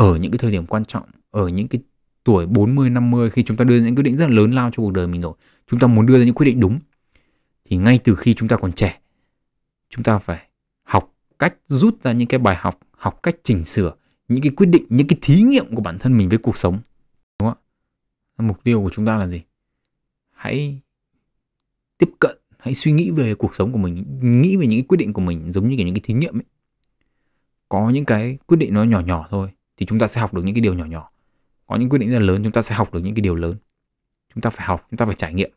ở 0.00 0.16
những 0.16 0.32
cái 0.32 0.38
thời 0.38 0.50
điểm 0.50 0.66
quan 0.66 0.84
trọng, 0.84 1.04
ở 1.30 1.48
những 1.48 1.68
cái 1.68 1.80
tuổi 2.24 2.46
40 2.46 2.90
50 2.90 3.30
khi 3.30 3.42
chúng 3.42 3.56
ta 3.56 3.64
đưa 3.64 3.78
ra 3.78 3.84
những 3.84 3.94
quyết 3.94 4.02
định 4.02 4.16
rất 4.16 4.26
là 4.26 4.34
lớn 4.34 4.50
lao 4.50 4.70
cho 4.70 4.82
cuộc 4.82 4.92
đời 4.92 5.06
mình 5.06 5.20
rồi, 5.20 5.34
chúng 5.66 5.80
ta 5.80 5.86
muốn 5.86 6.06
đưa 6.06 6.18
ra 6.18 6.24
những 6.24 6.34
quyết 6.34 6.46
định 6.46 6.60
đúng, 6.60 6.78
thì 7.64 7.76
ngay 7.76 7.98
từ 8.04 8.14
khi 8.14 8.34
chúng 8.34 8.48
ta 8.48 8.56
còn 8.56 8.72
trẻ, 8.72 9.00
chúng 9.88 10.04
ta 10.04 10.18
phải 10.18 10.48
học 10.82 11.14
cách 11.38 11.54
rút 11.66 12.02
ra 12.02 12.12
những 12.12 12.28
cái 12.28 12.38
bài 12.38 12.56
học 12.60 12.78
học 12.90 13.22
cách 13.22 13.36
chỉnh 13.42 13.64
sửa 13.64 13.92
những 14.28 14.42
cái 14.42 14.52
quyết 14.56 14.66
định, 14.66 14.84
những 14.88 15.06
cái 15.06 15.18
thí 15.22 15.42
nghiệm 15.42 15.74
của 15.74 15.82
bản 15.82 15.98
thân 15.98 16.16
mình 16.16 16.28
với 16.28 16.38
cuộc 16.38 16.56
sống. 16.56 16.80
Đúng 17.38 17.48
không 17.48 17.58
ạ? 18.36 18.42
Mục 18.42 18.64
tiêu 18.64 18.82
của 18.82 18.90
chúng 18.90 19.06
ta 19.06 19.16
là 19.16 19.26
gì? 19.26 19.42
Hãy 20.30 20.80
tiếp 21.98 22.10
cận, 22.18 22.38
hãy 22.58 22.74
suy 22.74 22.92
nghĩ 22.92 23.10
về 23.10 23.34
cuộc 23.34 23.54
sống 23.54 23.72
của 23.72 23.78
mình, 23.78 24.04
nghĩ 24.20 24.56
về 24.56 24.66
những 24.66 24.78
cái 24.78 24.86
quyết 24.88 24.98
định 24.98 25.12
của 25.12 25.22
mình 25.22 25.50
giống 25.50 25.68
như 25.68 25.76
kiểu 25.76 25.86
những 25.86 25.94
cái 25.94 26.02
thí 26.04 26.14
nghiệm 26.14 26.38
ấy. 26.38 26.44
Có 27.68 27.90
những 27.90 28.04
cái 28.04 28.38
quyết 28.46 28.56
định 28.56 28.74
nó 28.74 28.84
nhỏ 28.84 29.00
nhỏ 29.00 29.26
thôi 29.30 29.50
thì 29.80 29.86
chúng 29.86 29.98
ta 29.98 30.06
sẽ 30.06 30.20
học 30.20 30.34
được 30.34 30.44
những 30.44 30.54
cái 30.54 30.62
điều 30.62 30.74
nhỏ 30.74 30.84
nhỏ. 30.84 31.10
Có 31.66 31.76
những 31.76 31.88
quyết 31.88 31.98
định 31.98 32.10
rất 32.10 32.18
là 32.18 32.24
lớn, 32.24 32.42
chúng 32.42 32.52
ta 32.52 32.62
sẽ 32.62 32.74
học 32.74 32.94
được 32.94 33.00
những 33.00 33.14
cái 33.14 33.22
điều 33.22 33.34
lớn. 33.34 33.56
Chúng 34.34 34.40
ta 34.40 34.50
phải 34.50 34.66
học, 34.66 34.86
chúng 34.90 34.96
ta 34.96 35.06
phải 35.06 35.14
trải 35.14 35.34
nghiệm. 35.34 35.50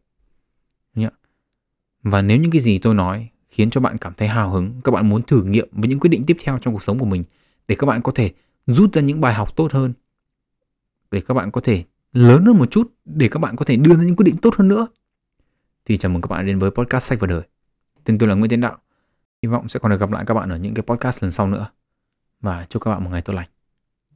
Và 2.03 2.21
nếu 2.21 2.37
những 2.37 2.51
cái 2.51 2.61
gì 2.61 2.77
tôi 2.77 2.93
nói 2.93 3.29
khiến 3.49 3.69
cho 3.69 3.81
bạn 3.81 3.97
cảm 3.97 4.13
thấy 4.13 4.27
hào 4.27 4.51
hứng, 4.51 4.81
các 4.83 4.91
bạn 4.91 5.09
muốn 5.09 5.23
thử 5.23 5.43
nghiệm 5.43 5.67
với 5.71 5.89
những 5.89 5.99
quyết 5.99 6.09
định 6.09 6.23
tiếp 6.25 6.37
theo 6.43 6.59
trong 6.59 6.73
cuộc 6.73 6.83
sống 6.83 6.99
của 6.99 7.05
mình 7.05 7.23
để 7.67 7.75
các 7.75 7.87
bạn 7.87 8.01
có 8.01 8.11
thể 8.11 8.31
rút 8.67 8.93
ra 8.93 9.01
những 9.01 9.21
bài 9.21 9.33
học 9.33 9.55
tốt 9.55 9.71
hơn, 9.71 9.93
để 11.11 11.21
các 11.21 11.33
bạn 11.33 11.51
có 11.51 11.61
thể 11.61 11.83
lớn 12.13 12.45
hơn 12.45 12.57
một 12.57 12.71
chút, 12.71 12.93
để 13.05 13.27
các 13.27 13.39
bạn 13.39 13.55
có 13.55 13.65
thể 13.65 13.75
đưa 13.75 13.95
ra 13.95 14.03
những 14.03 14.15
quyết 14.15 14.25
định 14.25 14.37
tốt 14.41 14.55
hơn 14.55 14.67
nữa, 14.67 14.87
thì 15.85 15.97
chào 15.97 16.11
mừng 16.11 16.21
các 16.21 16.27
bạn 16.27 16.45
đến 16.45 16.59
với 16.59 16.71
podcast 16.71 17.03
sách 17.03 17.19
và 17.19 17.27
đời. 17.27 17.41
Tên 18.03 18.17
tôi 18.17 18.29
là 18.29 18.35
Nguyễn 18.35 18.49
Tiến 18.49 18.61
Đạo. 18.61 18.77
Hy 19.43 19.47
vọng 19.47 19.69
sẽ 19.69 19.79
còn 19.79 19.91
được 19.91 19.99
gặp 19.99 20.11
lại 20.11 20.23
các 20.27 20.33
bạn 20.33 20.49
ở 20.49 20.57
những 20.57 20.73
cái 20.73 20.83
podcast 20.83 21.23
lần 21.23 21.31
sau 21.31 21.47
nữa. 21.47 21.67
Và 22.41 22.65
chúc 22.69 22.83
các 22.83 22.91
bạn 22.91 23.03
một 23.03 23.09
ngày 23.09 23.21
tốt 23.21 23.33
lành. 23.33 23.47